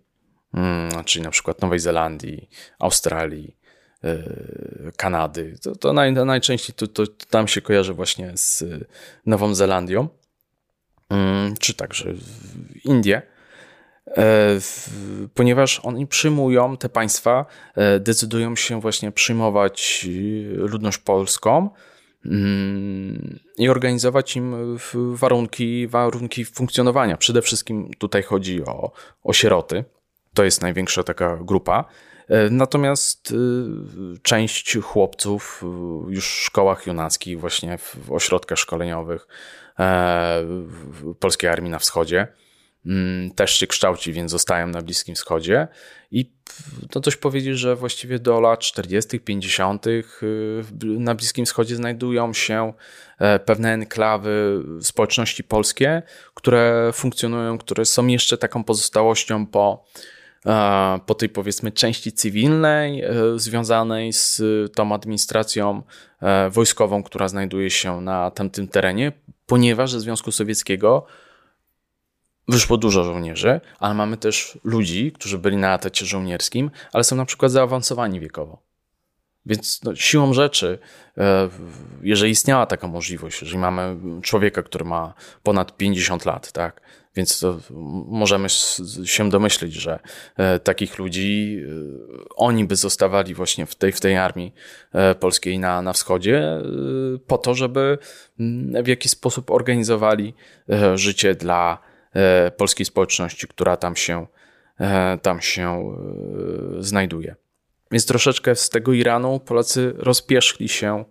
mm, 0.55 1.05
czyli 1.05 1.25
na 1.25 1.31
przykład 1.31 1.63
Nowej 1.63 1.79
Zelandii, 1.79 2.49
Australii, 2.79 3.56
E, 3.56 3.56
Kanady. 4.97 5.59
To, 5.63 5.77
to 5.77 5.93
naj, 5.93 6.13
najczęściej 6.13 6.75
to, 6.77 6.87
to, 6.87 7.07
tam 7.31 7.49
się 7.49 7.61
kojarzy 7.61 7.95
właśnie 7.95 8.33
z 8.35 8.65
Nową 9.27 9.55
Zelandią, 9.55 10.09
mm, 11.11 11.55
czy 11.57 11.75
także 11.75 12.13
Indie, 12.85 13.23
e, 14.07 14.59
ponieważ 15.35 15.81
oni 15.81 16.07
przyjmują, 16.07 16.77
te 16.77 16.89
państwa 16.89 17.47
e, 17.75 18.01
decydują 18.01 18.57
się 18.57 18.81
właśnie 18.81 19.13
przyjmować 19.13 20.07
ludność 20.57 20.99
polską 20.99 21.71
mm, 22.27 23.39
i 23.59 23.69
organizować 23.69 24.37
im 24.37 24.79
warunki, 25.13 25.87
warunki 25.87 26.45
funkcjonowania. 26.45 27.17
Przede 27.17 27.43
wszystkim 27.43 27.91
tutaj 27.99 28.23
chodzi 28.23 28.65
o, 28.65 28.93
o 29.25 29.33
sieroty. 29.33 29.85
To 30.35 30.45
jest 30.45 30.63
największa 30.63 31.03
taka 31.03 31.37
grupa. 31.37 31.85
E, 32.29 32.51
natomiast 32.51 33.31
y, 33.31 33.35
część 34.23 34.79
chłopców 34.83 35.63
y, 35.63 36.15
już 36.15 36.29
w 36.29 36.45
szkołach 36.45 36.87
junackich, 36.87 37.41
właśnie 37.41 37.79
w 37.79 38.13
ośrodkach 38.13 38.59
szkoleniowych 38.59 39.27
e, 39.79 40.47
Polskiej 41.21 41.51
Armii 41.51 41.71
na 41.71 41.79
Wschodzie, 41.79 42.27
mm, 42.87 43.31
też 43.31 43.59
się 43.59 43.67
kształci, 43.67 44.13
więc 44.13 44.31
zostają 44.31 44.67
na 44.67 44.83
Bliskim 44.83 45.15
Wschodzie. 45.15 45.69
I 46.11 46.33
to 46.91 47.01
coś 47.01 47.17
powiedzieć, 47.17 47.59
że 47.59 47.77
właściwie 47.77 48.19
do 48.19 48.41
lat 48.41 48.61
40., 48.61 49.21
50. 49.21 49.87
Y, 49.87 50.03
na 50.83 51.15
Bliskim 51.15 51.47
Wschodzie 51.47 51.77
znajdują 51.77 52.33
się 52.33 52.73
e, 53.19 53.39
pewne 53.39 53.73
enklawy 53.73 54.63
społeczności 54.81 55.45
polskie, 55.45 56.03
które 56.35 56.91
funkcjonują, 56.93 57.59
które 57.59 57.85
są 57.85 58.07
jeszcze 58.07 58.39
taką 58.39 58.65
pozostałością 58.65 59.47
po 59.47 59.85
po 61.07 61.15
tej 61.15 61.29
powiedzmy 61.29 61.73
części 61.73 62.13
cywilnej 62.13 63.03
e, 63.03 63.13
związanej 63.37 64.13
z 64.13 64.43
tą 64.75 64.95
administracją 64.95 65.83
e, 66.21 66.51
wojskową, 66.51 67.03
która 67.03 67.29
znajduje 67.29 67.71
się 67.71 68.01
na 68.01 68.31
tamtym 68.31 68.69
terenie, 68.69 69.13
ponieważ 69.47 69.91
ze 69.91 70.01
Związku 70.01 70.33
Sowieckiego 70.33 71.07
wyszło 72.49 72.77
dużo 72.77 73.05
żołnierzy, 73.05 73.61
ale 73.79 73.95
mamy 73.95 74.17
też 74.17 74.59
ludzi, 74.65 75.13
którzy 75.13 75.39
byli 75.39 75.57
na 75.57 75.75
etacie 75.75 76.07
żołnierskim, 76.07 76.71
ale 76.93 77.05
są 77.05 77.17
na 77.17 77.25
przykład 77.25 77.53
zaawansowani 77.53 78.21
wiekowo. 78.21 78.63
Więc 79.47 79.81
no, 79.85 79.95
siłą 79.95 80.33
rzeczy, 80.33 80.79
e, 81.19 81.49
jeżeli 82.03 82.33
istniała 82.33 82.67
taka 82.67 82.89
możliwość, 82.89 83.43
jeżeli 83.43 83.59
mamy 83.59 83.97
człowieka, 84.23 84.63
który 84.63 84.85
ma 84.85 85.15
ponad 85.43 85.77
50 85.77 86.25
lat, 86.25 86.53
tak, 86.53 86.81
więc 87.17 87.45
możemy 88.07 88.49
się 89.05 89.31
domyślić, 89.31 89.75
że 89.75 89.99
e, 90.37 90.59
takich 90.59 90.99
ludzi, 90.99 91.61
e, 91.63 92.29
oni 92.37 92.65
by 92.65 92.77
zostawali 92.77 93.35
właśnie 93.35 93.67
w 93.67 93.75
tej, 93.75 93.93
w 93.93 94.01
tej 94.01 94.17
armii 94.17 94.55
polskiej 95.21 95.59
na, 95.59 95.83
na 95.83 95.93
wschodzie, 95.93 96.63
po 97.27 97.39
to, 97.39 97.55
żeby 97.55 97.99
mm, 98.41 98.85
w 98.85 98.89
jakiś 98.89 99.13
sposób 99.13 99.51
organizowali 99.51 100.35
życie 100.95 101.35
dla 101.35 101.79
polskiej 102.57 102.87
społeczności, 102.87 103.49
która 103.49 103.77
tam 103.77 103.97
się, 103.97 104.27
tam 105.23 105.41
się 105.41 105.97
znajduje. 106.79 107.35
Więc 107.91 108.07
troszeczkę 108.07 108.57
z 108.57 108.71
tego 108.71 108.93
Iranu 108.93 109.41
Polacy 109.41 109.95
rozpieszli 109.97 110.69
się, 110.69 111.05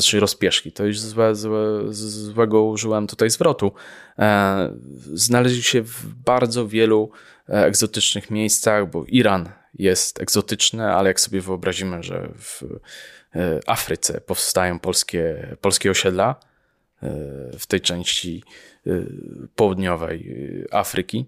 znaczy 0.00 0.20
rozpieszli, 0.20 0.72
to 0.72 0.84
już 0.84 1.00
złe, 1.00 1.34
złe, 1.34 1.92
złego 1.92 2.62
użyłem 2.62 3.06
tutaj 3.06 3.30
zwrotu. 3.30 3.72
E, 4.18 4.72
znaleźli 5.12 5.62
się 5.62 5.82
w 5.82 6.06
bardzo 6.14 6.68
wielu 6.68 7.10
e, 7.48 7.64
egzotycznych 7.64 8.30
miejscach, 8.30 8.90
bo 8.90 9.04
Iran 9.08 9.48
jest 9.74 10.20
egzotyczny, 10.20 10.92
ale 10.92 11.10
jak 11.10 11.20
sobie 11.20 11.40
wyobrazimy, 11.40 12.02
że 12.02 12.28
w 12.34 12.62
e, 12.62 13.60
Afryce 13.66 14.20
powstają 14.20 14.78
polskie, 14.78 15.56
polskie 15.60 15.90
osiedla, 15.90 16.40
w 17.58 17.66
tej 17.66 17.80
części 17.80 18.42
południowej 19.54 20.36
Afryki, 20.70 21.26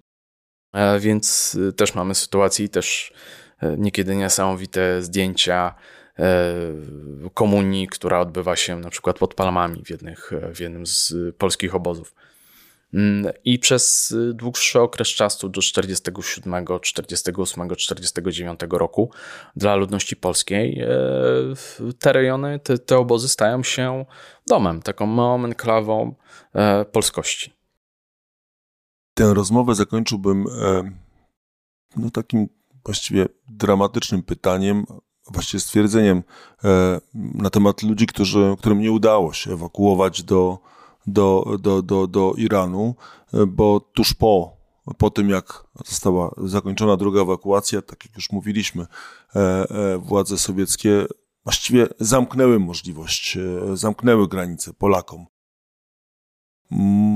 więc 1.01 1.59
też 1.77 1.95
mamy 1.95 2.15
sytuację 2.15 2.65
i 2.65 2.69
też 2.69 3.13
E, 3.61 3.77
niekiedy 3.77 4.17
niesamowite 4.17 5.03
zdjęcia 5.03 5.75
e, 5.75 5.75
komunii, 7.35 7.89
która 7.89 8.21
odbywa 8.21 8.57
się 8.57 8.77
na 8.77 8.91
przykład 8.91 9.19
pod 9.19 9.35
Palmami 9.35 9.85
w, 9.85 9.91
jednych, 9.91 10.31
w 10.55 10.61
jednym 10.61 10.87
z 10.87 11.15
polskich 11.39 11.75
obozów. 11.75 12.15
Mm, 12.95 13.33
I 13.45 13.59
przez 13.59 14.15
dłuższy 14.35 14.81
okres 14.81 15.09
czasu 15.09 15.49
do 15.49 15.63
47, 15.63 16.65
48, 16.83 17.71
49 17.77 18.61
roku 18.71 19.11
dla 19.57 19.75
ludności 19.75 20.17
polskiej 20.17 20.81
e, 20.81 20.89
te 21.99 22.13
rejony, 22.13 22.59
te, 22.59 22.79
te 22.79 22.99
obozy 22.99 23.29
stają 23.29 23.63
się 23.63 24.05
domem, 24.47 24.83
taką 24.83 25.07
małą 25.07 25.45
enklawą 25.45 26.15
polskości. 26.93 27.53
Tę 29.15 29.35
rozmowę 29.35 29.75
zakończyłbym 29.75 30.45
no, 31.97 32.11
takim 32.11 32.49
właściwie 32.85 33.27
dramatycznym 33.49 34.23
pytaniem, 34.23 34.85
właściwie 35.31 35.61
stwierdzeniem 35.61 36.23
e, 36.65 37.01
na 37.15 37.51
temat 37.51 37.83
ludzi, 37.83 38.07
którzy, 38.07 38.57
którym 38.59 38.81
nie 38.81 38.93
udało 38.93 39.33
się 39.33 39.53
ewakuować 39.53 40.23
do, 40.23 40.59
do, 41.07 41.57
do, 41.61 41.83
do, 41.83 42.07
do 42.07 42.35
Iranu, 42.37 42.95
bo 43.49 43.81
tuż 43.81 44.15
po, 44.15 44.57
po 44.99 45.11
tym, 45.11 45.31
jak 45.31 45.65
została 45.87 46.35
zakończona 46.45 46.97
druga 46.97 47.23
ewakuacja, 47.23 47.83
tak 47.83 48.05
jak 48.05 48.17
już 48.17 48.33
mówiliśmy, 48.33 48.87
władze 49.99 50.39
sowieckie 50.39 51.07
właściwie 51.45 51.89
zamknęły 52.01 52.59
możliwość, 52.59 53.39
zamknęły 53.75 54.29
granice 54.29 54.73
Polakom. 54.75 55.27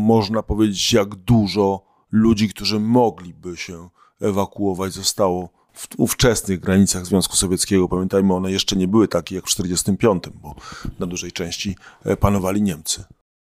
Można 0.06 0.42
powiedzieć, 0.42 0.92
jak 0.92 1.14
dużo 1.14 1.86
ludzi, 2.10 2.48
którzy 2.48 2.80
mogliby 2.80 3.56
się 3.56 3.88
ewakuować, 4.20 4.92
zostało 4.92 5.48
w 5.74 5.88
ówczesnych 5.96 6.60
granicach 6.60 7.06
Związku 7.06 7.36
Sowieckiego. 7.36 7.88
Pamiętajmy, 7.88 8.34
one 8.34 8.52
jeszcze 8.52 8.76
nie 8.76 8.88
były 8.88 9.08
takie 9.08 9.34
jak 9.34 9.44
w 9.44 9.54
1945, 9.54 10.38
bo 10.42 10.54
na 10.98 11.06
dużej 11.06 11.32
części 11.32 11.76
e, 12.04 12.16
panowali 12.16 12.62
Niemcy. 12.62 13.04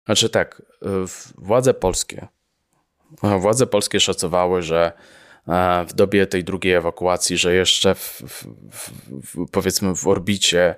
Znaczy 0.05 0.30
tak, 0.30 0.61
e, 0.82 0.88
władze 1.38 1.74
polskie, 1.74 2.28
e, 3.24 3.39
władze 3.39 3.68
polskie 3.68 3.99
szacowały, 3.99 4.61
że 4.61 4.91
w 5.88 5.93
dobie 5.93 6.28
tej 6.28 6.43
drugiej 6.43 6.74
ewakuacji, 6.74 7.38
że 7.38 7.55
jeszcze 7.55 7.95
w, 7.95 8.22
w, 8.28 8.45
w, 9.24 9.51
powiedzmy 9.51 9.95
w 9.95 10.07
orbicie 10.07 10.76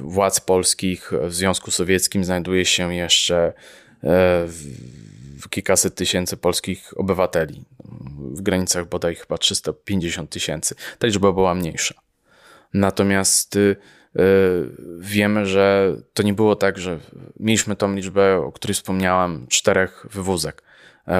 władz 0.00 0.40
polskich 0.40 1.12
w 1.22 1.34
Związku 1.34 1.70
Sowieckim 1.70 2.24
znajduje 2.24 2.64
się 2.64 2.94
jeszcze 2.94 3.52
kilkaset 5.50 5.94
tysięcy 5.94 6.36
polskich 6.36 6.92
obywateli. 6.96 7.64
W 8.34 8.42
granicach 8.42 8.88
bodaj 8.88 9.14
chyba 9.14 9.38
350 9.38 10.30
tysięcy. 10.30 10.74
Ta 10.98 11.06
liczba 11.06 11.32
była 11.32 11.54
mniejsza. 11.54 11.94
Natomiast 12.74 13.56
y, 13.56 13.76
y, 14.16 14.20
wiemy, 14.98 15.46
że 15.46 15.96
to 16.14 16.22
nie 16.22 16.34
było 16.34 16.56
tak, 16.56 16.78
że 16.78 16.98
mieliśmy 17.40 17.76
tą 17.76 17.94
liczbę, 17.94 18.36
o 18.36 18.52
której 18.52 18.74
wspomniałam, 18.74 19.46
czterech 19.48 20.06
wywózek, 20.10 20.62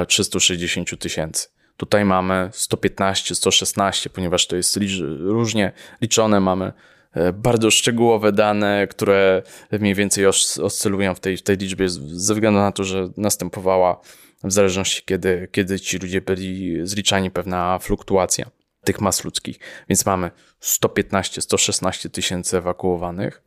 360 0.09 0.93
e, 0.93 0.97
tysięcy. 0.97 1.49
Tutaj 1.77 2.05
mamy 2.05 2.51
115, 2.53 3.35
116, 3.35 4.11
ponieważ 4.11 4.47
to 4.47 4.57
jest 4.57 4.79
różnie 5.19 5.73
liczone. 6.01 6.41
Mamy 6.41 6.73
E, 7.13 7.33
bardzo 7.33 7.71
szczegółowe 7.71 8.33
dane, 8.33 8.87
które 8.91 9.43
mniej 9.73 9.95
więcej 9.95 10.27
oscylują 10.63 11.15
w 11.15 11.21
tej, 11.21 11.37
w 11.37 11.43
tej 11.43 11.57
liczbie 11.57 11.89
ze 11.89 12.35
względu 12.35 12.61
na 12.61 12.73
to, 12.73 12.85
że 12.85 13.09
następowała 13.17 14.01
w 14.45 14.53
zależności 14.53 15.03
kiedy, 15.05 15.49
kiedy 15.53 15.81
ci 15.81 15.99
ludzie 15.99 16.21
byli 16.21 16.79
zliczani 16.87 17.31
pewna 17.31 17.79
fluktuacja 17.79 18.51
tych 18.85 19.01
mas 19.01 19.25
ludzkich. 19.25 19.59
Więc 19.89 20.07
mamy 20.07 20.31
115-116 20.63 22.11
tysięcy 22.11 22.57
ewakuowanych, 22.57 23.43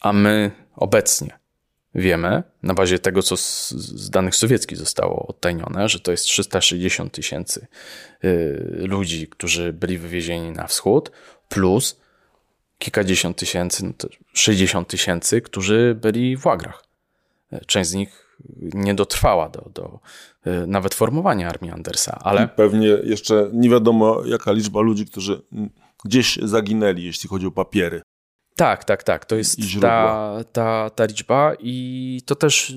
a 0.00 0.12
my 0.12 0.50
obecnie 0.76 1.38
wiemy, 1.94 2.42
na 2.62 2.74
bazie 2.74 2.98
tego, 2.98 3.22
co 3.22 3.36
z, 3.36 3.70
z 3.70 4.10
danych 4.10 4.36
sowieckich 4.36 4.78
zostało 4.78 5.26
odtajnione, 5.26 5.88
że 5.88 6.00
to 6.00 6.10
jest 6.10 6.24
360 6.24 7.12
tysięcy 7.12 7.66
y, 8.24 8.76
ludzi, 8.76 9.28
którzy 9.28 9.72
byli 9.72 9.98
wywiezieni 9.98 10.50
na 10.50 10.66
wschód, 10.66 11.10
plus 11.48 12.00
kilkadziesiąt 12.78 13.36
tysięcy, 13.36 13.84
no 13.84 13.92
60 14.32 14.88
tysięcy, 14.88 15.40
którzy 15.40 15.96
byli 16.00 16.36
w 16.36 16.46
łagrach. 16.46 16.84
Część 17.66 17.90
z 17.90 17.94
nich 17.94 18.23
nie 18.58 18.94
dotrwała 18.94 19.48
do, 19.48 19.70
do 19.74 20.00
e, 20.44 20.66
nawet 20.66 20.94
formowania 20.94 21.48
armii 21.48 21.70
Andersa, 21.70 22.18
ale... 22.22 22.44
I 22.44 22.48
pewnie 22.48 22.86
jeszcze 22.86 23.50
nie 23.52 23.70
wiadomo, 23.70 24.24
jaka 24.24 24.52
liczba 24.52 24.80
ludzi, 24.80 25.06
którzy 25.06 25.42
gdzieś 26.04 26.38
zaginęli, 26.42 27.04
jeśli 27.04 27.28
chodzi 27.28 27.46
o 27.46 27.50
papiery. 27.50 28.02
Tak, 28.56 28.84
tak, 28.84 29.02
tak. 29.02 29.24
To 29.24 29.36
jest 29.36 29.58
ta, 29.80 30.36
ta, 30.52 30.90
ta 30.90 31.04
liczba 31.04 31.52
i 31.58 32.20
to 32.26 32.34
też 32.34 32.74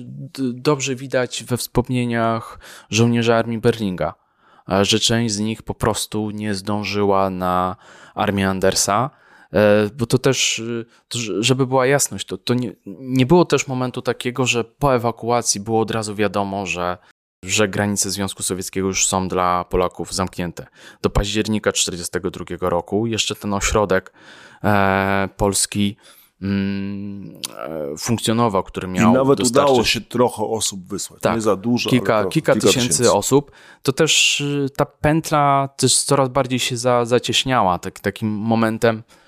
dobrze 0.52 0.94
widać 0.94 1.44
we 1.44 1.56
wspomnieniach 1.56 2.58
żołnierzy 2.90 3.34
armii 3.34 3.58
Berlinga, 3.58 4.14
że 4.82 5.00
część 5.00 5.34
z 5.34 5.38
nich 5.38 5.62
po 5.62 5.74
prostu 5.74 6.30
nie 6.30 6.54
zdążyła 6.54 7.30
na 7.30 7.76
armię 8.14 8.48
Andersa, 8.48 9.10
E, 9.10 9.27
bo 9.96 10.06
to 10.06 10.18
też, 10.18 10.62
to, 11.08 11.18
żeby 11.40 11.66
była 11.66 11.86
jasność, 11.86 12.26
to, 12.26 12.38
to 12.38 12.54
nie, 12.54 12.72
nie 13.00 13.26
było 13.26 13.44
też 13.44 13.68
momentu 13.68 14.02
takiego, 14.02 14.46
że 14.46 14.64
po 14.64 14.94
ewakuacji 14.94 15.60
było 15.60 15.80
od 15.80 15.90
razu 15.90 16.14
wiadomo, 16.14 16.66
że, 16.66 16.98
że 17.44 17.68
granice 17.68 18.10
Związku 18.10 18.42
Sowieckiego 18.42 18.86
już 18.86 19.06
są 19.06 19.28
dla 19.28 19.64
Polaków 19.64 20.14
zamknięte. 20.14 20.66
Do 21.02 21.10
października 21.10 21.72
1942 21.72 22.68
roku 22.68 23.06
jeszcze 23.06 23.34
ten 23.34 23.54
ośrodek 23.54 24.12
e, 24.64 25.28
polski 25.36 25.96
mm, 26.42 27.40
e, 27.58 27.96
funkcjonował, 27.98 28.62
który 28.62 28.88
miał. 28.88 29.10
I 29.10 29.14
nawet 29.14 29.38
dostarczyć... 29.38 29.70
udało 29.70 29.84
się 29.84 30.00
trochę 30.00 30.42
osób 30.42 30.88
wysłać. 30.88 31.22
Tak, 31.22 31.34
nie 31.34 31.40
za 31.40 31.56
dużo. 31.56 31.90
Kilka, 31.90 32.24
kilka, 32.24 32.30
kilka 32.30 32.54
tysięcy, 32.54 32.88
tysięcy, 32.88 33.12
osób. 33.12 33.50
To 33.82 33.92
też 33.92 34.40
y, 34.40 34.66
ta 34.76 34.86
pętla 34.86 35.68
też 35.76 36.02
coraz 36.02 36.28
bardziej 36.28 36.58
się 36.58 36.76
za, 36.76 37.04
zacieśniała. 37.04 37.78
Tak, 37.78 38.00
takim 38.00 38.28
momentem 38.28 39.02
E, 39.06 39.27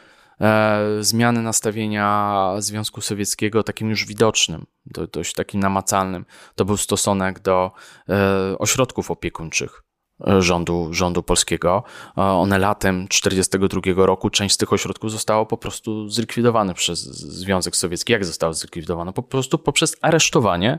zmiany 1.01 1.43
nastawienia 1.43 2.55
Związku 2.59 3.01
Sowieckiego 3.01 3.63
takim 3.63 3.91
już 3.91 4.07
widocznym, 4.07 4.67
dość 5.13 5.35
takim 5.35 5.61
namacalnym. 5.61 6.25
To 6.55 6.65
był 6.65 6.77
stosunek 6.77 7.41
do 7.41 7.71
e, 8.09 8.59
ośrodków 8.59 9.11
opiekuńczych 9.11 9.83
e, 10.27 10.43
rządu, 10.43 10.89
rządu 10.91 11.23
polskiego. 11.23 11.83
One 12.17 12.59
latem 12.59 13.09
1942 13.09 14.07
roku, 14.07 14.31
część 14.31 14.55
z 14.55 14.59
tych 14.59 14.73
ośrodków 14.73 15.11
zostało 15.11 15.47
po 15.47 15.57
prostu 15.57 16.09
zlikwidowane 16.09 16.75
przez 16.75 17.01
Związek 17.39 17.77
Sowiecki. 17.77 18.13
Jak 18.13 18.25
zostało 18.25 18.53
zlikwidowane? 18.53 19.13
Po 19.13 19.23
prostu 19.23 19.59
poprzez 19.59 19.97
aresztowanie 20.01 20.79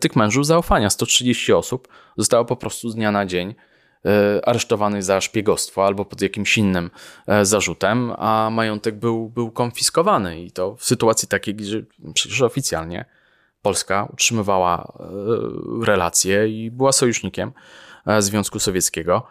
tych 0.00 0.16
mężów 0.16 0.46
zaufania. 0.46 0.90
130 0.90 1.52
osób 1.52 1.88
zostało 2.16 2.44
po 2.44 2.56
prostu 2.56 2.90
z 2.90 2.94
dnia 2.94 3.12
na 3.12 3.26
dzień 3.26 3.54
E, 3.54 3.71
aresztowany 4.44 5.02
za 5.02 5.20
szpiegostwo 5.20 5.86
albo 5.86 6.04
pod 6.04 6.22
jakimś 6.22 6.58
innym 6.58 6.90
e, 7.26 7.44
zarzutem, 7.44 8.12
a 8.18 8.50
majątek 8.52 8.98
był, 8.98 9.28
był 9.28 9.50
konfiskowany. 9.50 10.40
I 10.42 10.50
to 10.50 10.76
w 10.76 10.84
sytuacji 10.84 11.28
takiej, 11.28 11.54
gdzie 11.54 11.84
przecież 12.14 12.42
oficjalnie 12.42 13.04
Polska 13.62 14.08
utrzymywała 14.12 14.92
e, 15.00 15.86
relacje 15.86 16.48
i 16.48 16.70
była 16.70 16.92
sojusznikiem 16.92 17.52
Związku 18.18 18.58
Sowieckiego. 18.58 19.26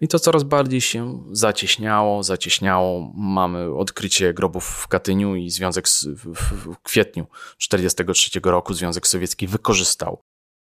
I 0.00 0.08
to 0.08 0.18
coraz 0.18 0.42
bardziej 0.42 0.80
się 0.80 1.24
zacieśniało, 1.32 2.22
zacieśniało. 2.22 3.12
Mamy 3.14 3.74
odkrycie 3.74 4.34
grobów 4.34 4.64
w 4.64 4.88
Katyniu 4.88 5.36
i 5.36 5.50
Związek 5.50 5.88
w 6.34 6.76
kwietniu 6.82 7.26
1943 7.58 8.40
roku 8.44 8.74
Związek 8.74 9.06
Sowiecki 9.06 9.46
wykorzystał 9.46 10.22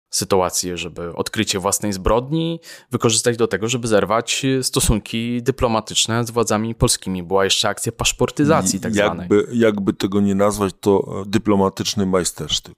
sytuację, 0.10 0.78
żeby 0.78 1.16
odkrycie 1.16 1.60
własnej 1.60 1.94
zbrodni 1.94 2.60
wykorzystać 2.92 3.38
do 3.38 3.48
tego, 3.48 3.68
żeby 3.68 3.88
zerwać 3.88 4.46
stosunki 4.62 5.44
dyplomatyczne 5.44 6.26
z 6.26 6.32
władzami 6.32 6.76
polskimi. 6.76 7.24
Była 7.24 7.44
jeszcze 7.44 7.70
akcja 7.70 7.92
paszportyzacji 7.92 8.80
tak 8.80 8.96
jakby, 8.96 9.42
zwanej. 9.42 9.60
Jakby 9.60 9.94
tego 9.94 10.22
nie 10.22 10.36
nazwać, 10.36 10.74
to 10.80 11.24
dyplomatyczny 11.26 12.06
majstersztyk. 12.06 12.78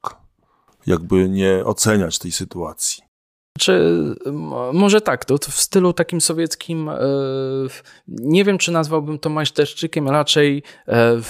Jakby 0.88 1.30
nie 1.30 1.66
oceniać 1.66 2.20
tej 2.20 2.32
sytuacji. 2.32 3.11
Czy 3.62 3.96
może 4.74 5.02
tak, 5.02 5.26
to, 5.26 5.38
w 5.38 5.62
stylu 5.62 5.94
takim 5.94 6.22
sowieckim, 6.22 6.90
e, 6.90 7.00
nie 8.08 8.44
wiem, 8.44 8.58
czy 8.58 8.72
nazwałbym 8.72 9.20
to 9.20 9.30
majsterszczykiem, 9.30 10.10
raczej 10.10 10.64
e, 10.88 11.22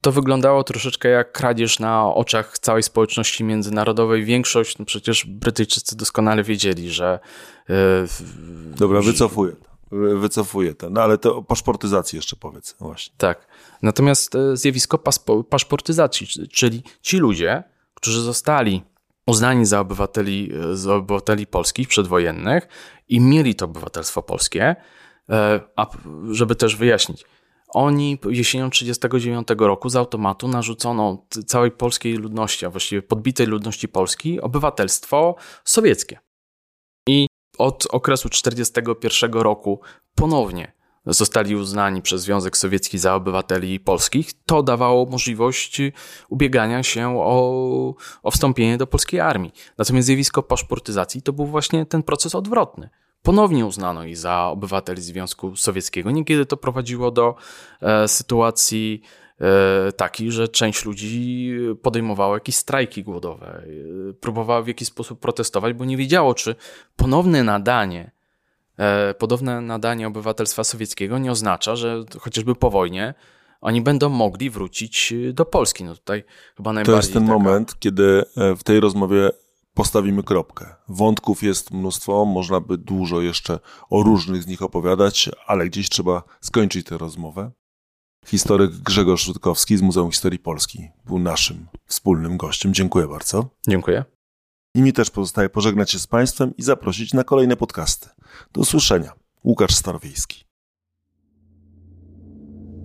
to 0.00 0.12
wyglądało 0.12 0.64
troszeczkę 0.64 1.08
jak 1.08 1.32
kradzież 1.32 1.78
na 1.78 2.14
oczach 2.14 2.58
całej 2.58 2.82
społeczności 2.82 3.44
międzynarodowej. 3.44 4.24
Większość, 4.24 4.78
no 4.78 4.84
przecież 4.84 5.24
Brytyjczycy 5.26 5.96
doskonale 5.96 6.42
wiedzieli, 6.42 6.90
że. 6.90 7.18
Yy, 7.68 7.74
Dobra, 8.76 9.00
wycofuję. 9.00 9.52
Wycofuję 10.20 10.74
to. 10.74 10.90
No 10.90 11.02
ale 11.02 11.18
to 11.18 11.36
o 11.36 11.42
paszportyzacji 11.42 12.16
jeszcze 12.16 12.36
powiedz. 12.36 12.76
Właśnie. 12.80 13.14
Tak. 13.18 13.46
Natomiast 13.82 14.34
e, 14.34 14.56
zjawisko 14.56 14.98
paszportyzacji, 15.50 16.26
czyli 16.52 16.82
ci 17.02 17.18
ludzie, 17.18 17.62
którzy 17.94 18.20
zostali 18.20 18.82
uznani 19.30 19.66
za 19.66 19.80
obywateli, 19.80 20.52
e, 20.72 20.76
za 20.76 20.94
obywateli 20.94 21.46
polskich 21.46 21.88
przedwojennych 21.88 22.68
i 23.08 23.20
mieli 23.20 23.54
to 23.54 23.64
obywatelstwo 23.64 24.22
polskie, 24.22 24.76
a 25.76 25.86
żeby 26.30 26.56
też 26.56 26.76
wyjaśnić, 26.76 27.24
oni 27.68 28.18
jesienią 28.28 28.70
1939 28.70 29.66
roku 29.66 29.88
z 29.88 29.96
automatu 29.96 30.48
narzucono 30.48 31.26
całej 31.46 31.70
polskiej 31.70 32.14
ludności, 32.14 32.66
a 32.66 32.70
właściwie 32.70 33.02
podbitej 33.02 33.46
ludności 33.46 33.88
polskiej, 33.88 34.40
obywatelstwo 34.40 35.36
sowieckie. 35.64 36.18
I 37.08 37.26
od 37.58 37.86
okresu 37.90 38.28
1941 38.28 39.32
roku 39.32 39.80
ponownie 40.14 40.72
zostali 41.06 41.56
uznani 41.56 42.02
przez 42.02 42.22
Związek 42.22 42.56
Sowiecki 42.56 42.98
za 42.98 43.14
obywateli 43.14 43.80
polskich, 43.80 44.30
to 44.46 44.62
dawało 44.62 45.06
możliwość 45.06 45.80
ubiegania 46.28 46.82
się 46.82 47.18
o, 47.18 47.94
o 48.22 48.30
wstąpienie 48.30 48.78
do 48.78 48.86
polskiej 48.86 49.20
armii. 49.20 49.52
Natomiast 49.78 50.06
zjawisko 50.06 50.42
paszportyzacji 50.42 51.22
to 51.22 51.32
był 51.32 51.46
właśnie 51.46 51.86
ten 51.86 52.02
proces 52.02 52.34
odwrotny 52.34 52.90
ponownie 53.22 53.66
uznano 53.66 54.04
ich 54.04 54.16
za 54.16 54.46
obywateli 54.46 55.02
Związku 55.02 55.56
Sowieckiego. 55.56 56.10
Niekiedy 56.10 56.46
to 56.46 56.56
prowadziło 56.56 57.10
do 57.10 57.34
e, 57.82 58.08
sytuacji 58.08 59.02
e, 59.40 59.92
taki, 59.92 60.30
że 60.30 60.48
część 60.48 60.84
ludzi 60.84 61.50
podejmowała 61.82 62.36
jakieś 62.36 62.56
strajki 62.56 63.04
głodowe, 63.04 63.62
e, 64.10 64.12
próbowała 64.12 64.62
w 64.62 64.68
jakiś 64.68 64.88
sposób 64.88 65.20
protestować, 65.20 65.72
bo 65.74 65.84
nie 65.84 65.96
wiedziało, 65.96 66.34
czy 66.34 66.54
ponowne 66.96 67.44
nadanie, 67.44 68.10
podobne 69.18 69.60
nadanie 69.60 70.06
obywatelstwa 70.06 70.64
sowieckiego 70.64 71.18
nie 71.18 71.30
oznacza, 71.30 71.76
że 71.76 72.04
chociażby 72.20 72.54
po 72.54 72.70
wojnie 72.70 73.14
oni 73.60 73.82
będą 73.82 74.08
mogli 74.08 74.50
wrócić 74.50 75.14
do 75.32 75.44
Polski. 75.44 75.84
No 75.84 75.94
tutaj 75.94 76.24
chyba 76.56 76.72
najbardziej 76.72 76.94
To 76.94 77.00
jest 77.00 77.12
ten 77.12 77.22
taka... 77.22 77.38
moment, 77.38 77.78
kiedy 77.78 78.24
w 78.36 78.62
tej 78.64 78.80
rozmowie 78.80 79.30
postawimy 79.74 80.22
kropkę. 80.22 80.74
Wątków 80.88 81.42
jest 81.42 81.70
mnóstwo, 81.70 82.24
można 82.24 82.60
by 82.60 82.78
dużo 82.78 83.20
jeszcze 83.20 83.58
o 83.90 84.02
różnych 84.02 84.42
z 84.42 84.46
nich 84.46 84.62
opowiadać, 84.62 85.30
ale 85.46 85.66
gdzieś 85.66 85.88
trzeba 85.88 86.22
skończyć 86.40 86.86
tę 86.86 86.98
rozmowę. 86.98 87.50
Historyk 88.26 88.70
Grzegorz 88.70 89.28
Rutkowski 89.28 89.76
z 89.76 89.82
Muzeum 89.82 90.10
Historii 90.10 90.38
Polski 90.38 90.88
był 91.06 91.18
naszym 91.18 91.66
wspólnym 91.86 92.36
gościem. 92.36 92.74
Dziękuję 92.74 93.08
bardzo. 93.08 93.48
Dziękuję. 93.68 94.04
I 94.74 94.82
mi 94.82 94.92
też 94.92 95.10
pozostaje 95.10 95.48
pożegnać 95.48 95.90
się 95.90 95.98
z 95.98 96.06
Państwem 96.06 96.56
i 96.56 96.62
zaprosić 96.62 97.14
na 97.14 97.24
kolejne 97.24 97.56
podcasty. 97.56 98.08
Do 98.52 98.60
usłyszenia. 98.60 99.12
Łukasz 99.44 99.74
Starowiejski. 99.74 100.44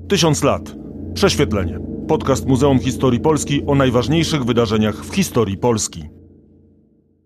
Tysiąc 0.09 0.43
lat. 0.43 0.75
Prześwietlenie. 1.13 1.79
Podcast 2.07 2.45
Muzeum 2.45 2.79
Historii 2.79 3.19
Polski 3.19 3.63
o 3.67 3.75
najważniejszych 3.75 4.45
wydarzeniach 4.45 5.05
w 5.05 5.15
historii 5.15 5.57
Polski. 5.57 6.03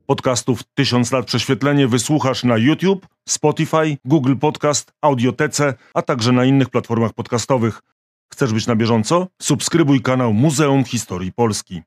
Podcastów 0.05 0.64
Tysiąc 0.74 1.12
lat 1.12 1.26
prześwietlenie 1.26 1.88
wysłuchasz 1.88 2.43
na 2.43 2.57
YouTube, 2.57 3.07
Spotify, 3.30 3.97
Google 4.05 4.36
Podcast, 4.36 4.91
Audiotece, 5.01 5.74
a 5.93 6.01
także 6.01 6.32
na 6.32 6.45
innych 6.45 6.70
platformach 6.70 7.14
podcastowych. 7.14 7.82
Chcesz 8.34 8.53
być 8.53 8.68
na 8.68 8.76
bieżąco? 8.76 9.28
Subskrybuj 9.41 10.01
kanał 10.01 10.34
Muzeum 10.34 10.84
Historii 10.84 11.32
Polski. 11.34 11.78